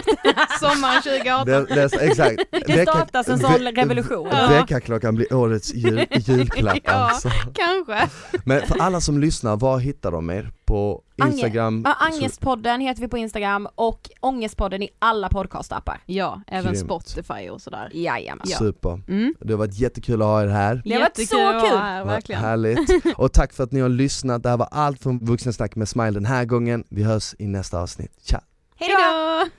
Sommaren 0.60 1.02
2018. 1.02 1.46
Det, 1.46 1.74
det, 1.74 2.02
exakt. 2.02 2.42
Det 2.66 2.82
startas 2.82 3.28
en 3.28 3.38
sån 3.38 3.52
revolution. 3.52 4.28
Ja. 4.32 4.48
Väckarklockan 4.48 5.14
blir 5.14 5.34
årets 5.34 5.74
jul, 5.74 6.06
julklapp 6.10 6.78
Ja. 6.84 6.92
alltså. 6.92 7.28
Kanske. 7.54 8.08
Men 8.44 8.62
för 8.66 8.78
alla 8.78 9.00
som 9.00 9.18
lyssnar, 9.20 9.56
var 9.56 9.78
hittar 9.78 10.12
de 10.12 10.30
er? 10.30 10.50
På 10.70 11.02
Ange- 11.18 11.30
Instagram? 11.32 11.82
Ja, 11.84 11.94
Angestpodden 11.94 12.80
heter 12.80 13.02
vi 13.02 13.08
på 13.08 13.18
Instagram 13.18 13.68
och 13.74 14.10
Ångestpodden 14.20 14.82
i 14.82 14.88
alla 14.98 15.28
podcastappar. 15.28 16.00
Ja, 16.06 16.40
även 16.46 16.72
Grymt. 16.72 16.86
Spotify 16.86 17.48
och 17.50 17.60
sådär. 17.60 17.90
Jajamän. 17.92 18.46
Ja. 18.50 18.58
Super. 18.58 19.00
Mm. 19.08 19.34
Det 19.40 19.52
har 19.52 19.58
varit 19.58 19.74
jättekul 19.78 20.22
att 20.22 20.28
ha 20.28 20.42
er 20.42 20.46
här. 20.46 20.82
Det 20.84 20.92
har 20.94 21.00
varit 21.00 21.28
så 21.28 21.36
kul. 21.36 21.78
här, 21.78 22.04
verkligen. 22.04 22.40
Härligt. 22.40 23.04
Och 23.16 23.32
tack 23.32 23.52
för 23.52 23.64
att 23.64 23.72
ni 23.72 23.80
har 23.80 23.88
lyssnat. 23.88 24.42
Det 24.42 24.48
här 24.48 24.56
var 24.56 24.68
allt 24.70 25.02
från 25.02 25.18
Vuxensnack 25.18 25.76
med 25.76 25.88
Smile 25.88 26.10
den 26.10 26.26
här 26.26 26.44
gången. 26.44 26.84
Vi 26.88 27.02
hörs 27.02 27.34
i 27.38 27.46
nästa 27.46 27.80
avsnitt. 27.80 28.12
Ciao! 28.22 28.40
Hejdå! 28.76 29.50